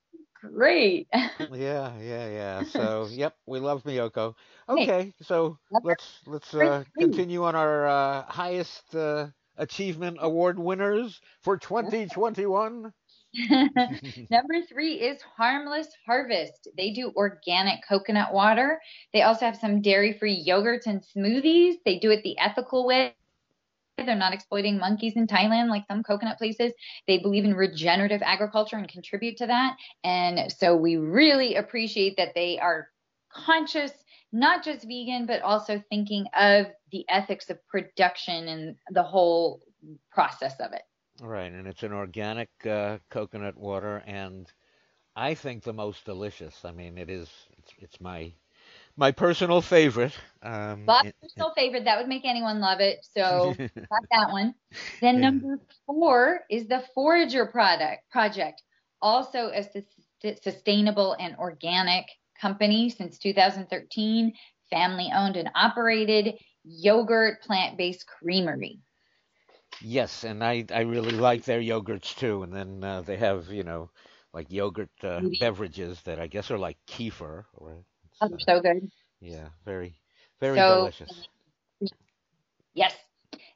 great. 0.52 1.08
yeah, 1.52 1.92
yeah, 1.98 2.28
yeah. 2.28 2.62
So, 2.62 3.08
yep, 3.10 3.36
we 3.46 3.58
love 3.58 3.82
Miyoko. 3.84 4.34
Okay, 4.68 5.12
so 5.22 5.58
let's 5.82 6.20
let's 6.26 6.54
uh, 6.54 6.84
continue 6.98 7.44
on 7.44 7.54
our 7.54 7.86
uh, 7.86 8.22
highest 8.24 8.94
uh, 8.94 9.28
achievement 9.56 10.18
award 10.20 10.58
winners 10.58 11.20
for 11.42 11.56
2021. 11.56 12.92
Number 14.30 14.62
three 14.68 14.94
is 14.94 15.20
Harmless 15.22 15.88
Harvest. 16.06 16.68
They 16.76 16.92
do 16.92 17.12
organic 17.16 17.80
coconut 17.88 18.32
water. 18.32 18.80
They 19.12 19.22
also 19.22 19.44
have 19.46 19.56
some 19.56 19.82
dairy 19.82 20.12
free 20.18 20.44
yogurts 20.46 20.86
and 20.86 21.02
smoothies. 21.02 21.74
They 21.84 21.98
do 21.98 22.10
it 22.10 22.22
the 22.22 22.38
ethical 22.38 22.86
way. 22.86 23.14
They're 23.96 24.16
not 24.16 24.34
exploiting 24.34 24.78
monkeys 24.78 25.14
in 25.16 25.26
Thailand 25.26 25.68
like 25.68 25.84
some 25.86 26.02
coconut 26.02 26.38
places. 26.38 26.72
They 27.06 27.18
believe 27.18 27.44
in 27.44 27.54
regenerative 27.54 28.22
agriculture 28.22 28.76
and 28.76 28.88
contribute 28.88 29.36
to 29.38 29.46
that. 29.46 29.76
And 30.02 30.52
so 30.52 30.76
we 30.76 30.96
really 30.96 31.54
appreciate 31.54 32.16
that 32.16 32.34
they 32.34 32.58
are 32.58 32.88
conscious, 33.32 33.92
not 34.32 34.64
just 34.64 34.82
vegan, 34.82 35.26
but 35.26 35.42
also 35.42 35.82
thinking 35.90 36.26
of 36.36 36.66
the 36.90 37.04
ethics 37.08 37.50
of 37.50 37.64
production 37.68 38.48
and 38.48 38.76
the 38.90 39.02
whole 39.02 39.60
process 40.10 40.54
of 40.60 40.72
it. 40.72 40.82
Right, 41.20 41.52
and 41.52 41.68
it's 41.68 41.84
an 41.84 41.92
organic 41.92 42.48
uh, 42.68 42.98
coconut 43.08 43.56
water, 43.56 44.02
and 44.04 44.50
I 45.14 45.34
think 45.34 45.62
the 45.62 45.72
most 45.72 46.04
delicious. 46.04 46.64
I 46.64 46.72
mean, 46.72 46.98
it 46.98 47.08
is. 47.08 47.28
It's, 47.56 47.72
it's 47.78 48.00
my 48.00 48.32
my 48.96 49.10
personal 49.12 49.60
favorite. 49.60 50.12
Um, 50.42 50.86
Bob's 50.86 51.12
personal 51.20 51.52
favorite. 51.54 51.84
That 51.84 51.98
would 51.98 52.08
make 52.08 52.24
anyone 52.24 52.60
love 52.60 52.80
it. 52.80 52.98
So 53.14 53.54
got 53.58 54.04
that 54.10 54.30
one. 54.30 54.54
Then 55.00 55.16
yeah. 55.16 55.30
number 55.30 55.60
four 55.86 56.40
is 56.50 56.66
the 56.68 56.84
Forager 56.94 57.46
product 57.46 58.10
project, 58.10 58.62
also 59.02 59.50
a 59.50 59.62
su- 59.62 60.36
sustainable 60.42 61.16
and 61.18 61.36
organic 61.36 62.06
company 62.40 62.90
since 62.90 63.18
2013, 63.18 64.32
family 64.70 65.10
owned 65.14 65.36
and 65.36 65.50
operated 65.54 66.34
yogurt 66.64 67.42
plant 67.42 67.76
based 67.76 68.06
creamery. 68.06 68.80
Yes, 69.80 70.24
and 70.24 70.42
I 70.42 70.64
I 70.72 70.80
really 70.82 71.12
like 71.12 71.44
their 71.44 71.60
yogurts 71.60 72.14
too. 72.16 72.42
And 72.42 72.52
then 72.52 72.84
uh, 72.84 73.02
they 73.02 73.16
have 73.16 73.50
you 73.50 73.64
know 73.64 73.90
like 74.32 74.50
yogurt 74.50 74.90
uh, 75.02 75.20
beverages 75.40 76.00
that 76.02 76.20
I 76.20 76.26
guess 76.26 76.50
are 76.50 76.58
like 76.58 76.78
kefir. 76.86 77.44
Or, 77.54 77.84
oh, 78.32 78.36
so 78.38 78.60
good. 78.60 78.90
Yeah, 79.20 79.48
very 79.64 79.94
very 80.40 80.58
so, 80.58 80.78
delicious. 80.78 81.28
Yes. 82.74 82.94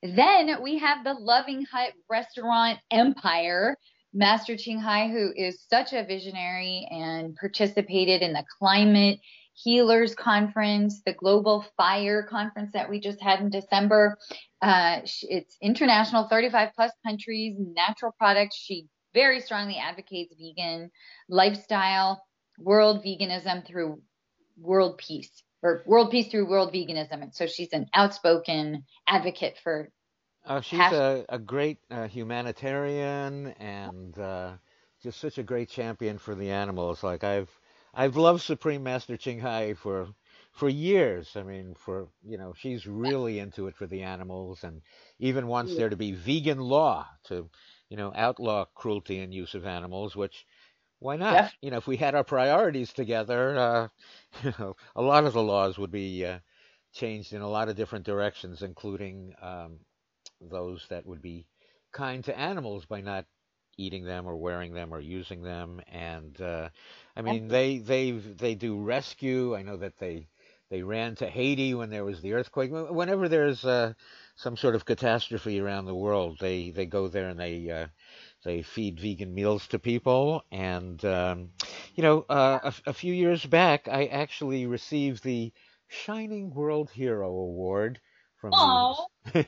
Then 0.02 0.62
we 0.62 0.78
have 0.78 1.04
the 1.04 1.14
Loving 1.14 1.64
Hut 1.70 1.92
restaurant 2.08 2.78
empire. 2.90 3.76
Master 4.14 4.56
Ching 4.56 4.80
Hai, 4.80 5.08
who 5.08 5.32
is 5.36 5.62
such 5.68 5.92
a 5.92 6.04
visionary 6.04 6.88
and 6.90 7.36
participated 7.36 8.22
in 8.22 8.32
the 8.32 8.44
climate 8.58 9.20
healers 9.52 10.14
conference, 10.14 11.02
the 11.04 11.12
global 11.12 11.64
fire 11.76 12.22
conference 12.22 12.70
that 12.72 12.88
we 12.88 13.00
just 13.00 13.20
had 13.20 13.40
in 13.40 13.50
December. 13.50 14.16
Uh, 14.62 15.00
it's 15.04 15.56
international, 15.60 16.26
35 16.28 16.70
plus 16.74 16.92
countries, 17.04 17.56
natural 17.58 18.14
products. 18.18 18.56
She 18.56 18.86
very 19.12 19.40
strongly 19.40 19.76
advocates 19.76 20.34
vegan 20.38 20.90
lifestyle, 21.28 22.22
world 22.58 23.04
veganism 23.04 23.66
through 23.66 24.00
world 24.61 24.98
peace 24.98 25.42
or 25.62 25.82
world 25.86 26.11
peace 26.11 26.30
through 26.30 26.48
world 26.48 26.72
veganism. 26.72 27.22
And 27.22 27.34
so 27.34 27.46
she's 27.46 27.72
an 27.72 27.86
outspoken 27.94 28.84
advocate 29.06 29.59
for. 29.62 29.90
Uh, 30.46 30.61
she's 30.61 30.78
a, 30.78 31.24
a 31.28 31.38
great 31.38 31.78
uh, 31.90 32.09
humanitarian 32.09 33.48
and 33.59 34.18
uh, 34.18 34.52
just 35.02 35.20
such 35.20 35.38
a 35.38 35.42
great 35.42 35.68
champion 35.68 36.18
for 36.18 36.34
the 36.34 36.50
animals. 36.50 37.02
Like 37.02 37.24
I've 37.24 37.50
I've 37.94 38.16
loved 38.16 38.42
Supreme 38.42 38.82
Master 38.82 39.16
Ching 39.16 39.40
Hai 39.40 39.74
for 39.74 40.09
for 40.52 40.68
years. 40.68 41.36
I 41.36 41.42
mean, 41.42 41.74
for 41.74 42.09
you 42.24 42.38
know, 42.38 42.52
she's 42.56 42.86
really 42.86 43.38
into 43.38 43.66
it 43.66 43.76
for 43.76 43.86
the 43.86 44.02
animals, 44.02 44.64
and 44.64 44.82
even 45.18 45.46
wants 45.46 45.74
there 45.74 45.88
to 45.88 45.96
be 45.96 46.12
vegan 46.12 46.59
law 46.59 47.06
to, 47.24 47.48
you 47.88 47.96
know, 47.96 48.12
outlaw 48.14 48.64
cruelty 48.74 49.20
and 49.20 49.34
use 49.34 49.54
of 49.54 49.66
animals. 49.66 50.16
Which, 50.16 50.46
why 51.01 51.16
not? 51.16 51.34
Yeah. 51.34 51.51
You 51.62 51.70
know, 51.70 51.78
if 51.78 51.86
we 51.86 51.96
had 51.96 52.14
our 52.14 52.24
priorities 52.24 52.92
together, 52.92 53.57
uh, 53.59 53.88
you 54.44 54.53
know, 54.59 54.76
a 54.96 55.03
lot 55.03 55.24
of 55.24 55.32
the 55.32 55.42
laws 55.42 55.78
would 55.78 55.90
be 55.90 56.24
uh, 56.24 56.38
changed 56.92 57.32
in 57.32 57.42
a 57.42 57.49
lot 57.49 57.68
of 57.68 57.76
different 57.76 58.05
directions, 58.05 58.62
including 58.62 59.34
um, 59.40 59.80
those 60.40 60.86
that 60.88 61.07
would 61.07 61.22
be 61.22 61.46
kind 61.92 62.24
to 62.24 62.38
animals 62.38 62.86
by 62.86 63.01
not 63.01 63.26
eating 63.76 64.05
them 64.05 64.26
or 64.26 64.36
wearing 64.36 64.72
them 64.74 64.92
or 64.92 65.01
using 65.01 65.42
them. 65.42 65.80
And 65.88 66.40
uh, 66.40 66.70
I 67.16 67.22
mean, 67.22 67.49
they 67.49 67.78
they 67.78 68.12
they 68.12 68.55
do 68.55 68.80
rescue. 68.82 69.55
I 69.57 69.62
know 69.62 69.76
that 69.78 69.99
they 69.99 70.28
they 70.70 70.82
ran 70.82 71.14
to 71.16 71.28
Haiti 71.28 71.74
when 71.74 71.90
there 71.90 72.05
was 72.05 72.20
the 72.20 72.34
earthquake. 72.34 72.70
Whenever 72.72 73.28
there's 73.28 73.64
uh, 73.64 73.94
some 74.36 74.57
sort 74.57 74.74
of 74.74 74.84
catastrophe 74.84 75.61
around 75.61 75.86
the 75.86 75.94
world, 75.94 76.38
they, 76.40 76.70
they 76.70 76.86
go 76.86 77.09
there 77.09 77.28
and 77.28 77.40
they 77.40 77.70
uh, 77.70 77.86
they 78.45 78.62
feed 78.62 79.01
vegan 79.01 79.34
meals 79.34 79.66
to 79.68 79.78
people. 79.78 80.45
And 80.51 81.05
um, 81.05 81.51
you 81.95 82.03
know, 82.03 82.24
uh, 82.28 82.59
a, 82.64 82.91
a 82.91 82.93
few 82.93 83.12
years 83.12 83.45
back, 83.45 83.89
I 83.89 84.07
actually 84.07 84.66
received 84.66 85.22
the 85.22 85.53
Shining 85.89 86.55
World 86.55 86.91
Hero 86.91 87.28
Award 87.28 88.01
from 88.41 88.55
I, 89.34 89.47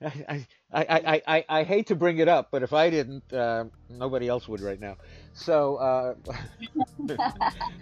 I, 0.00 0.46
I, 0.72 1.22
I, 1.26 1.44
I 1.48 1.62
hate 1.64 1.88
to 1.88 1.94
bring 1.96 2.18
it 2.18 2.28
up, 2.28 2.48
but 2.50 2.62
if 2.62 2.72
I 2.72 2.90
didn't, 2.90 3.32
uh, 3.32 3.64
nobody 3.90 4.28
else 4.28 4.48
would 4.48 4.60
right 4.60 4.80
now. 4.80 4.96
So, 5.32 5.76
uh, 5.76 6.14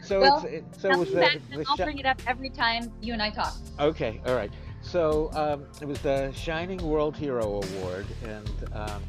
so 0.02 0.20
well, 0.20 0.36
it's, 0.38 0.44
it, 0.44 0.64
so 0.78 0.92
it 0.92 0.98
was 0.98 1.10
the, 1.10 1.40
the 1.50 1.64
I'll 1.68 1.76
bring 1.76 1.98
it 1.98 2.06
up 2.06 2.20
every 2.26 2.50
time 2.50 2.90
you 3.00 3.12
and 3.12 3.22
I 3.22 3.30
talk. 3.30 3.54
Okay, 3.78 4.20
all 4.26 4.34
right. 4.34 4.50
So 4.80 5.30
um, 5.34 5.64
it 5.80 5.86
was 5.86 6.00
the 6.00 6.32
Shining 6.32 6.82
World 6.82 7.16
Hero 7.16 7.62
Award, 7.62 8.06
and 8.24 8.50
um, 8.72 9.02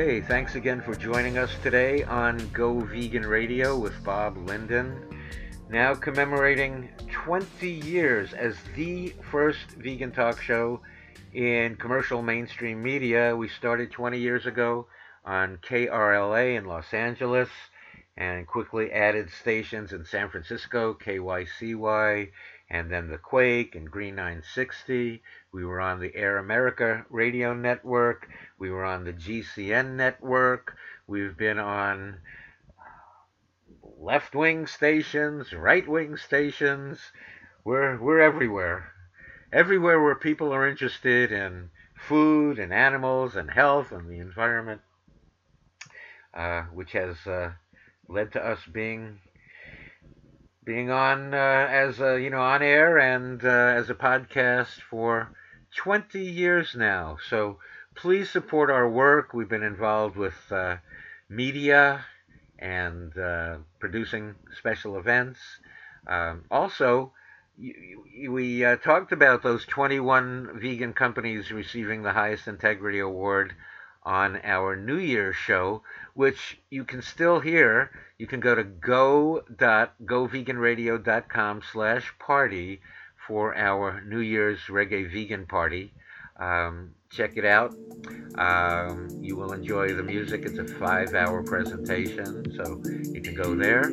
Okay, 0.00 0.22
thanks 0.22 0.54
again 0.54 0.80
for 0.80 0.94
joining 0.94 1.36
us 1.36 1.50
today 1.62 2.04
on 2.04 2.38
Go 2.54 2.80
Vegan 2.80 3.26
Radio 3.26 3.78
with 3.78 4.02
Bob 4.02 4.34
Linden. 4.48 4.98
Now 5.68 5.94
commemorating 5.94 6.88
20 7.12 7.70
years 7.70 8.32
as 8.32 8.56
the 8.74 9.12
first 9.30 9.72
vegan 9.76 10.10
talk 10.10 10.40
show 10.40 10.80
in 11.34 11.76
commercial 11.76 12.22
mainstream 12.22 12.82
media. 12.82 13.36
We 13.36 13.50
started 13.50 13.90
20 13.90 14.18
years 14.18 14.46
ago 14.46 14.86
on 15.26 15.58
KRLA 15.58 16.56
in 16.56 16.64
Los 16.64 16.94
Angeles 16.94 17.50
and 18.16 18.46
quickly 18.46 18.90
added 18.92 19.28
stations 19.30 19.92
in 19.92 20.06
San 20.06 20.30
Francisco, 20.30 20.94
KYCY, 20.94 22.30
and 22.70 22.90
then 22.90 23.08
the 23.08 23.18
Quake 23.18 23.74
and 23.74 23.90
Green 23.90 24.14
960. 24.14 25.22
We 25.52 25.64
were 25.64 25.80
on 25.80 25.98
the 25.98 26.14
Air 26.14 26.38
America 26.38 27.04
radio 27.10 27.52
network. 27.52 28.28
We 28.58 28.70
were 28.70 28.84
on 28.84 29.04
the 29.04 29.12
GCN 29.12 29.96
network. 29.96 30.76
We've 31.08 31.36
been 31.36 31.58
on 31.58 32.18
left 33.98 34.34
wing 34.36 34.68
stations, 34.68 35.52
right 35.52 35.86
wing 35.86 36.16
stations. 36.16 37.00
We're, 37.64 37.98
we're 37.98 38.20
everywhere. 38.20 38.92
Everywhere 39.52 40.00
where 40.00 40.14
people 40.14 40.52
are 40.54 40.68
interested 40.68 41.32
in 41.32 41.70
food 41.96 42.60
and 42.60 42.72
animals 42.72 43.34
and 43.34 43.50
health 43.50 43.90
and 43.90 44.08
the 44.08 44.18
environment, 44.20 44.80
uh, 46.32 46.62
which 46.72 46.92
has 46.92 47.16
uh, 47.26 47.50
led 48.08 48.32
to 48.32 48.46
us 48.46 48.60
being 48.72 49.18
being 50.70 50.88
on 50.88 51.34
uh, 51.34 51.66
as 51.68 51.98
a, 51.98 52.20
you 52.22 52.30
know 52.30 52.40
on 52.40 52.62
air 52.62 52.96
and 52.96 53.44
uh, 53.44 53.48
as 53.80 53.90
a 53.90 53.94
podcast 53.94 54.80
for 54.88 55.32
20 55.74 56.20
years 56.24 56.76
now. 56.76 57.16
So 57.28 57.58
please 57.96 58.30
support 58.30 58.70
our 58.70 58.88
work. 58.88 59.34
We've 59.34 59.48
been 59.48 59.64
involved 59.64 60.14
with 60.14 60.36
uh, 60.52 60.76
media 61.28 62.04
and 62.56 63.18
uh, 63.18 63.56
producing 63.80 64.36
special 64.56 64.96
events. 64.96 65.40
Um, 66.06 66.44
also, 66.52 67.14
we 67.58 68.64
uh, 68.64 68.76
talked 68.76 69.10
about 69.10 69.42
those 69.42 69.64
21 69.64 70.60
vegan 70.62 70.92
companies 70.92 71.50
receiving 71.50 72.02
the 72.02 72.12
highest 72.12 72.46
integrity 72.46 73.00
award 73.00 73.56
on 74.04 74.40
our 74.44 74.76
New 74.76 74.98
Year's 74.98 75.34
show, 75.34 75.82
which 76.20 76.60
you 76.68 76.84
can 76.84 77.00
still 77.00 77.40
hear. 77.40 77.90
You 78.18 78.26
can 78.26 78.40
go 78.40 78.54
to 78.54 78.62
go.goveganradio.com 78.62 81.62
slash 81.72 82.12
party 82.18 82.82
for 83.26 83.56
our 83.56 84.02
New 84.02 84.18
Year's 84.18 84.58
Reggae 84.68 85.10
Vegan 85.10 85.46
Party. 85.46 85.94
Um, 86.38 86.90
check 87.08 87.38
it 87.38 87.46
out. 87.46 87.74
Um, 88.34 89.08
you 89.22 89.34
will 89.34 89.54
enjoy 89.54 89.94
the 89.94 90.02
music. 90.02 90.42
It's 90.44 90.58
a 90.58 90.66
five 90.78 91.14
hour 91.14 91.42
presentation, 91.42 92.52
so 92.54 92.82
you 93.14 93.22
can 93.22 93.34
go 93.34 93.54
there. 93.54 93.90